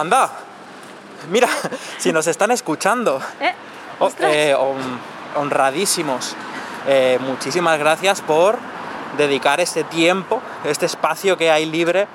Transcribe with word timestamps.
Anda, 0.00 0.30
mira, 1.30 1.48
si 1.98 2.12
nos 2.12 2.26
están 2.26 2.50
escuchando. 2.50 3.20
¿Eh? 3.40 3.52
Oh, 3.98 4.10
eh, 4.20 4.54
hon- 4.58 4.98
honradísimos. 5.36 6.34
Eh, 6.86 7.18
muchísimas 7.20 7.78
gracias 7.78 8.22
por 8.22 8.58
dedicar 9.18 9.60
este 9.60 9.84
tiempo, 9.84 10.40
este 10.64 10.86
espacio 10.86 11.36
que 11.36 11.50
hay 11.50 11.66
libre 11.66 12.06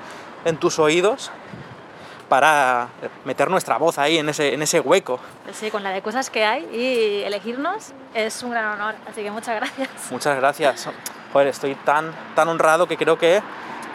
en 0.44 0.56
tus 0.56 0.78
oídos 0.80 1.30
para 2.28 2.88
meter 3.24 3.48
nuestra 3.48 3.76
voz 3.76 3.98
ahí 3.98 4.18
en 4.18 4.28
ese, 4.28 4.52
en 4.54 4.62
ese 4.62 4.80
hueco. 4.80 5.20
Sí, 5.52 5.70
con 5.70 5.84
la 5.84 5.90
de 5.90 6.02
cosas 6.02 6.28
que 6.28 6.44
hay 6.44 6.64
y 6.72 7.22
elegirnos 7.22 7.92
es 8.14 8.42
un 8.42 8.50
gran 8.50 8.64
honor. 8.72 8.96
Así 9.08 9.22
que 9.22 9.30
muchas 9.30 9.54
gracias. 9.54 9.88
Muchas 10.10 10.36
gracias. 10.36 10.88
Joder, 11.32 11.46
estoy 11.48 11.76
tan, 11.76 12.12
tan 12.34 12.48
honrado 12.48 12.88
que 12.88 12.96
creo 12.96 13.16
que 13.16 13.40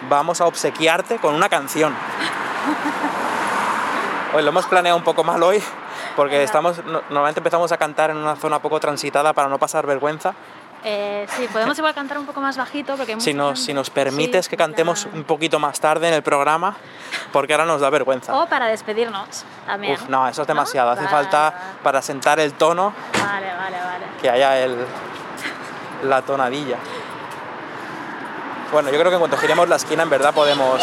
vamos 0.09 0.39
a 0.39 0.45
obsequiarte 0.45 1.17
con 1.17 1.33
una 1.35 1.49
canción. 1.49 1.93
Hoy 4.33 4.43
lo 4.43 4.49
hemos 4.49 4.65
planeado 4.65 4.97
un 4.97 5.03
poco 5.03 5.23
mal 5.23 5.41
hoy, 5.43 5.61
porque 6.15 6.41
estamos, 6.43 6.77
no- 6.85 7.01
normalmente 7.09 7.39
empezamos 7.41 7.71
a 7.71 7.77
cantar 7.77 8.11
en 8.11 8.17
una 8.17 8.35
zona 8.37 8.59
poco 8.59 8.79
transitada 8.79 9.33
para 9.33 9.49
no 9.49 9.57
pasar 9.59 9.85
vergüenza. 9.85 10.33
Eh, 10.83 11.27
sí, 11.35 11.47
podemos 11.51 11.77
igual 11.77 11.93
cantar 11.93 12.17
un 12.17 12.25
poco 12.25 12.39
más 12.41 12.57
bajito 12.57 12.95
porque 12.95 13.19
Si 13.19 13.33
nos, 13.35 13.49
gente. 13.49 13.61
si 13.61 13.73
nos 13.73 13.89
permites 13.91 14.45
Sí, 14.45 14.49
que 14.49 14.57
cantemos 14.57 15.05
un 15.13 15.25
poquito 15.25 15.59
más 15.59 15.79
tarde 15.79 16.07
en 16.07 16.13
el 16.15 16.23
programa, 16.23 16.75
porque 17.31 17.53
ahora 17.53 17.65
nos 17.65 17.81
da 17.81 17.89
vergüenza. 17.89 18.33
O 18.35 18.47
para 18.47 18.65
despedirnos 18.67 19.43
también. 19.67 19.93
Uf, 19.93 20.07
no, 20.09 20.27
eso 20.27 20.41
es 20.41 20.47
demasiado. 20.47 20.89
Hace 20.91 21.03
Vale, 21.03 21.11
falta 21.11 21.53
para 21.83 22.01
sentar 22.01 22.39
el 22.39 22.53
tono 22.53 22.93
Vale, 23.13 23.47
vale, 23.53 23.77
vale. 23.77 24.05
que 24.21 24.29
haya 24.29 24.57
el, 24.63 24.77
la 26.03 26.21
tonadilla. 26.23 26.77
Bueno, 28.71 28.89
yo 28.89 28.97
creo 28.97 29.09
que 29.09 29.15
en 29.15 29.19
cuanto 29.19 29.37
giremos 29.37 29.67
la 29.67 29.75
esquina, 29.75 30.01
en 30.03 30.09
verdad 30.09 30.33
podemos. 30.33 30.81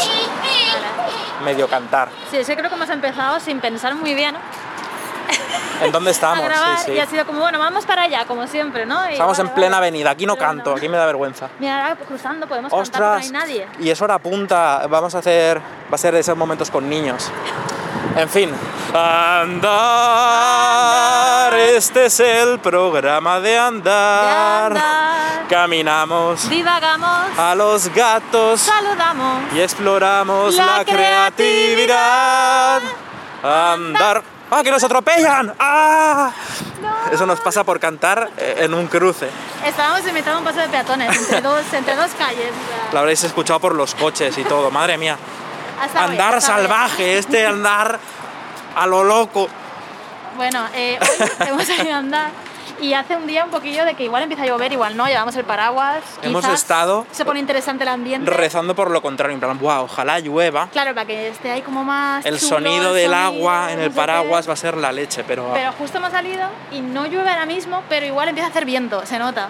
Medio 1.44 1.68
cantar. 1.68 2.08
Sí, 2.30 2.42
que 2.44 2.56
creo 2.56 2.68
que 2.68 2.76
hemos 2.76 2.90
empezado 2.90 3.40
sin 3.40 3.60
pensar 3.60 3.94
muy 3.94 4.14
bien 4.14 4.34
¿En 5.82 5.92
dónde 5.92 6.10
a 6.10 6.12
estamos? 6.12 6.44
grabar 6.44 6.78
Sí, 6.78 6.84
sí. 6.86 6.92
y 6.92 6.98
ha 6.98 7.06
sido 7.06 7.26
como, 7.26 7.40
bueno, 7.40 7.58
vamos 7.58 7.84
para 7.86 8.02
allá, 8.02 8.24
como 8.26 8.46
siempre, 8.46 8.86
¿no? 8.86 9.08
Y 9.08 9.12
Estamos 9.12 9.36
vale, 9.38 9.48
en 9.48 9.54
plena 9.54 9.76
vale. 9.76 9.88
avenida, 9.88 10.10
aquí 10.10 10.26
no 10.26 10.34
Pero 10.34 10.46
canto, 10.46 10.74
aquí 10.74 10.88
me 10.88 10.96
da 10.96 11.06
vergüenza. 11.06 11.48
Mira, 11.58 11.82
ahora 11.88 11.96
cruzando 11.96 12.46
podemos 12.46 12.72
cantar, 12.72 12.90
pero 12.92 13.06
no 13.10 13.12
¡Ostras! 13.16 13.24
hay 13.26 13.30
nadie. 13.30 13.66
Y 13.78 13.90
es 13.90 14.00
hora 14.02 14.18
punta, 14.18 14.86
vamos 14.88 15.14
a 15.14 15.18
hacer, 15.18 15.58
va 15.58 15.94
a 15.94 15.98
ser 15.98 16.14
de 16.14 16.20
esos 16.20 16.36
momentos 16.36 16.70
con 16.70 16.88
niños. 16.88 17.30
En 18.18 18.28
fin. 18.28 18.52
Andar, 18.92 19.54
este 21.54 22.06
es 22.06 22.18
el 22.18 22.58
programa 22.58 23.38
de 23.38 23.56
andar. 23.56 24.72
De 24.72 24.78
andar. 24.80 25.46
Caminamos 25.48 26.50
Divagamos, 26.50 27.38
a 27.38 27.54
los 27.54 27.88
gatos 27.94 28.60
saludamos. 28.60 29.54
y 29.54 29.60
exploramos 29.60 30.56
La 30.56 30.78
la, 30.78 30.84
creatividad. 30.84 32.82
Andar. 33.42 34.24
¡Ah, 34.50 34.62
que 34.64 34.70
nos 34.72 34.82
atropellan! 34.82 35.54
¡Ah! 35.60 36.32
Eso 37.12 37.24
nos 37.24 37.38
pasa 37.38 37.62
por 37.62 37.78
cantar 37.78 38.30
eh, 38.36 38.56
en 38.62 38.74
un 38.74 38.88
cruce. 38.88 39.30
Estábamos 39.64 40.04
invitando 40.08 40.38
un 40.40 40.44
paso 40.44 40.58
de 40.58 40.68
peatones 40.68 41.16
entre 41.16 41.40
dos, 41.40 41.62
entre 41.72 41.94
dos 41.94 42.10
calles. 42.18 42.50
Lo 42.92 42.98
habréis 42.98 43.22
escuchado 43.22 43.60
por 43.60 43.76
los 43.76 43.94
coches 43.94 44.36
y 44.38 44.44
todo. 44.44 44.72
Madre 44.72 44.98
mía. 44.98 45.16
Andar 45.94 46.42
salvaje, 46.42 47.18
este 47.18 47.46
andar 47.46 48.00
a 48.74 48.86
lo 48.86 49.04
loco. 49.04 49.48
Bueno, 50.36 50.66
eh, 50.74 50.98
hoy 51.00 51.28
hemos 51.48 51.64
salido 51.64 51.94
a 51.94 51.98
andar 51.98 52.30
y 52.80 52.94
hace 52.94 53.16
un 53.16 53.26
día 53.26 53.44
un 53.44 53.50
poquillo 53.50 53.84
de 53.84 53.94
que 53.94 54.04
igual 54.04 54.22
empieza 54.22 54.44
a 54.44 54.46
llover, 54.46 54.72
igual 54.72 54.96
no, 54.96 55.06
llevamos 55.06 55.34
el 55.36 55.44
paraguas. 55.44 56.02
Hemos 56.22 56.42
quizás 56.42 56.60
estado 56.60 57.06
Se 57.10 57.24
pone 57.24 57.40
interesante 57.40 57.82
el 57.82 57.88
ambiente. 57.88 58.30
Rezando 58.30 58.74
por 58.74 58.90
lo 58.90 59.02
contrario, 59.02 59.34
en 59.34 59.40
plan, 59.40 59.58
wow, 59.58 59.84
ojalá 59.84 60.20
llueva. 60.20 60.68
Claro, 60.70 60.94
para 60.94 61.06
que 61.06 61.28
esté 61.28 61.50
ahí 61.50 61.62
como 61.62 61.82
más. 61.82 62.24
El 62.24 62.38
chulo, 62.38 62.56
sonido 62.56 62.88
el 62.90 63.02
del 63.02 63.10
sonido, 63.10 63.26
agua 63.26 63.72
en 63.72 63.80
el 63.80 63.90
qué. 63.90 63.96
paraguas 63.96 64.48
va 64.48 64.52
a 64.52 64.56
ser 64.56 64.76
la 64.76 64.92
leche, 64.92 65.24
pero... 65.24 65.50
Pero 65.54 65.72
justo 65.72 65.98
hemos 65.98 66.12
salido 66.12 66.48
y 66.70 66.80
no 66.80 67.06
llueve 67.06 67.30
ahora 67.30 67.46
mismo, 67.46 67.82
pero 67.88 68.06
igual 68.06 68.28
empieza 68.28 68.46
a 68.46 68.50
hacer 68.50 68.64
viento, 68.64 69.04
se 69.06 69.18
nota. 69.18 69.48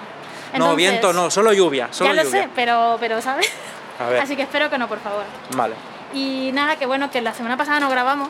no, 0.57 0.75
viento 0.75 1.13
no, 1.13 1.31
solo 1.31 1.53
lluvia, 1.53 1.89
solo 1.91 2.11
Ya 2.15 2.23
lo 2.23 2.29
lluvia. 2.29 2.43
sé, 2.45 2.49
pero, 2.55 2.97
pero 2.99 3.21
¿sabes? 3.21 3.53
A 4.01 4.09
ver. 4.09 4.21
Así 4.21 4.37
que 4.37 4.43
espero 4.43 4.71
que 4.71 4.79
no, 4.79 4.89
por 4.89 5.01
favor. 5.01 5.25
Vale. 5.55 5.75
Y 6.15 6.51
nada, 6.53 6.77
que 6.77 6.87
bueno, 6.87 7.11
que 7.11 7.21
la 7.21 7.35
semana 7.35 7.57
pasada 7.57 7.81
no 7.81 7.91
grabamos. 7.91 8.29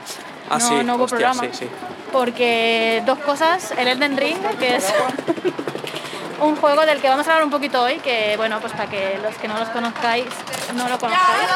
Ah, 0.50 0.59
no, 0.59 0.69
sí, 0.69 0.75
no 0.84 0.97
hubo 0.97 1.05
hostia, 1.05 1.31
programa. 1.31 1.43
sí, 1.43 1.66
sí. 1.66 1.69
Porque 2.12 3.03
dos 3.06 3.19
cosas, 3.19 3.72
el 3.77 3.89
Elden 3.89 4.16
Ring, 4.16 4.39
que 4.59 4.77
es 4.77 4.93
un 6.41 6.56
juego 6.56 6.87
del 6.87 7.00
que 7.00 7.09
vamos 7.09 7.27
a 7.28 7.33
hablar 7.33 7.44
un 7.44 7.50
poquito 7.50 7.83
hoy, 7.83 7.99
que 7.99 8.34
bueno, 8.37 8.61
pues 8.61 8.72
para 8.72 8.88
que 8.88 9.19
los 9.22 9.34
que 9.37 9.49
no 9.49 9.59
los 9.59 9.69
conozcáis, 9.69 10.27
no 10.75 10.88
lo 10.88 10.99
conozcáis. 10.99 11.49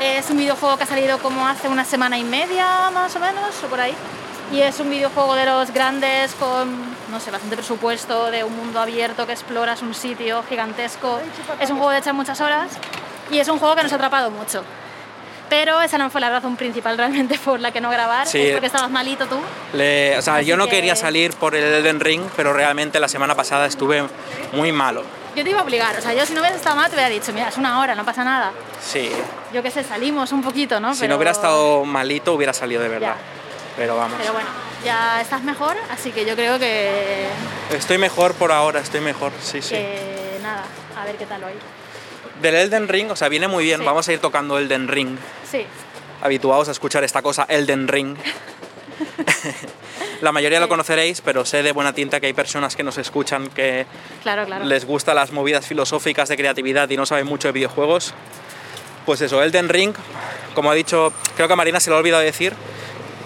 Es 0.00 0.30
un 0.30 0.38
videojuego 0.38 0.76
que 0.76 0.84
ha 0.84 0.86
salido 0.86 1.18
como 1.18 1.46
hace 1.46 1.68
una 1.68 1.84
semana 1.84 2.18
y 2.18 2.24
media, 2.24 2.90
más 2.90 3.14
o 3.16 3.20
menos, 3.20 3.62
o 3.64 3.66
por 3.68 3.80
ahí. 3.80 3.94
Y 4.52 4.60
es 4.62 4.80
un 4.80 4.90
videojuego 4.90 5.34
de 5.36 5.46
los 5.46 5.70
grandes 5.72 6.32
con, 6.34 6.76
no 7.10 7.20
sé, 7.20 7.30
bastante 7.30 7.56
presupuesto, 7.56 8.30
de 8.32 8.42
un 8.42 8.56
mundo 8.56 8.80
abierto 8.80 9.24
que 9.26 9.32
exploras 9.32 9.80
un 9.82 9.94
sitio 9.94 10.42
gigantesco. 10.48 11.20
Es 11.60 11.70
un 11.70 11.76
juego 11.76 11.92
de 11.92 11.98
echar 11.98 12.14
muchas 12.14 12.40
horas 12.40 12.68
y 13.30 13.38
es 13.38 13.46
un 13.48 13.58
juego 13.60 13.76
que 13.76 13.84
nos 13.84 13.92
ha 13.92 13.94
atrapado 13.96 14.30
mucho. 14.32 14.64
Pero 15.48 15.80
esa 15.80 15.98
no 15.98 16.10
fue 16.10 16.20
la 16.20 16.30
razón 16.30 16.56
principal 16.56 16.96
realmente 16.98 17.38
por 17.38 17.60
la 17.60 17.70
que 17.72 17.80
no 17.80 17.90
grabar, 17.90 18.26
Sí. 18.26 18.38
es 18.40 18.52
porque 18.52 18.66
estabas 18.66 18.90
malito 18.90 19.26
tú. 19.26 19.36
Le- 19.72 20.18
o 20.18 20.22
sea, 20.22 20.36
Así 20.36 20.46
yo 20.46 20.56
no 20.56 20.64
que- 20.64 20.70
quería 20.72 20.96
salir 20.96 21.32
por 21.34 21.54
el 21.54 21.62
Elden 21.64 22.00
Ring, 22.00 22.22
pero 22.36 22.52
realmente 22.52 22.98
la 22.98 23.08
semana 23.08 23.34
pasada 23.36 23.66
estuve 23.66 24.04
muy 24.52 24.72
malo. 24.72 25.02
Yo 25.36 25.44
te 25.44 25.50
iba 25.50 25.60
a 25.60 25.62
obligar, 25.62 25.96
o 25.96 26.00
sea, 26.00 26.12
yo 26.12 26.26
si 26.26 26.34
no 26.34 26.40
hubieras 26.40 26.58
estado 26.58 26.74
mal 26.74 26.88
te 26.88 26.96
hubiera 26.96 27.08
dicho, 27.08 27.32
mira, 27.32 27.48
es 27.48 27.56
una 27.56 27.78
hora, 27.80 27.94
no 27.94 28.04
pasa 28.04 28.24
nada. 28.24 28.50
Sí, 28.80 29.10
Yo 29.52 29.62
qué 29.62 29.70
sé, 29.70 29.82
salimos 29.84 30.30
un 30.32 30.42
poquito, 30.42 30.78
¿no? 30.80 30.92
si 30.94 31.00
Pero- 31.00 31.10
no 31.10 31.16
hubiera 31.16 31.30
estado 31.32 31.84
malito 31.84 32.34
hubiera 32.34 32.52
salido 32.52 32.82
de 32.82 32.88
verdad. 32.88 33.14
Pero 33.80 33.96
vamos. 33.96 34.18
Pero 34.20 34.34
bueno, 34.34 34.50
ya 34.84 35.22
estás 35.22 35.42
mejor, 35.42 35.74
así 35.90 36.12
que 36.12 36.26
yo 36.26 36.36
creo 36.36 36.58
que, 36.58 37.24
Estoy 37.74 37.96
mejor 37.96 38.34
por 38.34 38.52
ahora, 38.52 38.80
estoy 38.80 39.00
mejor, 39.00 39.32
sí, 39.40 39.62
sí. 39.62 39.70
que 39.70 40.38
nada, 40.42 40.64
a 40.94 41.06
ver 41.06 41.16
qué 41.16 41.24
tal 41.24 41.42
hoy. 41.44 41.54
Del 42.42 42.56
Elden 42.56 42.88
Ring, 42.88 43.10
o 43.10 43.16
sea, 43.16 43.30
viene 43.30 43.48
muy 43.48 43.64
bien, 43.64 43.80
Sí. 43.80 43.86
vamos 43.86 44.06
a 44.06 44.12
ir 44.12 44.18
tocando 44.18 44.58
Elden 44.58 44.86
Ring. 44.86 45.16
Sí, 45.50 45.64
Habituados 46.20 46.68
a 46.68 46.72
escuchar 46.72 47.04
esta 47.04 47.22
cosa, 47.22 47.46
Elden 47.48 47.88
Ring. 47.88 48.18
La 50.20 50.30
mayoría 50.30 50.60
lo 50.60 50.68
conoceréis, 50.68 51.22
pero 51.22 51.46
sé 51.46 51.62
de 51.62 51.72
buena 51.72 51.94
tinta 51.94 52.20
que 52.20 52.26
hay 52.26 52.34
personas 52.34 52.76
que 52.76 52.82
nos 52.82 52.98
escuchan 52.98 53.48
que 53.48 53.86
claro, 54.22 54.44
claro. 54.44 54.66
les 54.66 54.84
gustan 54.84 55.16
las 55.16 55.32
movidas 55.32 55.66
filosóficas 55.66 56.28
de 56.28 56.36
creatividad 56.36 56.90
y 56.90 56.98
no 56.98 57.06
saben 57.06 57.26
mucho 57.26 57.48
de 57.48 57.52
videojuegos. 57.52 58.12
Pues 59.06 59.22
eso, 59.22 59.42
Elden 59.42 59.70
Ring, 59.70 59.94
como 60.54 60.70
ha 60.70 60.74
dicho, 60.74 61.14
creo 61.34 61.46
que 61.48 61.54
a 61.54 61.56
Marina 61.56 61.80
se 61.80 61.88
le 61.88 61.96
ha 61.96 61.98
olvidado 61.98 62.22
decir, 62.22 62.52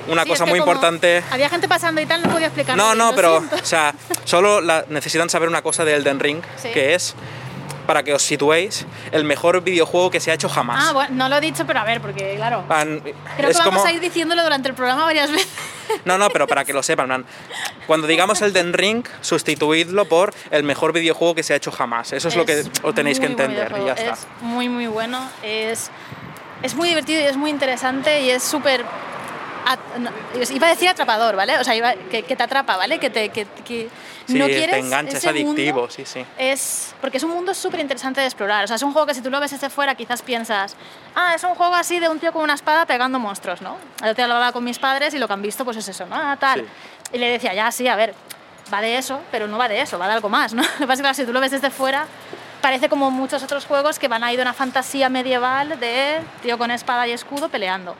una 0.08 0.22
Sí, 0.24 0.28
cosa 0.28 0.44
es 0.44 0.48
que 0.48 0.50
muy 0.50 0.58
importante. 0.58 1.22
Había 1.30 1.48
gente 1.48 1.68
pasando 1.68 2.00
y 2.00 2.06
tal, 2.06 2.22
no 2.22 2.30
podía 2.30 2.46
explicar. 2.46 2.76
No, 2.76 2.94
no, 2.94 3.14
pero, 3.14 3.38
siento. 3.38 3.56
o 3.56 3.64
sea, 3.66 3.94
solo 4.24 4.60
la- 4.60 4.84
necesitan 4.88 5.28
saber 5.30 5.48
una 5.48 5.62
cosa 5.62 5.84
de 5.84 5.94
Elden 5.94 6.20
Ring, 6.20 6.42
Sí. 6.56 6.70
que 6.72 6.94
es, 6.94 7.14
para 7.86 8.02
que 8.02 8.14
os 8.14 8.22
situéis, 8.22 8.86
el 9.12 9.24
mejor 9.24 9.60
videojuego 9.62 10.10
que 10.10 10.18
se 10.18 10.30
ha 10.30 10.34
hecho 10.34 10.48
jamás. 10.48 10.86
Ah, 10.88 10.92
bueno, 10.94 11.10
no 11.14 11.28
lo 11.28 11.36
he 11.36 11.40
dicho, 11.42 11.66
pero 11.66 11.80
a 11.80 11.84
ver, 11.84 12.00
porque 12.00 12.34
claro. 12.36 12.64
Pan- 12.66 13.00
Creo 13.36 13.50
es 13.50 13.56
que 13.58 13.62
vamos 13.62 13.80
como- 13.82 13.84
a 13.86 13.92
ir 13.92 14.00
diciéndolo 14.00 14.42
durante 14.42 14.68
el 14.68 14.74
programa 14.74 15.04
varias 15.04 15.30
veces. 15.30 15.48
No, 16.06 16.16
no, 16.16 16.30
pero 16.30 16.46
para 16.46 16.64
que 16.64 16.72
lo 16.72 16.82
sepan, 16.82 17.08
man, 17.08 17.26
cuando 17.86 18.06
digamos 18.06 18.40
Elden 18.40 18.72
Ring, 18.72 19.04
sustituidlo 19.20 20.06
por 20.06 20.32
el 20.50 20.62
mejor 20.62 20.94
videojuego 20.94 21.34
que 21.34 21.42
se 21.42 21.52
ha 21.52 21.56
hecho 21.56 21.70
jamás. 21.70 22.12
Eso 22.14 22.28
es, 22.28 22.36
lo 22.36 22.46
que 22.46 22.64
os 22.82 22.94
tenéis 22.94 23.20
que 23.20 23.26
entender 23.26 23.70
y 23.80 23.84
ya 23.84 23.92
está. 23.92 24.12
Es 24.14 24.26
muy, 24.40 24.70
muy 24.70 24.86
bueno. 24.86 25.20
Es, 25.42 25.90
es 26.62 26.74
muy 26.74 26.88
divertido 26.88 27.20
y 27.20 27.24
es 27.24 27.36
muy 27.36 27.50
interesante 27.50 28.22
y 28.22 28.30
es 28.30 28.42
súper 28.42 28.82
no, 29.98 30.10
iba 30.52 30.66
a 30.66 30.70
decir 30.70 30.88
atrapador, 30.88 31.36
¿vale? 31.36 31.58
O 31.58 31.64
sea, 31.64 31.74
iba- 31.74 31.94
que, 32.10 32.22
que 32.22 32.36
te 32.36 32.42
atrapa, 32.42 32.76
¿vale? 32.76 32.98
Que 32.98 33.10
te 33.10 33.28
que, 33.30 33.46
que 33.64 33.88
Sí, 34.26 34.38
no 34.38 34.46
te 34.46 34.52
quieres 34.56 34.76
engancha, 34.76 35.18
es 35.18 35.24
ese 35.24 35.32
mundo 35.44 35.60
adictivo, 35.60 35.90
sí, 35.90 36.04
sí. 36.06 36.24
es 36.38 36.94
porque 37.02 37.18
es 37.18 37.22
un 37.24 37.30
mundo 37.30 37.52
súper 37.52 37.80
interesante 37.80 38.20
de 38.22 38.26
explorar. 38.26 38.64
O 38.64 38.66
sea, 38.66 38.76
es 38.76 38.82
un 38.82 38.92
juego 38.92 39.06
que 39.06 39.12
si 39.14 39.20
tú 39.20 39.30
lo 39.30 39.38
ves 39.40 39.50
desde 39.50 39.68
fuera 39.68 39.94
quizás 39.94 40.22
piensas, 40.22 40.76
ah, 41.14 41.34
es 41.34 41.44
un 41.44 41.54
juego 41.54 41.74
así 41.74 42.00
de 42.00 42.08
un 42.08 42.18
tío 42.18 42.32
con 42.32 42.42
una 42.42 42.54
espada 42.54 42.86
pegando 42.86 43.18
monstruos, 43.18 43.60
¿no? 43.60 43.76
Día 44.14 44.26
lo 44.26 44.34
hablaba 44.34 44.52
con 44.52 44.64
mis 44.64 44.78
padres 44.78 45.12
y 45.14 45.18
lo 45.18 45.26
que 45.26 45.32
han 45.34 45.42
visto 45.42 45.64
pues 45.64 45.76
es 45.76 45.88
eso, 45.88 46.06
¿no? 46.06 46.16
Ah, 46.16 46.36
tal. 46.40 46.60
Sí. 46.60 46.66
Y 47.14 47.18
le 47.18 47.28
decía, 47.30 47.52
ya, 47.52 47.70
sí, 47.70 47.86
a 47.86 47.96
ver, 47.96 48.14
va 48.72 48.80
de 48.80 48.96
eso, 48.96 49.20
pero 49.30 49.46
no 49.46 49.58
va 49.58 49.68
de 49.68 49.80
eso, 49.82 49.98
va 49.98 50.06
de 50.08 50.14
algo 50.14 50.30
más, 50.30 50.54
¿no? 50.54 50.62
Lo 50.78 50.78
que 50.78 50.86
pasa 50.86 50.92
es 50.94 50.98
que 50.98 51.02
claro, 51.02 51.14
si 51.14 51.24
tú 51.26 51.32
lo 51.32 51.40
ves 51.40 51.50
desde 51.50 51.70
fuera 51.70 52.06
parece 52.62 52.88
como 52.88 53.10
muchos 53.10 53.42
otros 53.42 53.66
juegos 53.66 53.98
que 53.98 54.08
van 54.08 54.24
a 54.24 54.32
ir 54.32 54.38
de 54.38 54.42
una 54.42 54.54
fantasía 54.54 55.10
medieval 55.10 55.78
de 55.78 56.22
tío 56.42 56.56
con 56.56 56.70
espada 56.70 57.06
y 57.06 57.12
escudo 57.12 57.50
peleando. 57.50 57.94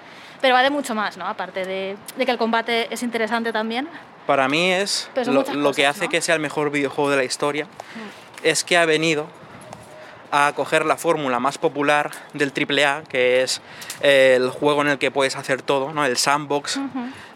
Pero 0.45 0.57
va 0.57 0.63
de 0.63 0.69
mucho 0.69 0.95
más, 0.95 1.17
¿no? 1.17 1.27
Aparte 1.27 1.65
de, 1.65 1.97
de 2.19 2.27
que 2.27 2.31
el 2.31 2.37
combate 2.37 2.93
es 2.93 3.03
interesante 3.03 3.51
también. 3.51 3.89
Para 4.27 4.47
mí 4.47 4.73
es 4.73 5.09
lo, 5.25 5.43
lo 5.55 5.73
que 5.73 5.87
hace 5.87 6.05
¿no? 6.05 6.11
que 6.11 6.21
sea 6.21 6.35
el 6.35 6.41
mejor 6.43 6.71
videojuego 6.71 7.09
de 7.09 7.17
la 7.17 7.25
historia, 7.25 7.67
es 8.43 8.63
que 8.63 8.77
ha 8.77 8.85
venido 8.85 9.27
a 10.31 10.53
coger 10.55 10.85
la 10.85 10.99
fórmula 10.99 11.41
más 11.41 11.57
popular 11.57 12.11
del 12.35 12.53
AAA, 12.53 13.05
que 13.05 13.43
es 13.43 13.63
el 14.03 14.51
juego 14.51 14.83
en 14.83 14.89
el 14.89 14.99
que 14.99 15.11
puedes 15.11 15.35
hacer 15.35 15.63
todo, 15.63 15.95
¿no? 15.95 16.05
el 16.05 16.19
sandbox 16.19 16.79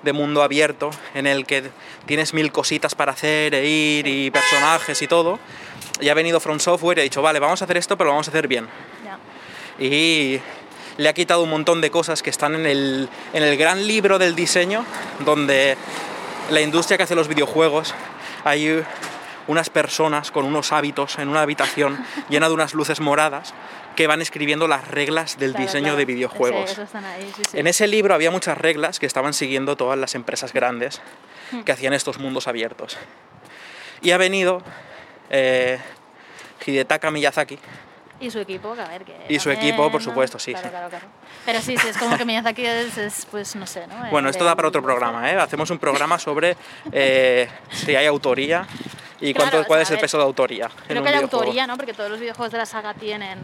de 0.03 0.13
mundo 0.13 0.43
abierto, 0.43 0.91
en 1.15 1.27
el 1.27 1.47
que 1.47 1.71
tienes 2.05 2.35
mil 2.35 2.53
cositas 2.53 2.95
para 2.95 3.13
hacer 3.13 3.55
e 3.55 3.67
ir 3.67 4.07
y 4.07 4.31
personajes 4.31 5.01
y 5.01 5.07
todo. 5.07 5.39
Y 5.99 6.11
ha 6.11 6.15
venido 6.15 6.41
From 6.41 6.61
Software 6.61 6.99
y 6.99 7.01
ha 7.01 7.05
dicho, 7.05 7.23
vale, 7.23 7.39
vamos 7.39 7.63
a 7.63 7.65
hacer 7.65 7.79
esto, 7.79 7.97
pero 7.97 8.09
lo 8.09 8.13
vamos 8.13 8.29
a 8.29 8.33
hacer 8.33 8.47
bien. 8.49 8.69
Ya. 9.03 9.19
y 9.83 10.43
le 10.99 11.09
ha 11.09 11.15
quitado 11.15 11.43
un 11.43 11.51
montón 11.51 11.81
de 11.81 11.91
cosas 11.91 12.23
que 12.23 12.29
están 12.31 12.55
en 12.55 12.67
el, 12.67 13.09
en 13.33 13.43
el 13.43 13.57
gran 13.57 13.87
libro 13.87 14.19
del 14.19 14.35
diseño, 14.35 14.85
donde 15.25 15.77
la 16.51 16.61
industria 16.61 16.97
que 16.99 17.05
hace 17.05 17.15
los 17.15 17.29
videojuegos 17.29 17.95
hay 18.45 18.85
unas 19.47 19.71
personas 19.71 20.31
con 20.31 20.45
unos 20.45 20.73
hábitos 20.73 21.19
en 21.19 21.29
una 21.29 21.41
habitación 21.43 22.05
llena 22.29 22.49
de 22.49 22.55
unas 22.55 22.75
luces 22.75 23.01
moradas 23.01 23.55
que 23.97 24.07
van 24.07 24.21
escribiendo 24.21 24.69
las 24.69 24.87
reglas 24.89 25.39
del 25.39 25.53
Claro, 25.53 25.65
diseño 25.67 25.85
claro. 25.85 25.97
de 25.99 26.05
videojuegos. 26.05 26.67
Sí, 26.67 26.73
eso 26.73 26.83
están 26.83 27.05
ahí, 27.05 27.33
sí, 27.35 27.43
sí. 27.51 27.59
En 27.59 27.67
ese 27.67 27.87
libro 27.87 28.15
había 28.15 28.31
muchas 28.31 28.59
reglas 28.59 28.99
que 28.99 29.07
estaban 29.07 29.33
siguiendo 29.35 29.77
todas 29.77 29.99
las 29.99 30.15
empresas 30.15 30.53
grandes 30.53 31.01
que 31.65 31.73
hacían 31.73 31.93
estos 31.95 32.19
mundos 32.19 32.47
abiertos. 32.47 32.97
Y 34.03 34.11
ha 34.13 34.19
venido 34.19 34.63
eh, 35.31 35.79
Hidetaka 36.65 37.11
Miyazaki, 37.11 37.59
Y 38.21 38.31
su 38.31 38.41
equipo, 38.41 38.73
a 38.73 38.89
ver, 38.89 39.05
que 39.05 39.15
Y 39.29 39.39
su 39.39 39.49
también, 39.51 39.69
equipo, 39.75 39.91
por 39.93 40.03
supuesto, 40.03 40.39
sí, 40.39 40.51
Claro, 40.53 40.67
sí. 40.67 40.71
claro, 40.71 40.89
claro. 40.89 41.07
Pero 41.47 41.61
sí, 41.63 41.77
sí, 41.77 41.89
es 41.89 41.97
como 41.97 42.17
que 42.19 42.25
Miyazaki 42.25 42.67
es, 42.67 42.99
es, 42.99 43.27
pues, 43.31 43.55
no 43.57 43.67
sé, 43.67 43.87
¿no? 43.87 43.95
Bueno, 44.11 44.29
esto 44.29 44.45
da 44.45 44.57
para 44.57 44.69
otro 44.69 44.83
programa, 44.83 45.31
¿eh? 45.31 45.37
Hacemos 45.39 45.71
un 45.71 45.79
programa 45.79 46.19
sobre 46.19 46.57
eh, 46.93 47.49
si 47.71 47.95
hay 47.95 48.07
autoría 48.07 48.67
y 49.21 49.33
Claro, 49.35 49.51
cuánto, 49.51 49.65
o 49.65 49.67
cuál 49.69 49.79
sea, 49.79 49.83
es 49.85 49.91
el 49.93 49.99
peso 50.01 50.17
de 50.19 50.25
autoría. 50.25 50.65
en 50.67 50.71
Creo 50.87 50.99
un 50.99 51.05
que 51.05 51.09
hay 51.11 51.15
videojuego. 51.19 51.37
autoría, 51.45 51.67
¿no? 51.67 51.77
Porque 51.77 51.95
todos 51.95 52.11
los 52.11 52.19
videojuegos 52.21 52.51
de 52.53 52.59
la 52.59 52.67
saga 52.67 52.95
tienen 52.95 53.39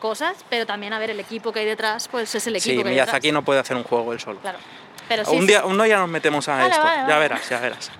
cosas, 0.00 0.36
pero 0.50 0.64
también, 0.66 0.92
a 0.92 0.98
ver, 0.98 1.10
el 1.10 1.20
equipo 1.20 1.52
que 1.52 1.60
hay 1.60 1.66
detrás, 1.66 2.08
pues 2.08 2.34
es 2.34 2.46
el 2.46 2.56
equipo 2.56 2.70
Sí, 2.78 2.82
que 2.82 2.88
hay 2.88 2.94
Miyazaki 2.94 3.28
detrás. 3.28 3.32
no 3.34 3.44
puede 3.44 3.60
hacer 3.60 3.76
un 3.76 3.84
juego 3.84 4.12
él 4.12 4.20
solo. 4.20 4.38
Claro. 4.40 4.58
Pero 5.08 5.24
sí, 5.24 5.34
un, 5.34 5.40
sí. 5.42 5.46
día, 5.48 5.64
un 5.64 5.82
día 5.82 5.98
nos 5.98 6.08
metemos 6.08 6.48
a 6.48 6.56
Vale, 6.56 6.68
esto, 6.70 6.82
vale, 6.84 6.96
ya 6.98 7.06
vale. 7.06 7.18
verás, 7.20 7.48
ya 7.48 7.58
verás. 7.60 7.90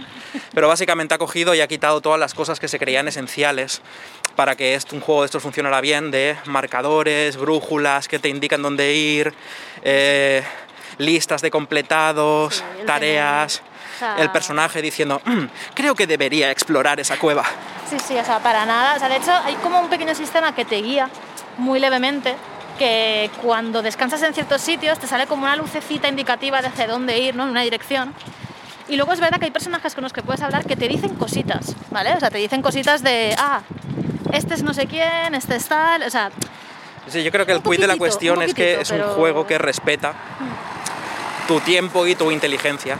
Pero 0.54 0.68
básicamente 0.68 1.12
ha 1.14 1.18
cogido 1.18 1.54
y 1.56 1.60
ha 1.60 1.66
quitado 1.66 2.00
todas 2.00 2.20
las 2.20 2.34
cosas 2.34 2.60
que 2.60 2.68
se 2.68 2.78
creían 2.78 3.08
esenciales 3.08 3.82
para 4.40 4.56
que 4.56 4.74
esto- 4.74 4.96
un 4.96 5.02
juego 5.02 5.20
de 5.20 5.26
estos 5.26 5.42
funcionara 5.42 5.82
bien, 5.82 6.10
de 6.10 6.34
marcadores, 6.46 7.36
brújulas 7.36 8.08
que 8.08 8.18
te 8.18 8.30
indican 8.30 8.62
dónde 8.62 8.94
ir, 8.94 9.34
eh, 9.82 10.42
listas 10.96 11.42
de 11.42 11.50
completados, 11.50 12.54
Sí, 12.56 12.86
tareas, 12.86 13.58
tener- 13.60 13.72
o 13.96 13.98
sea- 13.98 14.16
el 14.24 14.30
personaje 14.30 14.80
diciendo, 14.80 15.20
"Mm, 15.26 15.44
creo 15.74 15.94
que 15.94 16.06
debería 16.06 16.50
explorar 16.50 16.98
esa 17.00 17.18
cueva. 17.18 17.44
Sí, 17.86 17.98
sí, 17.98 18.16
o 18.16 18.24
sea, 18.24 18.38
para 18.38 18.64
nada. 18.64 18.94
O 18.96 18.98
sea, 18.98 19.10
de 19.10 19.16
hecho, 19.16 19.30
hay 19.44 19.56
como 19.56 19.78
un 19.78 19.90
pequeño 19.90 20.14
sistema 20.14 20.54
que 20.54 20.64
te 20.64 20.76
guía 20.76 21.10
muy 21.58 21.78
levemente, 21.78 22.34
que 22.78 23.30
cuando 23.42 23.82
descansas 23.82 24.22
en 24.22 24.32
ciertos 24.32 24.62
sitios 24.62 24.98
te 24.98 25.06
sale 25.06 25.26
como 25.26 25.42
una 25.42 25.54
lucecita 25.56 26.08
indicativa 26.08 26.62
de 26.62 26.68
hacia 26.68 26.86
dónde 26.86 27.18
ir, 27.18 27.36
¿no? 27.36 27.42
En 27.42 27.50
una 27.50 27.60
dirección. 27.60 28.14
Y 28.88 28.96
luego 28.96 29.12
es 29.12 29.20
verdad 29.20 29.38
que 29.38 29.44
hay 29.44 29.50
personajes 29.52 29.94
con 29.94 30.02
los 30.02 30.14
que 30.14 30.22
puedes 30.22 30.40
hablar 30.40 30.64
que 30.64 30.76
te 30.76 30.88
dicen 30.88 31.14
cositas, 31.14 31.76
¿vale? 31.90 32.14
O 32.14 32.20
sea, 32.20 32.30
te 32.30 32.38
dicen 32.38 32.62
cositas 32.62 33.02
de, 33.04 33.36
ah, 33.38 33.60
este 34.32 34.54
es 34.54 34.62
no 34.62 34.74
sé 34.74 34.86
quién, 34.86 35.34
este 35.34 35.56
es 35.56 35.66
tal, 35.68 36.02
o 36.02 36.10
sea, 36.10 36.30
Sí, 37.08 37.24
yo 37.24 37.32
creo 37.32 37.44
que 37.46 37.52
el 37.52 37.62
quid 37.62 37.80
de 37.80 37.86
la 37.88 37.96
cuestión 37.96 38.40
es 38.42 38.54
que 38.54 38.80
es 38.80 38.90
un 38.90 38.98
pero- 38.98 39.14
juego 39.14 39.46
que 39.46 39.58
respeta 39.58 40.14
tu 41.48 41.58
tiempo 41.60 42.06
y 42.06 42.14
tu 42.14 42.30
inteligencia. 42.30 42.98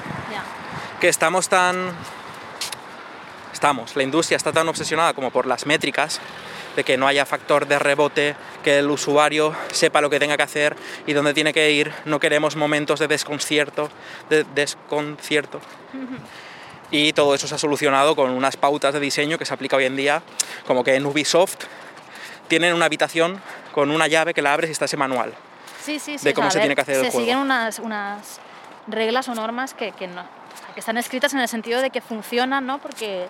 Que 1.00 1.08
estamos 1.08 1.48
tan... 1.48 1.92
Estamos, 3.52 3.94
la 3.94 4.02
industria 4.02 4.36
está 4.36 4.52
tan 4.52 4.68
obsesionada 4.68 5.12
como 5.14 5.30
por 5.30 5.46
las 5.46 5.66
métricas, 5.66 6.18
de 6.76 6.82
que 6.84 6.96
no 6.96 7.06
haya 7.06 7.24
factor 7.26 7.66
de 7.66 7.78
rebote, 7.78 8.34
que 8.64 8.78
el 8.78 8.90
usuario 8.90 9.54
sepa 9.72 10.00
lo 10.00 10.08
que 10.10 10.18
tenga 10.18 10.36
que 10.36 10.42
hacer 10.42 10.76
y 11.06 11.12
dónde 11.12 11.34
tiene 11.34 11.52
que 11.52 11.70
ir. 11.70 11.92
No 12.04 12.18
queremos 12.20 12.56
momentos 12.56 12.98
de 13.00 13.06
desconcierto, 13.08 13.90
de 14.28 14.44
desconcierto. 14.54 15.60
Y 16.90 17.12
todo 17.12 17.34
eso 17.34 17.46
se 17.46 17.54
ha 17.54 17.58
solucionado 17.58 18.16
con 18.16 18.30
unas 18.30 18.56
pautas 18.56 18.92
de 18.92 19.00
diseño 19.00 19.38
que 19.38 19.44
se 19.44 19.54
aplica 19.54 19.76
hoy 19.76 19.84
en 19.84 19.96
día, 19.96 20.22
como 20.66 20.82
que 20.82 20.96
en 20.96 21.06
Ubisoft 21.06 21.56
tienen 22.48 22.74
una 22.74 22.86
habitación 22.86 23.40
con 23.72 23.90
una 23.90 24.08
llave 24.08 24.34
que 24.34 24.42
la 24.42 24.52
abres 24.52 24.70
y 24.70 24.72
está 24.72 24.86
ese 24.86 24.96
manual. 24.96 25.32
Sí, 25.82 25.98
sí, 25.98 26.18
sí. 26.18 26.24
de 26.24 26.30
o 26.30 26.32
sea, 26.32 26.34
cómo 26.34 26.50
se 26.50 26.58
ver, 26.58 26.62
tiene 26.64 26.74
que 26.74 26.80
hacer 26.80 26.96
el 26.96 27.04
Se 27.04 27.10
juego. 27.12 27.24
siguen 27.24 27.38
unas, 27.38 27.78
unas 27.78 28.40
reglas 28.88 29.28
o 29.28 29.34
normas 29.34 29.72
que, 29.72 29.92
que 29.92 30.08
no, 30.08 30.24
están 30.76 30.96
escritas 30.96 31.32
en 31.32 31.40
el 31.40 31.48
sentido 31.48 31.80
de 31.80 31.90
que 31.90 32.00
funcionan, 32.00 32.66
¿no? 32.66 32.78
Porque, 32.78 33.28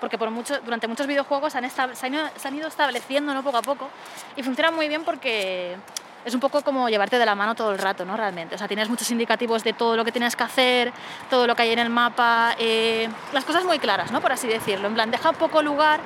porque 0.00 0.16
por 0.18 0.30
mucho, 0.30 0.58
durante 0.60 0.88
muchos 0.88 1.06
videojuegos 1.06 1.54
han 1.54 1.68
se, 1.70 1.80
han 1.82 2.14
ido, 2.14 2.28
se 2.36 2.48
han 2.48 2.56
ido 2.56 2.68
estableciendo 2.68 3.34
¿no? 3.34 3.42
poco 3.42 3.58
a 3.58 3.62
poco 3.62 3.88
y 4.36 4.42
funcionan 4.42 4.74
muy 4.74 4.88
bien 4.88 5.04
porque 5.04 5.76
es 6.24 6.34
un 6.34 6.40
poco 6.40 6.62
como 6.62 6.88
llevarte 6.88 7.18
de 7.18 7.26
la 7.26 7.34
mano 7.34 7.54
todo 7.54 7.72
el 7.72 7.78
rato, 7.78 8.04
¿no? 8.04 8.16
Realmente. 8.16 8.54
O 8.54 8.58
sea, 8.58 8.68
tienes 8.68 8.88
muchos 8.88 9.10
indicativos 9.10 9.64
de 9.64 9.72
todo 9.72 9.96
lo 9.96 10.04
que 10.04 10.12
tienes 10.12 10.36
que 10.36 10.44
hacer, 10.44 10.92
todo 11.30 11.46
lo 11.46 11.56
que 11.56 11.62
hay 11.62 11.70
en 11.70 11.78
el 11.78 11.90
mapa, 11.90 12.54
eh, 12.58 13.08
las 13.32 13.44
cosas 13.44 13.64
muy 13.64 13.78
claras, 13.78 14.12
¿no? 14.12 14.20
Por 14.20 14.32
así 14.32 14.46
decirlo. 14.46 14.88
En 14.88 14.94
plan, 14.94 15.10
deja 15.10 15.32
poco 15.32 15.62
lugar 15.62 16.00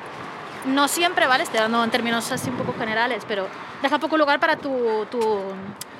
no 0.66 0.88
siempre, 0.88 1.26
¿vale? 1.26 1.44
Estoy 1.44 1.60
dando 1.60 1.82
en 1.84 1.90
términos 1.90 2.30
así 2.32 2.50
un 2.50 2.56
poco 2.56 2.74
generales, 2.78 3.24
pero 3.26 3.48
deja 3.82 3.98
poco 3.98 4.16
lugar 4.16 4.40
para 4.40 4.56
tu, 4.56 5.06
tu 5.10 5.20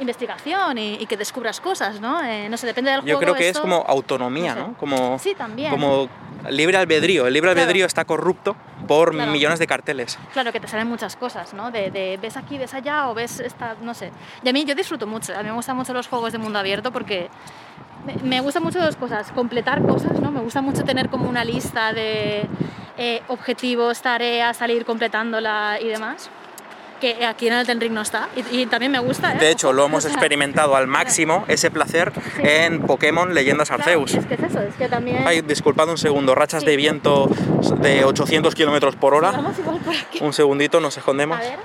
investigación 0.00 0.78
y, 0.78 0.94
y 0.94 1.06
que 1.06 1.16
descubras 1.16 1.60
cosas, 1.60 2.00
¿no? 2.00 2.22
Eh, 2.22 2.48
no 2.48 2.56
sé, 2.56 2.66
depende 2.66 2.90
del 2.90 3.00
Yo 3.00 3.04
juego. 3.16 3.20
creo 3.20 3.34
que 3.34 3.42
es 3.44 3.48
esto- 3.48 3.62
como 3.62 3.84
autonomía, 3.86 4.54
no 4.54 4.60
sé. 4.62 4.68
¿no? 4.68 4.74
Como, 4.78 5.18
Sí, 5.18 5.34
también. 5.36 5.70
como 5.70 6.08
libre 6.50 6.76
albedrío. 6.76 7.26
El 7.26 7.32
libre 7.34 7.50
Claro. 7.50 7.62
albedrío 7.62 7.86
está 7.86 8.04
corrupto 8.04 8.54
por 8.86 9.12
Claro. 9.12 9.32
millones 9.32 9.58
de 9.58 9.66
carteles. 9.66 10.18
Claro, 10.32 10.52
que 10.52 10.60
te 10.60 10.68
salen 10.68 10.86
muchas 10.88 11.16
cosas, 11.16 11.54
¿no? 11.54 11.70
De, 11.70 11.90
de 11.90 12.18
ves 12.20 12.36
aquí, 12.36 12.56
ves 12.58 12.72
allá 12.74 13.08
o 13.08 13.14
ves 13.14 13.40
esta, 13.40 13.74
no 13.82 13.94
sé. 13.94 14.12
Y 14.44 14.48
a 14.48 14.52
mí 14.52 14.64
yo 14.64 14.74
disfruto 14.74 15.06
mucho, 15.06 15.34
a 15.34 15.42
mí 15.42 15.48
me 15.48 15.54
gustan 15.54 15.76
mucho 15.76 15.92
los 15.92 16.06
juegos 16.08 16.32
de 16.32 16.38
mundo 16.38 16.58
abierto 16.58 16.92
porque 16.92 17.28
me, 18.04 18.14
me 18.22 18.40
gustan 18.40 18.62
mucho 18.62 18.80
dos 18.80 18.96
cosas, 18.96 19.32
completar 19.32 19.82
cosas, 19.82 20.20
¿no? 20.20 20.30
Me 20.30 20.40
gusta 20.40 20.60
mucho 20.60 20.84
tener 20.84 21.08
como 21.08 21.28
una 21.28 21.44
lista 21.44 21.92
de 21.92 22.46
eh, 22.98 23.22
objetivos, 23.28 24.00
tareas, 24.02 24.56
salir 24.56 24.84
completándola 24.84 25.78
y 25.80 25.88
demás, 25.88 26.30
que 27.00 27.24
aquí 27.26 27.48
en 27.48 27.54
el 27.54 27.80
Ring 27.80 27.92
no 27.92 28.02
está. 28.02 28.28
Y, 28.36 28.60
y 28.62 28.66
también 28.66 28.92
me 28.92 28.98
gusta, 28.98 29.34
¿eh? 29.34 29.38
De 29.38 29.50
hecho, 29.50 29.72
lo 29.72 29.84
hemos 29.86 30.04
experimentado 30.06 30.76
al 30.76 30.86
máximo, 30.86 31.44
ese 31.48 31.70
placer, 31.70 32.12
en 32.38 32.80
Pokémon 32.82 33.34
Leyendas 33.34 33.68
claro, 33.68 33.82
Arceus. 33.82 34.14
es 34.14 34.26
que 34.26 34.34
es 34.34 34.40
eso, 34.42 34.60
es 34.60 34.74
que 34.74 34.88
también... 34.88 35.22
Ay, 35.26 35.42
disculpad 35.42 35.88
un 35.88 35.98
segundo, 35.98 36.34
rachas 36.34 36.62
Sí. 36.62 36.66
de 36.66 36.76
viento 36.76 37.28
de 37.80 38.04
800 38.04 38.54
kilómetros 38.54 38.96
por 38.96 39.14
hora. 39.14 39.30
Vamos 39.32 39.58
igual 39.58 39.78
por 39.78 39.94
aquí. 39.94 40.18
Un 40.22 40.32
segundito, 40.32 40.80
nos 40.80 40.96
escondemos. 40.96 41.38
A 41.38 41.40
ver, 41.40 41.58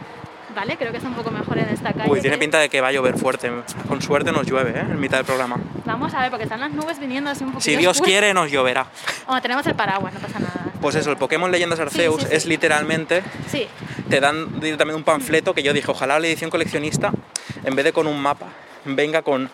vale, 0.55 0.77
creo 0.77 0.91
que 0.91 0.97
está 0.97 1.09
un 1.09 1.15
poco 1.15 1.31
mejor 1.31 1.57
en 1.57 1.69
esta 1.69 1.93
calle. 1.93 2.09
Uy, 2.09 2.21
tiene 2.21 2.35
¿eh? 2.35 2.39
pinta 2.39 2.59
de 2.59 2.69
que 2.69 2.81
va 2.81 2.89
a 2.89 2.91
llover 2.91 3.17
fuerte. 3.17 3.51
Con 3.87 4.01
suerte 4.01 4.31
nos 4.31 4.45
llueve, 4.45 4.71
¿eh? 4.71 4.81
En 4.81 4.99
mitad 4.99 5.17
del 5.17 5.25
programa. 5.25 5.57
Vamos 5.85 6.13
a 6.13 6.21
ver, 6.21 6.29
porque 6.29 6.43
están 6.43 6.59
las 6.59 6.71
nubes 6.71 6.99
viniendo 6.99 7.29
así 7.29 7.43
un 7.43 7.51
poquito 7.51 7.63
Si 7.63 7.75
Dios 7.75 8.01
quiere, 8.01 8.33
nos 8.33 8.51
lloverá. 8.51 8.87
Bueno, 9.25 9.41
tenemos 9.41 9.65
el 9.67 9.75
paraguas, 9.75 10.13
no 10.13 10.19
pasa 10.19 10.39
nada. 10.39 10.65
Pues 10.81 10.95
eso, 10.95 11.11
el 11.11 11.17
Pokémon 11.17 11.51
Leyendas 11.51 11.79
Arceus 11.79 12.21
sí, 12.21 12.27
sí. 12.27 12.35
es 12.35 12.45
literalmente 12.47 13.23
Sí, 13.47 13.67
te 14.09 14.19
dan 14.19 14.59
directamente 14.59 14.97
un 14.97 15.03
panfleto 15.03 15.53
que 15.53 15.63
yo 15.63 15.73
dije, 15.73 15.91
ojalá 15.91 16.19
la 16.19 16.27
edición 16.27 16.49
coleccionista, 16.49 17.11
en 17.63 17.75
vez 17.75 17.85
de 17.85 17.93
con 17.93 18.07
un 18.07 18.19
mapa, 18.19 18.47
venga 18.85 19.21
con 19.21 19.49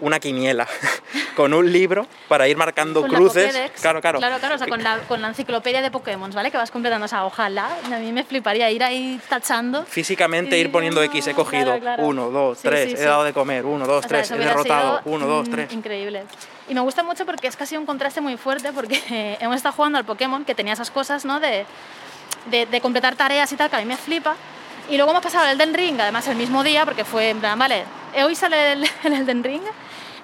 una 0.00 0.18
quiniela, 0.20 0.66
con 1.36 1.52
un 1.54 1.72
libro 1.72 2.06
para 2.28 2.48
ir 2.48 2.56
marcando 2.56 3.02
con 3.02 3.10
la 3.10 3.18
cruces. 3.18 3.46
Pokédex. 3.46 3.80
claro, 3.80 4.00
claro. 4.00 4.18
Claro, 4.18 4.38
claro, 4.38 4.54
o 4.54 4.58
sea, 4.58 4.66
con 4.66 4.82
la, 4.82 4.98
con 5.00 5.22
la 5.22 5.28
enciclopedia 5.28 5.82
de 5.82 5.90
Pokémon, 5.90 6.30
¿vale? 6.32 6.50
Que 6.50 6.56
vas 6.56 6.70
completando, 6.70 7.04
o 7.04 7.08
sea, 7.08 7.24
ojalá, 7.24 7.70
a 7.84 7.98
mí 7.98 8.12
me 8.12 8.24
fliparía 8.24 8.70
ir 8.70 8.82
ahí 8.82 9.20
tachando. 9.28 9.84
Físicamente 9.84 10.58
ir 10.58 10.70
poniendo 10.72 11.02
X, 11.02 11.26
he 11.28 11.34
cogido 11.34 11.64
claro, 11.64 11.80
claro. 11.80 12.02
uno, 12.06 12.30
dos, 12.30 12.58
Sí, 12.58 12.68
tres, 12.68 12.88
sí, 12.88 12.94
he 12.94 12.98
sí. 12.98 13.04
dado 13.04 13.24
de 13.24 13.32
comer, 13.32 13.64
uno, 13.64 13.86
dos, 13.86 13.98
O 13.98 14.00
sea, 14.00 14.08
tres, 14.08 14.30
eso 14.30 14.34
he 14.34 14.38
derrotado, 14.38 14.98
sido, 14.98 15.14
uno, 15.14 15.26
dos, 15.26 15.48
mm, 15.48 15.52
tres. 15.52 15.72
Increíble. 15.72 16.24
Y 16.68 16.74
me 16.74 16.80
gusta 16.80 17.02
mucho 17.02 17.26
porque 17.26 17.46
es 17.46 17.56
casi 17.56 17.76
un 17.76 17.86
contraste 17.86 18.20
muy 18.20 18.36
fuerte 18.36 18.72
porque 18.72 19.36
hemos 19.40 19.56
estado 19.56 19.74
jugando 19.74 19.98
al 19.98 20.04
Pokémon 20.04 20.44
que 20.44 20.54
tenía 20.54 20.72
esas 20.74 20.90
cosas, 20.90 21.24
¿no? 21.24 21.40
De, 21.40 21.64
de, 22.50 22.66
de 22.66 22.80
completar 22.80 23.16
tareas 23.16 23.50
y 23.52 23.56
tal, 23.56 23.70
que 23.70 23.76
a 23.76 23.80
mí 23.80 23.84
me 23.86 23.96
flipa. 23.96 24.36
Y 24.88 24.96
luego 24.96 25.12
hemos 25.12 25.22
pasado 25.22 25.46
el 25.46 25.52
Elden 25.52 25.74
Ring, 25.74 26.00
además 26.00 26.26
el 26.26 26.36
mismo 26.36 26.64
día, 26.64 26.84
porque 26.84 27.04
fue 27.04 27.30
en 27.30 27.38
plan, 27.38 27.58
vale, 27.58 27.84
hoy 28.24 28.34
sale 28.34 28.72
el, 28.72 28.84
el 29.04 29.12
Elden 29.12 29.44
Ring. 29.44 29.62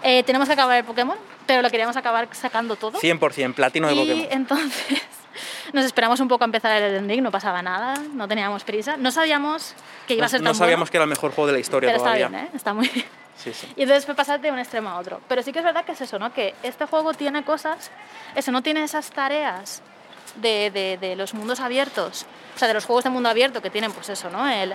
Eh, 0.03 0.23
tenemos 0.25 0.47
que 0.49 0.53
acabar 0.55 0.77
el 0.79 0.85
Pokémon, 0.85 1.17
pero 1.47 1.63
lo 1.63 1.71
queríamos 1.71 1.97
acabar 1.97 2.29
sacando 2.33 2.77
todo. 2.77 2.99
100%, 2.99 3.55
platino 3.55 3.89
de 3.89 3.95
y 3.95 3.99
Pokémon. 3.99 4.27
entonces 4.31 5.03
nos 5.73 5.85
esperamos 5.85 6.21
un 6.21 6.29
poco 6.29 6.45
a 6.45 6.47
empezar 6.47 6.73
el 6.77 6.85
Elden 6.95 7.09
Ring, 7.09 7.23
no 7.23 7.31
pasaba 7.31 7.63
nada, 7.63 7.95
no 8.13 8.29
teníamos 8.29 8.65
prisa. 8.65 8.97
No 8.97 9.11
sabíamos 9.11 9.75
que 10.07 10.15
iba 10.15 10.27
a 10.27 10.29
ser 10.29 10.41
no 10.41 10.51
tan 10.51 10.55
sabíamos 10.57 10.89
bueno, 10.89 10.91
que 10.91 10.97
era 10.99 11.05
el 11.05 11.11
mejor 11.11 11.33
juego 11.33 11.47
de 11.49 11.53
la 11.55 11.59
historia 11.59 11.89
pero 11.89 11.97
está 11.99 12.11
todavía. 12.17 12.29
bien, 12.29 12.45
¿eh? 12.47 12.51
Está 12.55 12.75
muy 12.75 12.89
bien. 12.89 13.07
Sí, 13.37 13.53
sí. 13.53 13.67
Y 13.77 13.83
entonces 13.83 14.07
fue 14.07 14.15
pasar 14.15 14.41
de 14.41 14.51
un 14.51 14.59
extremo 14.59 14.89
a 14.89 14.99
otro. 14.99 15.21
Pero 15.29 15.43
sí 15.43 15.53
que 15.53 15.59
es 15.59 15.65
verdad 15.65 15.85
que 15.85 15.93
es 15.93 16.01
eso, 16.01 16.19
¿no? 16.19 16.33
Que 16.33 16.55
este 16.63 16.87
juego 16.87 17.13
tiene 17.13 17.45
cosas, 17.45 17.91
eso, 18.35 18.51
no 18.51 18.63
tiene 18.63 18.83
esas 18.83 19.11
tareas 19.11 19.83
de, 20.37 20.71
de- 20.71 20.97
de 20.99 21.17
los 21.17 21.35
mundos 21.35 21.61
abiertos, 21.61 22.25
o 22.55 22.59
sea, 22.59 22.67
de 22.69 22.75
los 22.75 22.87
juegos 22.87 23.05
de 23.05 23.11
mundo 23.11 23.29
abierto 23.29 23.61
que 23.61 23.69
tienen, 23.71 23.93
pues 23.93 24.09
eso, 24.09 24.31
¿no? 24.31 24.49
El 24.49 24.75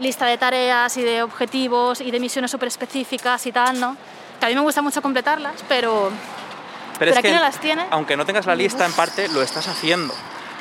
lista 0.00 0.26
de 0.26 0.36
tareas 0.36 0.96
y 0.96 1.02
de 1.02 1.22
objetivos 1.22 2.00
y 2.00 2.10
de 2.10 2.18
misiones 2.18 2.50
súper 2.50 2.68
específicas 2.68 3.46
y 3.46 3.52
tal, 3.52 3.78
¿no? 3.78 3.96
Que 4.42 4.46
a 4.46 4.48
mí 4.48 4.56
me 4.56 4.62
gusta 4.62 4.82
mucho 4.82 5.00
completarlas, 5.00 5.54
pero 5.68 6.10
Pero, 6.10 6.98
Pero 6.98 7.10
es 7.12 7.16
aquí 7.16 7.28
que, 7.28 7.34
no 7.36 7.40
las 7.40 7.60
tiene. 7.60 7.86
aunque 7.90 8.16
no 8.16 8.26
tengas 8.26 8.44
la 8.44 8.56
lista, 8.56 8.84
en 8.84 8.92
parte 8.92 9.28
lo 9.28 9.40
estás 9.40 9.68
haciendo. 9.68 10.12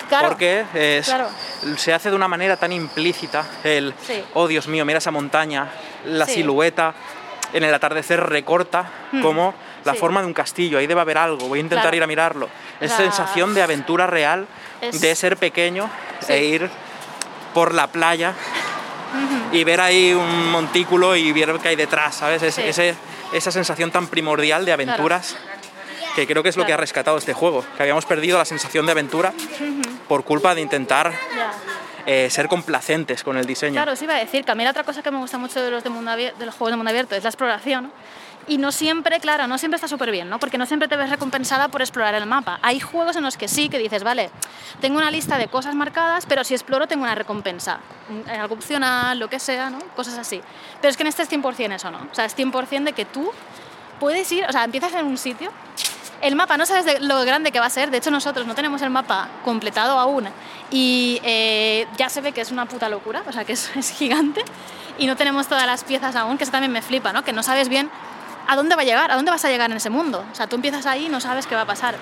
claro, 0.08 0.28
porque 0.28 0.64
es- 0.76 1.08
claro. 1.08 1.28
se 1.78 1.92
hace 1.92 2.12
de 2.12 2.16
una 2.16 2.28
manera 2.28 2.58
tan 2.58 2.72
implícita 2.74 3.44
el, 3.64 3.96
Sí. 4.06 4.24
oh 4.36 4.48
Dios 4.48 4.68
mío, 4.68 4.86
mira 4.86 5.00
esa 5.00 5.10
montaña, 5.10 5.68
la 6.06 6.28
Sí. 6.28 6.36
silueta 6.36 6.94
en 7.54 7.64
el 7.64 7.74
atardecer 7.74 8.20
recorta 8.22 8.86
como 9.24 9.56
la 9.84 9.94
sí. 9.94 9.98
forma 10.00 10.22
de 10.22 10.28
un 10.28 10.34
castillo, 10.36 10.78
ahí 10.78 10.86
debe 10.86 11.02
haber 11.02 11.18
algo, 11.18 11.48
voy 11.48 11.58
a 11.58 11.62
intentar 11.62 11.86
Claro. 11.86 11.98
ir 11.98 12.04
a 12.04 12.08
mirarlo. 12.08 12.50
Es 12.80 12.90
sea, 12.92 12.98
sensación 13.00 13.56
de 13.56 13.64
aventura 13.64 14.06
real, 14.06 14.46
es- 14.80 15.02
de 15.02 15.16
ser 15.16 15.38
pequeño 15.38 15.90
e 16.28 16.44
ir 16.44 16.70
por 17.56 17.74
la 17.74 17.88
playa 17.88 18.34
y 19.52 19.64
ver 19.64 19.82
ahí 19.82 20.14
un 20.14 20.52
montículo 20.52 21.16
y 21.16 21.32
ver 21.32 21.58
qué 21.64 21.70
hay 21.70 21.76
detrás, 21.76 22.14
¿sabes? 22.16 22.44
Es- 22.44 22.58
ese- 22.60 22.96
esa 23.34 23.52
sensación 23.52 23.92
tan 23.92 24.08
primordial 24.08 24.66
de 24.66 24.74
aventuras 24.74 25.36
que 26.16 26.28
creo 26.28 26.44
que 26.44 26.50
es 26.50 26.58
lo 26.58 26.66
que 26.66 26.74
ha 26.74 26.78
rescatado 26.78 27.18
este 27.18 27.34
juego, 27.34 27.64
que 27.78 27.84
habíamos 27.84 28.06
perdido 28.06 28.38
la 28.38 28.46
sensación 28.46 28.86
de 28.86 28.92
aventura 28.92 29.34
por 30.08 30.24
culpa 30.24 30.54
de 30.56 30.62
intentar 30.62 31.14
eh, 32.06 32.30
ser 32.30 32.48
complacentes 32.48 33.24
con 33.24 33.38
el 33.38 33.46
diseño. 33.46 33.74
Claro, 33.74 33.94
os 33.94 34.02
iba 34.02 34.16
a 34.16 34.20
decir 34.20 34.44
que 34.44 34.52
a 34.52 34.56
mí 34.56 34.64
la 34.64 34.72
otra 34.72 34.84
cosa 34.84 35.02
que 35.02 35.12
me 35.12 35.18
gusta 35.20 35.38
mucho 35.38 35.62
de 35.62 35.72
los, 35.72 35.84
de 35.84 35.90
mundo 35.90 36.12
de 36.16 36.34
los 36.40 36.56
juegos 36.56 36.72
de 36.72 36.78
mundo 36.78 36.90
abierto 36.90 37.16
es 37.16 37.24
la 37.24 37.30
exploración. 37.30 37.92
Y 38.48 38.58
no 38.58 38.72
siempre, 38.72 39.20
claro, 39.20 39.48
no 39.48 39.58
siempre 39.58 39.76
está 39.76 39.88
súper 39.88 40.12
bien, 40.12 40.30
¿no? 40.30 40.40
Porque 40.40 40.58
no 40.58 40.66
siempre 40.66 40.88
te 40.88 40.96
ves 40.96 41.10
recompensada 41.10 41.68
por 41.68 41.82
explorar 41.82 42.16
el 42.16 42.26
mapa. 42.26 42.60
Hay 42.62 42.80
juegos 42.80 43.16
en 43.16 43.24
los 43.24 43.38
que 43.38 43.48
sí, 43.48 43.70
que 43.70 43.78
dices, 43.78 44.04
vale, 44.04 44.32
tengo 44.80 44.98
una 44.98 45.12
lista 45.12 45.38
de 45.38 45.48
cosas 45.48 45.76
marcadas, 45.76 46.26
pero 46.26 46.44
si 46.44 46.54
exploro 46.54 46.88
tengo 46.88 47.04
una 47.04 47.16
recompensa. 47.16 47.80
Mm, 48.10 48.30
Algo 48.42 48.56
opcional, 48.56 49.20
lo 49.20 49.30
que 49.30 49.40
sea, 49.40 49.70
¿no? 49.70 49.80
Cosas 49.96 50.18
así. 50.18 50.42
Pero 50.82 50.90
es 50.90 50.98
que 50.98 51.04
en 51.04 51.08
este 51.08 51.24
es 51.24 51.30
100% 51.30 51.74
eso, 51.74 51.92
¿no? 51.92 52.00
O 52.12 52.16
sea, 52.16 52.26
es 52.26 52.36
100% 52.36 52.84
de 52.84 52.94
que 52.94 53.06
tú 53.06 53.32
puedes 54.00 54.32
ir, 54.32 54.46
o 54.46 54.52
sea, 54.52 54.64
empiezas 54.64 54.94
en 54.96 55.06
un 55.06 55.18
sitio, 55.18 55.52
el 56.22 56.36
mapa 56.36 56.58
no 56.58 56.66
sabes 56.66 56.86
de 56.86 57.00
lo 57.00 57.24
grande 57.24 57.52
que 57.52 57.60
va 57.60 57.66
a 57.66 57.70
ser, 57.70 57.92
de 57.92 57.98
hecho 57.98 58.12
nosotros 58.12 58.46
no 58.46 58.56
tenemos 58.56 58.82
el 58.82 58.90
mapa 58.90 59.28
completado 59.44 59.98
aún 60.00 60.28
y 60.70 61.20
eh, 61.24 61.88
ya 61.98 62.10
se 62.10 62.22
ve 62.22 62.32
que 62.32 62.42
es 62.42 62.52
una 62.52 62.66
puta 62.66 62.90
locura, 62.90 63.24
o 63.28 63.32
sea, 63.32 63.44
que 63.44 63.54
es, 63.54 63.72
es 63.76 63.92
gigante 63.92 64.44
y 64.98 65.08
no 65.08 65.16
tenemos 65.16 65.48
todas 65.48 65.66
las 65.66 65.84
piezas 65.84 66.16
aún, 66.16 66.38
que 66.38 66.44
eso 66.44 66.52
también 66.52 66.72
me 66.72 66.82
flipa, 66.82 67.14
¿no? 67.14 67.24
Que 67.24 67.34
no 67.34 67.44
sabes 67.44 67.70
bien 67.70 67.90
a 68.52 68.56
dónde 68.58 68.76
va 68.76 68.82
a 68.82 68.84
llegar, 68.84 69.10
a 69.10 69.16
dónde 69.16 69.32
vas 69.32 69.46
a 69.46 69.50
llegar 69.50 69.72
en 69.72 69.78
ese 69.78 69.90
mundo. 69.90 70.26
O 70.30 70.36
sea, 70.36 70.46
tú 70.46 70.58
empiezas 70.58 70.86
ahí 70.86 71.06
y 71.06 71.10
no 71.10 71.22
sabes 71.22 71.48
qué 71.48 71.56
va 71.56 71.62
a 71.62 71.66
pasar. 71.66 71.96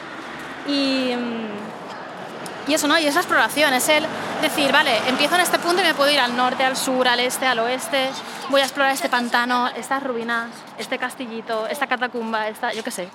Y, 0.68 1.14
mm, 1.16 2.70
y 2.72 2.74
eso, 2.74 2.88
¿no? 2.88 2.98
Y 2.98 3.06
esa 3.06 3.20
exploración, 3.20 3.72
es 3.76 3.88
el 3.88 4.04
decir, 4.42 4.72
vale, 4.72 4.98
empiezo 5.08 5.36
en 5.36 5.42
este 5.42 5.60
punto 5.60 5.84
y 5.84 5.86
me 5.86 5.94
puedo 5.94 6.10
ir 6.10 6.20
al 6.20 6.36
norte, 6.36 6.64
al 6.66 6.76
sur, 6.76 7.08
al 7.08 7.20
este, 7.20 7.46
al 7.46 7.60
oeste, 7.60 8.10
voy 8.50 8.62
a 8.62 8.64
explorar 8.64 8.92
este 8.92 9.10
pantano, 9.10 9.68
estas 9.68 10.02
ruinas, 10.02 10.48
este 10.80 10.98
castillito, 10.98 11.68
esta 11.68 11.86
catacumba, 11.86 12.48
esta, 12.48 12.74
yo 12.74 12.84
qué 12.84 12.90
sé. 12.90 13.10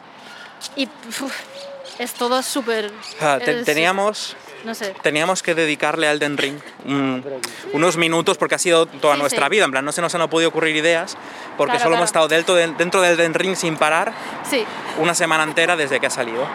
Y 0.77 0.87
uf, 0.87 1.33
es 1.99 2.13
todo 2.13 2.41
súper... 2.41 2.93
Ah, 3.21 3.41
teníamos, 3.65 4.37
No 4.65 4.75
sé. 4.75 4.95
teníamos 5.03 5.43
que 5.43 5.55
dedicarle 5.55 6.07
a 6.09 6.13
Elden 6.13 6.37
Ring 6.39 6.59
un- 6.87 7.25
unos 7.73 7.97
minutos 7.97 8.39
porque 8.39 8.55
ha 8.55 8.59
sido 8.59 8.87
toda 8.87 9.15
Sí, 9.15 9.21
nuestra 9.21 9.47
sí. 9.47 9.51
vida. 9.51 9.65
En 9.65 9.71
plan, 9.71 9.85
no 9.85 9.93
se 9.93 10.01
nos 10.01 10.15
han 10.15 10.29
podido 10.29 10.49
ocurrir 10.49 10.75
ideas 10.77 11.17
porque 11.57 11.73
Claro, 11.73 11.85
solo 11.85 11.97
hemos 11.97 12.11
claro. 12.11 12.27
estado 12.27 12.29
dentro, 12.29 12.55
de- 12.55 12.69
dentro 12.79 13.01
del 13.03 13.13
Elden 13.21 13.35
Ring 13.35 13.57
sin 13.57 13.77
parar 13.77 14.13
Sí, 14.49 14.65
una 14.99 15.15
semana 15.15 15.45
entera 15.45 15.77
desde 15.77 16.01
que 16.01 16.07
ha 16.07 16.11
salido. 16.11 16.47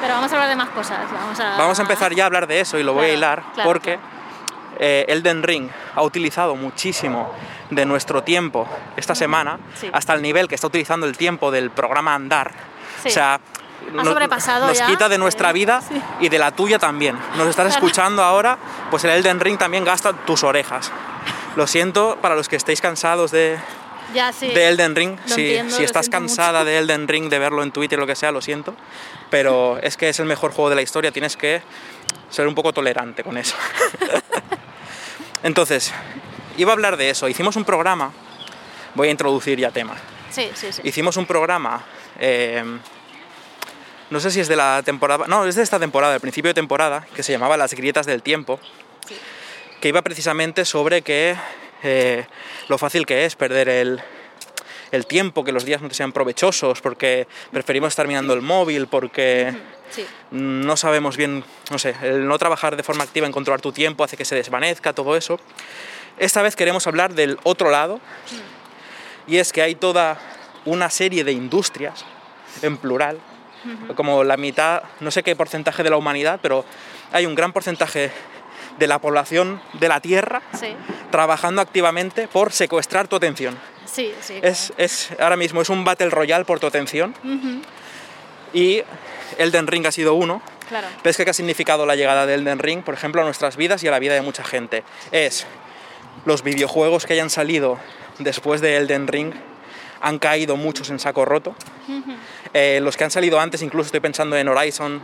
pero 0.00 0.14
vamos 0.14 0.30
a 0.30 0.34
hablar 0.34 0.48
de 0.50 0.56
más 0.56 0.68
cosas. 0.70 0.98
Vamos 1.10 1.40
a, 1.40 1.56
Vamos 1.56 1.78
a 1.78 1.82
empezar 1.82 2.14
ya 2.14 2.24
a 2.24 2.26
hablar 2.26 2.46
de 2.46 2.60
eso 2.60 2.78
y 2.78 2.82
lo 2.82 2.92
voy 2.92 3.06
a 3.06 3.08
Claro, 3.08 3.18
hilar 3.18 3.42
claro, 3.54 3.68
porque 3.70 3.94
claro. 3.94 4.76
eh, 4.78 5.06
Elden 5.08 5.42
Ring 5.42 5.70
ha 5.94 6.02
utilizado 6.02 6.54
muchísimo 6.54 7.32
de 7.70 7.86
nuestro 7.86 8.22
tiempo 8.22 8.68
esta 8.96 9.14
semana 9.14 9.58
hasta 9.92 10.12
el 10.12 10.20
nivel 10.22 10.46
que 10.48 10.54
está 10.54 10.66
utilizando 10.66 11.06
el 11.06 11.16
tiempo 11.16 11.50
del 11.50 11.70
programa 11.70 12.14
Andar. 12.14 12.52
O 13.04 13.08
sea, 13.08 13.40
Sobrepasado 14.04 14.66
nos 14.66 14.78
ya, 14.78 14.86
quita 14.86 15.08
de 15.08 15.18
nuestra 15.18 15.52
vida 15.52 15.80
sí. 15.80 16.00
y 16.20 16.28
de 16.28 16.38
la 16.38 16.50
tuya 16.50 16.78
también. 16.78 17.16
Nos 17.36 17.48
estás 17.48 17.66
Claro. 17.66 17.70
escuchando 17.86 18.22
ahora, 18.22 18.58
pues 18.90 19.04
el 19.04 19.10
Elden 19.10 19.40
Ring 19.40 19.58
también 19.58 19.84
gasta 19.84 20.12
tus 20.12 20.42
orejas. 20.44 20.90
Lo 21.56 21.66
siento 21.66 22.18
para 22.20 22.34
los 22.34 22.48
que 22.48 22.56
estéis 22.56 22.80
cansados 22.80 23.30
de, 23.30 23.58
Ya, 24.14 24.32
sí. 24.32 24.48
de 24.48 24.68
Elden 24.68 24.94
Ring. 24.94 25.18
Lo 25.26 25.34
Si, 25.34 25.40
entiendo, 25.46 25.74
si 25.74 25.82
lo 25.82 25.86
estás 25.86 26.08
cansada 26.08 26.60
mucho. 26.60 26.64
de 26.70 26.78
Elden 26.78 27.08
Ring, 27.08 27.28
de 27.30 27.38
verlo 27.38 27.62
en 27.62 27.72
Twitter, 27.72 27.98
lo 27.98 28.06
que 28.06 28.14
sea, 28.16 28.30
lo 28.32 28.40
siento. 28.42 28.74
Pero 29.30 29.78
es 29.82 29.96
que 29.96 30.08
es 30.08 30.20
el 30.20 30.26
mejor 30.26 30.52
juego 30.52 30.68
de 30.70 30.76
la 30.76 30.82
historia, 30.82 31.10
tienes 31.12 31.36
que 31.36 31.62
ser 32.30 32.46
un 32.46 32.54
poco 32.54 32.72
tolerante 32.72 33.22
con 33.24 33.36
eso. 33.38 33.56
Entonces, 35.42 35.92
iba 36.56 36.72
a 36.72 36.74
hablar 36.74 36.96
de 36.96 37.10
eso. 37.10 37.28
Hicimos 37.28 37.56
un 37.56 37.64
programa, 37.64 38.10
voy 38.94 39.08
a 39.08 39.10
introducir 39.10 39.58
ya 39.58 39.70
tema. 39.70 39.94
Sí, 40.30 40.50
sí, 40.54 40.72
sí. 40.72 40.82
Hicimos 40.84 41.16
un 41.16 41.26
programa, 41.26 41.82
eh, 42.18 42.62
no 44.10 44.20
sé 44.20 44.30
si 44.30 44.40
es 44.40 44.48
de 44.48 44.56
la 44.56 44.82
temporada, 44.84 45.26
no, 45.26 45.44
es 45.46 45.54
de 45.56 45.62
esta 45.62 45.78
temporada, 45.78 46.12
del 46.12 46.20
principio 46.20 46.50
de 46.50 46.54
temporada, 46.54 47.06
que 47.14 47.22
se 47.22 47.32
llamaba 47.32 47.56
Las 47.56 47.74
grietas 47.74 48.06
del 48.06 48.22
tiempo, 48.22 48.60
Sí. 49.08 49.16
que 49.80 49.88
iba 49.88 50.02
precisamente 50.02 50.64
sobre 50.64 51.02
que 51.02 51.36
eh, 51.82 52.26
lo 52.68 52.78
fácil 52.78 53.04
que 53.06 53.24
es 53.24 53.36
perder 53.36 53.68
el, 53.68 54.00
el 54.90 55.06
tiempo, 55.06 55.44
que 55.44 55.52
los 55.52 55.64
días 55.64 55.82
no 55.82 55.88
te 55.88 55.94
sean 55.94 56.12
provechosos, 56.12 56.80
porque 56.80 57.26
preferimos 57.52 57.88
estar 57.88 58.06
mirando 58.08 58.32
el 58.34 58.42
móvil, 58.42 58.86
porque 58.86 59.54
Sí. 59.90 60.04
no 60.32 60.76
sabemos 60.76 61.16
bien, 61.16 61.44
no 61.70 61.78
sé, 61.78 61.94
el 62.02 62.26
no 62.26 62.38
trabajar 62.38 62.76
de 62.76 62.82
forma 62.82 63.04
activa 63.04 63.26
en 63.26 63.32
controlar 63.32 63.60
tu 63.60 63.72
tiempo 63.72 64.02
hace 64.04 64.16
que 64.16 64.24
se 64.24 64.34
desvanezca, 64.34 64.92
todo 64.92 65.16
eso. 65.16 65.38
Esta 66.18 66.42
vez 66.42 66.56
queremos 66.56 66.86
hablar 66.86 67.14
del 67.14 67.38
otro 67.44 67.70
lado, 67.70 68.00
y 69.28 69.36
es 69.38 69.52
que 69.52 69.62
hay 69.62 69.74
toda 69.74 70.18
una 70.64 70.90
serie 70.90 71.22
de 71.24 71.32
industrias, 71.32 72.04
en 72.62 72.76
plural, 72.78 73.18
como 73.94 74.24
la 74.24 74.36
mitad, 74.36 74.82
no 75.00 75.10
sé 75.10 75.22
qué 75.22 75.36
porcentaje 75.36 75.82
de 75.82 75.90
la 75.90 75.96
humanidad, 75.96 76.38
pero 76.42 76.64
hay 77.12 77.26
un 77.26 77.34
gran 77.34 77.52
porcentaje 77.52 78.10
de 78.78 78.86
la 78.86 78.98
población 79.00 79.60
de 79.74 79.88
la 79.88 80.00
Tierra 80.00 80.42
Sí, 80.52 80.68
trabajando 81.10 81.62
activamente 81.62 82.28
por 82.28 82.52
secuestrar 82.52 83.08
tu 83.08 83.16
atención. 83.16 83.56
sí, 83.86 84.12
sí. 84.20 84.38
Es, 84.42 84.72
es, 84.76 85.10
ahora 85.18 85.36
mismo 85.36 85.62
es 85.62 85.70
un 85.70 85.84
Battle 85.84 86.10
Royale 86.10 86.44
por 86.44 86.60
tu 86.60 86.66
atención 86.66 87.14
y 88.52 88.82
Elden 89.38 89.66
Ring 89.66 89.86
ha 89.86 89.92
sido 89.92 90.14
uno. 90.14 90.42
Claro. 90.68 90.88
¿Ves 91.04 91.16
qué 91.16 91.28
ha 91.28 91.32
significado 91.32 91.86
la 91.86 91.94
llegada 91.94 92.26
de 92.26 92.34
Elden 92.34 92.58
Ring, 92.58 92.82
por 92.82 92.94
ejemplo, 92.94 93.20
a 93.22 93.24
nuestras 93.24 93.56
vidas 93.56 93.82
y 93.84 93.88
a 93.88 93.92
la 93.92 93.98
vida 93.98 94.14
de 94.14 94.22
mucha 94.22 94.42
gente? 94.42 94.82
Es 95.12 95.46
los 96.24 96.42
videojuegos 96.42 97.06
que 97.06 97.12
hayan 97.12 97.30
salido 97.30 97.78
después 98.18 98.60
de 98.60 98.76
Elden 98.76 99.06
Ring 99.06 99.32
han 100.00 100.18
caído 100.18 100.56
muchos 100.56 100.90
en 100.90 100.98
saco 100.98 101.24
roto. 101.24 101.54
Eh, 102.54 102.80
los 102.82 102.96
que 102.96 103.04
han 103.04 103.10
salido 103.10 103.40
antes, 103.40 103.62
incluso 103.62 103.86
estoy 103.86 104.00
pensando 104.00 104.36
en 104.36 104.48
Horizon 104.48 105.02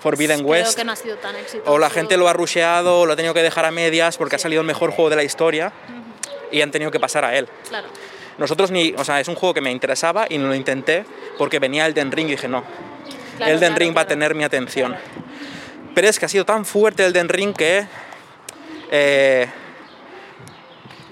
Forbidden 0.00 0.38
Creo 0.38 0.50
West, 0.50 0.76
que 0.76 0.84
no 0.84 0.92
ha 0.92 0.96
sido 0.96 1.16
tan 1.16 1.36
exitoso. 1.36 1.70
o 1.70 1.78
la 1.78 1.88
gente 1.88 2.16
lo 2.16 2.28
ha 2.28 2.32
rusheado 2.32 3.00
o 3.00 3.06
lo 3.06 3.12
ha 3.12 3.16
tenido 3.16 3.34
que 3.34 3.42
dejar 3.42 3.64
a 3.64 3.70
medias 3.70 4.16
porque 4.16 4.36
ha 4.36 4.38
salido 4.38 4.60
el 4.60 4.66
mejor 4.66 4.90
juego 4.90 5.10
de 5.10 5.16
la 5.16 5.22
historia 5.22 5.72
y 6.50 6.60
han 6.60 6.70
tenido 6.70 6.90
que 6.90 6.98
pasar 6.98 7.24
a 7.24 7.36
él. 7.36 7.48
Claro. 7.68 7.88
Nosotros 8.38 8.70
ni, 8.70 8.94
o 8.96 9.04
sea, 9.04 9.20
es 9.20 9.28
un 9.28 9.34
juego 9.36 9.54
que 9.54 9.60
me 9.60 9.70
interesaba 9.70 10.26
y 10.28 10.38
no 10.38 10.48
lo 10.48 10.54
intenté 10.54 11.04
porque 11.38 11.58
venía 11.58 11.86
Elden 11.86 12.10
Ring 12.10 12.28
y 12.28 12.32
dije, 12.32 12.48
no, 12.48 12.64
Claro, 13.36 13.52
Elden 13.52 13.68
claro, 13.68 13.78
Ring 13.78 13.96
va 13.96 14.00
a 14.02 14.06
tener 14.06 14.34
mi 14.34 14.44
atención. 14.44 14.96
Pero 15.94 16.08
es 16.08 16.18
que 16.18 16.26
ha 16.26 16.28
sido 16.28 16.44
tan 16.44 16.64
fuerte 16.64 17.04
Elden 17.04 17.28
Ring 17.28 17.54
que 17.54 17.86
eh, 18.90 19.46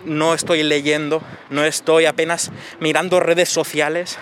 no 0.05 0.35
estoy 0.35 0.63
leyendo, 0.63 1.23
no 1.51 1.65
estoy 1.65 2.07
apenas 2.07 2.51
mirando 2.81 3.21
redes 3.21 3.49
sociales. 3.49 4.19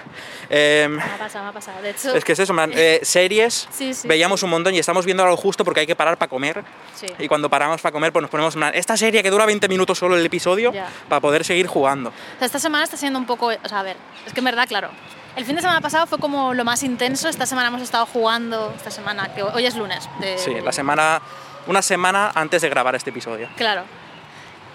Eh, 0.50 0.86
Me 0.90 1.02
ha 1.02 1.18
pasado, 1.18 1.44
me 1.44 1.50
ha 1.50 1.52
pasado. 1.52 1.82
De 1.82 1.90
hecho, 1.90 2.14
es 2.14 2.24
que 2.24 2.32
es 2.32 2.38
eso, 2.38 2.52
man, 2.54 2.70
eh, 2.74 3.00
series, 3.02 3.68
Sí, 3.72 3.92
sí. 3.94 4.08
veíamos 4.08 4.42
un 4.42 4.50
montón 4.50 4.74
y 4.74 4.78
estamos 4.78 5.04
viendo 5.04 5.22
algo 5.22 5.36
justo 5.36 5.64
porque 5.64 5.80
hay 5.80 5.86
que 5.86 5.96
parar 5.96 6.16
para 6.16 6.28
comer. 6.30 6.64
Sí. 6.94 7.06
Y 7.18 7.28
cuando 7.28 7.48
paramos 7.50 7.80
para 7.80 7.92
comer, 7.92 8.12
pues 8.12 8.22
nos 8.22 8.30
ponemos 8.30 8.54
plan, 8.54 8.72
esta 8.74 8.96
serie 8.96 9.22
que 9.22 9.30
dura 9.30 9.46
20 9.46 9.68
minutos 9.68 9.98
solo 9.98 10.16
el 10.16 10.24
episodio, 10.24 10.72
para 11.08 11.20
poder 11.20 11.44
seguir 11.44 11.66
jugando. 11.66 12.10
O 12.10 12.38
sea, 12.38 12.46
esta 12.46 12.58
semana 12.58 12.84
está 12.84 12.96
siendo 12.96 13.18
un 13.18 13.26
poco. 13.26 13.46
O 13.48 13.68
sea, 13.68 13.80
a 13.80 13.82
ver, 13.82 13.96
es 14.26 14.32
que 14.32 14.40
en 14.40 14.44
verdad, 14.44 14.66
claro. 14.68 14.88
El 15.36 15.44
fin 15.44 15.54
de 15.54 15.60
semana 15.62 15.80
pasado 15.80 16.06
fue 16.06 16.18
como 16.18 16.52
lo 16.54 16.64
más 16.64 16.82
intenso. 16.82 17.28
Esta 17.28 17.46
semana 17.46 17.68
hemos 17.68 17.82
estado 17.82 18.06
jugando. 18.06 18.72
Esta 18.76 18.90
semana, 18.90 19.32
que 19.34 19.42
hoy 19.42 19.66
es 19.66 19.76
lunes. 19.76 20.08
de- 20.20 20.36
Sí, 20.38 20.52
la 20.64 20.72
semana, 20.72 21.22
una 21.68 21.80
semana 21.82 22.32
antes 22.34 22.62
de 22.62 22.68
grabar 22.68 22.94
este 22.96 23.10
episodio. 23.10 23.48
Claro. 23.56 23.82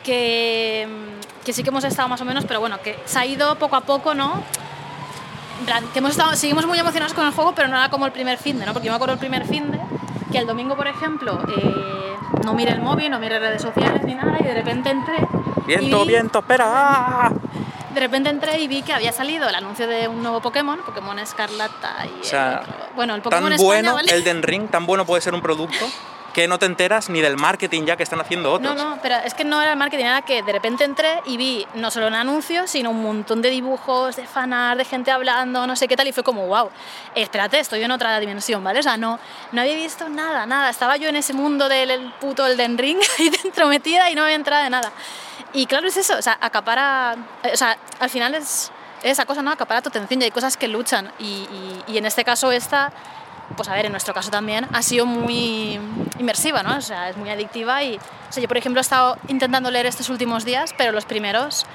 Que, 0.03 0.87
mm, 0.89 1.43
que 1.45 1.53
sí 1.53 1.63
que 1.63 1.69
hemos 1.69 1.83
estado 1.83 2.07
más 2.09 2.21
o 2.21 2.25
menos, 2.25 2.45
pero 2.45 2.59
bueno, 2.59 2.81
que 2.81 2.97
se 3.05 3.19
ha 3.19 3.25
ido 3.25 3.55
poco 3.57 3.75
a 3.75 3.81
poco, 3.81 4.13
¿no? 4.13 4.41
en 5.59 5.65
plan, 5.67 5.85
que 5.93 5.99
hemos 5.99 6.11
estado, 6.11 6.35
seguimos 6.35 6.65
muy 6.65 6.77
emocionados 6.77 7.13
con 7.13 7.25
el 7.25 7.31
juego, 7.31 7.53
pero 7.55 7.69
no 7.69 7.77
era 7.77 7.87
como 7.89 8.05
el 8.05 8.11
primer 8.11 8.37
fin 8.37 8.59
de, 8.59 8.65
¿no? 8.65 8.73
Porque 8.73 8.87
yo 8.87 8.91
me 8.91 8.95
acuerdo 8.97 9.13
el 9.13 9.19
primer 9.19 9.45
fin 9.45 9.71
de 9.71 9.79
que 10.31 10.37
el 10.39 10.45
domingo, 10.47 10.75
por 10.75 10.87
ejemplo, 10.87 11.39
eh, 11.55 12.15
no 12.43 12.53
miré 12.53 12.71
el 12.73 12.81
móvil, 12.81 13.09
no 13.09 13.17
miré 13.19 13.39
redes 13.39 13.61
sociales 13.61 14.03
ni 14.03 14.13
nada, 14.13 14.35
y 14.41 14.43
de 14.43 14.53
repente 14.55 14.89
entré. 14.89 15.15
Viento, 15.65 16.01
vi- 16.01 16.07
viento, 16.07 16.39
espera. 16.39 16.65
¡ah! 16.67 17.31
De 17.93 17.99
repente 17.99 18.29
entré 18.29 18.59
y 18.59 18.67
vi 18.67 18.81
que 18.81 18.91
había 18.93 19.13
salido 19.13 19.47
el 19.47 19.55
anuncio 19.55 19.87
de 19.87 20.07
un 20.09 20.21
nuevo 20.21 20.41
Pokémon, 20.41 20.79
Pokémon 20.85 21.17
Escarlata 21.19 22.07
y 22.07 22.21
O 22.21 22.23
sea, 22.25 22.51
el 22.51 22.57
otro. 22.57 22.73
Bueno, 22.95 23.15
el 23.15 23.21
Pokémon 23.21 23.43
Tan 23.43 23.53
España, 23.53 23.67
bueno 23.81 23.93
¿vale? 23.93 24.11
el 24.11 24.23
Den 24.25 24.43
Ring, 24.43 24.67
tan 24.69 24.85
bueno 24.85 25.05
puede 25.05 25.21
ser 25.21 25.33
un 25.33 25.41
producto 25.41 25.85
que 26.33 26.47
no 26.47 26.57
te 26.57 26.65
enteras 26.65 27.09
ni 27.09 27.21
del 27.21 27.37
marketing 27.37 27.83
ya 27.85 27.95
que 27.95 28.03
están 28.03 28.19
haciendo 28.19 28.51
otros. 28.51 28.75
No, 28.75 28.83
no, 28.95 28.99
pero 29.01 29.15
es 29.17 29.33
que 29.35 29.43
no 29.43 29.61
era 29.61 29.71
el 29.73 29.77
marketing, 29.77 30.05
era 30.05 30.21
que 30.23 30.41
de 30.41 30.51
repente 30.51 30.83
entré 30.83 31.21
y 31.25 31.37
vi 31.37 31.67
no 31.75 31.91
solo 31.91 32.07
un 32.07 32.15
anuncio, 32.15 32.65
sino 32.67 32.89
un 32.89 33.03
montón 33.03 33.41
de 33.43 33.49
dibujos, 33.51 34.15
de 34.15 34.25
fanart, 34.25 34.77
de 34.79 34.85
gente 34.85 35.11
hablando, 35.11 35.67
no 35.67 35.75
sé 35.75 35.87
qué 35.87 35.95
tal, 35.95 36.07
y 36.07 36.11
fue 36.11 36.23
como, 36.23 36.47
wow, 36.47 36.69
espérate, 37.15 37.59
estoy 37.59 37.83
en 37.83 37.91
otra 37.91 38.19
dimensión, 38.19 38.63
¿vale? 38.63 38.79
O 38.79 38.83
sea, 38.83 38.97
no, 38.97 39.19
no 39.51 39.61
había 39.61 39.75
visto 39.75 40.09
nada, 40.09 40.45
nada. 40.47 40.69
Estaba 40.71 40.97
yo 40.97 41.07
en 41.09 41.15
ese 41.17 41.33
mundo 41.33 41.69
del 41.69 41.91
el 41.91 42.11
puto 42.13 42.45
Elden 42.47 42.77
Ring 42.79 42.97
ahí 43.19 43.29
dentro 43.29 43.67
metida 43.67 44.09
y 44.09 44.15
no 44.15 44.23
había 44.23 44.35
entrado 44.35 44.63
de 44.63 44.69
nada. 44.71 44.91
Y 45.53 45.67
claro, 45.67 45.87
es 45.87 45.97
eso, 45.97 46.17
o 46.17 46.21
sea, 46.23 46.37
acapara, 46.41 47.15
o 47.53 47.55
sea, 47.55 47.77
al 47.99 48.09
final 48.09 48.33
es 48.33 48.71
esa 49.03 49.25
cosa, 49.25 49.43
¿no? 49.43 49.51
Acapara 49.51 49.81
tu 49.83 49.89
atención 49.89 50.19
y 50.21 50.25
hay 50.25 50.31
cosas 50.31 50.57
que 50.57 50.67
luchan. 50.67 51.11
Y- 51.19 51.47
y 51.85 51.97
en 51.97 52.05
este 52.07 52.23
caso 52.23 52.51
esta, 52.51 52.91
pues 53.55 53.67
a 53.69 53.73
ver, 53.75 53.85
en 53.85 53.91
nuestro 53.91 54.13
caso 54.13 54.29
también, 54.31 54.67
ha 54.73 54.81
sido 54.81 55.05
muy 55.05 55.79
inmersiva, 56.19 56.63
¿no? 56.63 56.77
O 56.77 56.81
sea, 56.81 57.09
es 57.09 57.17
muy 57.17 57.29
adictiva 57.29 57.83
y, 57.83 57.97
o 57.97 58.31
sea, 58.31 58.41
yo 58.41 58.47
por 58.47 58.57
ejemplo 58.57 58.79
he 58.79 58.81
estado 58.81 59.17
intentando 59.27 59.69
leer 59.71 59.85
estos 59.85 60.09
últimos 60.09 60.43
días, 60.45 60.73
pero 60.77 60.91
los 60.91 61.05
primeros 61.05 61.65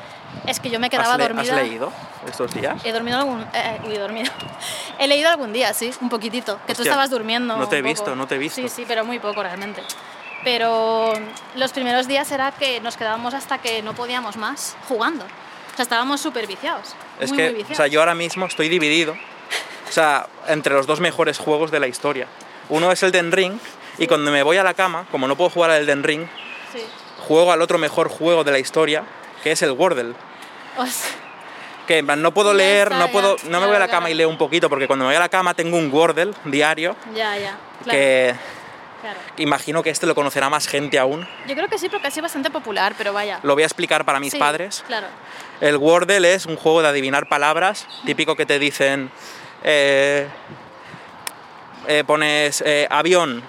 es 0.46 0.60
que 0.60 0.70
yo 0.70 0.78
me 0.80 0.90
quedaba 0.90 1.12
¿Has, 1.12 1.18
le- 1.18 1.24
has 1.24 1.34
dormida. 1.34 1.56
leído 1.62 1.92
estos 2.28 2.52
días? 2.54 2.84
He 2.84 2.92
dormido 2.92 3.18
algún... 3.18 3.40
eh, 3.54 3.80
uy, 3.86 3.94
he 3.94 3.98
dormido. 3.98 4.30
He 4.98 5.06
leído 5.06 5.28
algún 5.30 5.52
día, 5.52 5.72
sí, 5.74 5.92
un 6.00 6.08
poquitito. 6.08 6.56
Que 6.66 6.74
tú 6.74 6.82
Hostia, 6.82 6.90
estabas 6.90 7.10
durmiendo. 7.10 7.56
no 7.56 7.68
te 7.68 7.76
he 7.76 7.78
un 7.78 7.84
poco. 7.84 7.94
visto, 7.94 8.16
no 8.16 8.26
te 8.26 8.34
he 8.34 8.38
visto. 8.38 8.60
Sí, 8.60 8.68
sí, 8.68 8.84
pero 8.88 9.04
muy 9.04 9.20
poco 9.20 9.42
realmente. 9.44 9.80
Pero 10.44 11.12
los 11.56 11.72
primeros 11.72 12.08
días 12.08 12.30
era 12.32 12.50
que 12.52 12.80
nos 12.80 12.96
quedábamos 12.96 13.34
hasta 13.34 13.58
que 13.58 13.82
no 13.82 13.94
podíamos 13.94 14.36
más 14.36 14.76
jugando. 14.88 15.24
O 15.24 15.76
sea, 15.76 15.82
estábamos 15.84 16.20
súper 16.20 16.46
viciados. 16.46 16.94
Es 17.20 17.30
muy, 17.30 17.36
que, 17.38 17.44
muy 17.44 17.52
o 17.54 17.56
viciados. 17.58 17.76
sea, 17.76 17.86
yo 17.86 18.00
ahora 18.00 18.14
mismo 18.14 18.46
estoy 18.46 18.68
dividido, 18.68 19.16
o 19.88 19.92
sea, 19.92 20.26
entre 20.48 20.74
los 20.74 20.86
dos 20.86 21.00
mejores 21.00 21.38
juegos 21.38 21.70
de 21.70 21.80
la 21.80 21.86
historia. 21.86 22.26
Uno 22.68 22.92
es 22.92 23.02
el 23.02 23.12
Den 23.12 23.32
Ring, 23.32 23.58
y 23.98 24.06
cuando 24.06 24.30
me 24.30 24.42
voy 24.42 24.56
a 24.58 24.62
la 24.62 24.74
cama, 24.74 25.06
como 25.10 25.26
no 25.26 25.36
puedo 25.36 25.50
jugar 25.50 25.70
al 25.70 25.86
Den 25.86 26.02
Ring, 26.04 26.26
Sí. 26.72 26.82
juego 27.26 27.50
al 27.52 27.62
otro 27.62 27.78
mejor 27.78 28.08
juego 28.08 28.44
de 28.44 28.52
la 28.52 28.58
historia, 28.58 29.02
que 29.42 29.52
es 29.52 29.62
el 29.62 29.72
Wordle. 29.72 30.12
O 30.76 30.86
sea, 30.86 31.10
Que 31.86 31.96
en 31.98 32.04
plan, 32.06 32.20
no 32.20 32.34
puedo 32.34 32.52
leer, 32.52 32.90
no 32.90 33.06
ya, 33.06 33.12
puedo, 33.12 33.36
no 33.48 33.60
me 33.60 33.66
voy 33.66 33.76
a 33.76 33.78
la 33.78 33.86
cama 33.86 34.00
claro. 34.00 34.10
y 34.10 34.14
leo 34.14 34.28
un 34.28 34.36
poquito, 34.36 34.68
porque 34.68 34.86
cuando 34.86 35.06
me 35.06 35.08
voy 35.08 35.16
a 35.16 35.20
la 35.20 35.30
cama 35.30 35.54
tengo 35.54 35.78
un 35.78 35.90
Wordle 35.90 36.32
diario, 36.44 36.94
ya, 37.14 37.38
ya. 37.38 37.56
Claro, 37.82 37.98
que 37.98 38.34
claro. 39.00 39.18
imagino 39.38 39.82
que 39.82 39.88
este 39.88 40.06
lo 40.06 40.14
conocerá 40.14 40.50
más 40.50 40.68
gente 40.68 40.98
aún. 40.98 41.26
Yo 41.46 41.54
creo 41.54 41.66
que 41.68 41.78
sí, 41.78 41.88
porque 41.88 42.08
ha 42.08 42.10
sido 42.10 42.24
bastante 42.24 42.50
popular, 42.50 42.94
pero 42.98 43.14
vaya. 43.14 43.40
Lo 43.42 43.54
voy 43.54 43.62
a 43.62 43.66
explicar 43.66 44.04
para 44.04 44.20
mis 44.20 44.32
Sí, 44.34 44.38
padres. 44.38 44.84
Claro. 44.86 45.06
El 45.62 45.78
Wordle 45.78 46.34
es 46.34 46.44
un 46.44 46.56
juego 46.56 46.82
de 46.82 46.88
adivinar 46.88 47.26
palabras, 47.26 47.86
típico 48.04 48.36
que 48.36 48.44
te 48.44 48.58
dicen, 48.58 49.10
eh, 49.62 50.28
eh, 51.86 52.04
pones 52.06 52.62
eh, 52.66 52.86
avión 52.90 53.42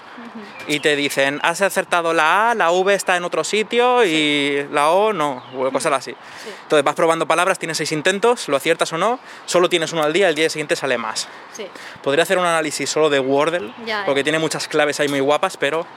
y 0.68 0.80
te 0.82 0.96
dicen, 0.96 1.40
has 1.42 1.62
acertado 1.62 2.14
la 2.14 2.52
A, 2.52 2.56
la 2.56 2.72
V 2.72 2.94
está 2.94 3.18
en 3.18 3.24
otro 3.24 3.44
sitio 3.44 4.06
y 4.06 4.68
la 4.72 4.90
O 4.92 5.14
no, 5.14 5.44
o 5.58 5.72
cosas 5.72 5.94
así. 5.94 6.12
Sí. 6.12 6.52
Entonces 6.64 6.84
vas 6.84 6.94
probando 6.96 7.28
palabras, 7.28 7.58
tienes 7.58 7.78
seis 7.78 7.92
intentos, 7.92 8.48
lo 8.48 8.56
aciertas 8.58 8.94
o 8.94 8.98
no, 8.98 9.20
solo 9.46 9.68
tienes 9.68 9.92
uno 9.94 10.04
al 10.04 10.14
día, 10.14 10.30
el 10.30 10.36
día 10.36 10.50
siguiente 10.50 10.76
sale 10.76 10.98
más. 10.98 11.28
Sí. 11.54 11.66
Podría 12.04 12.24
hacer 12.24 12.38
un 12.38 12.46
análisis 12.46 12.88
solo 12.90 13.10
de 13.10 13.20
Wordle, 13.20 13.74
Ya, 13.86 14.04
porque 14.06 14.24
tiene 14.24 14.38
muchas 14.38 14.68
claves 14.68 15.00
ahí 15.00 15.08
muy 15.08 15.20
guapas, 15.22 15.58
pero 15.58 15.88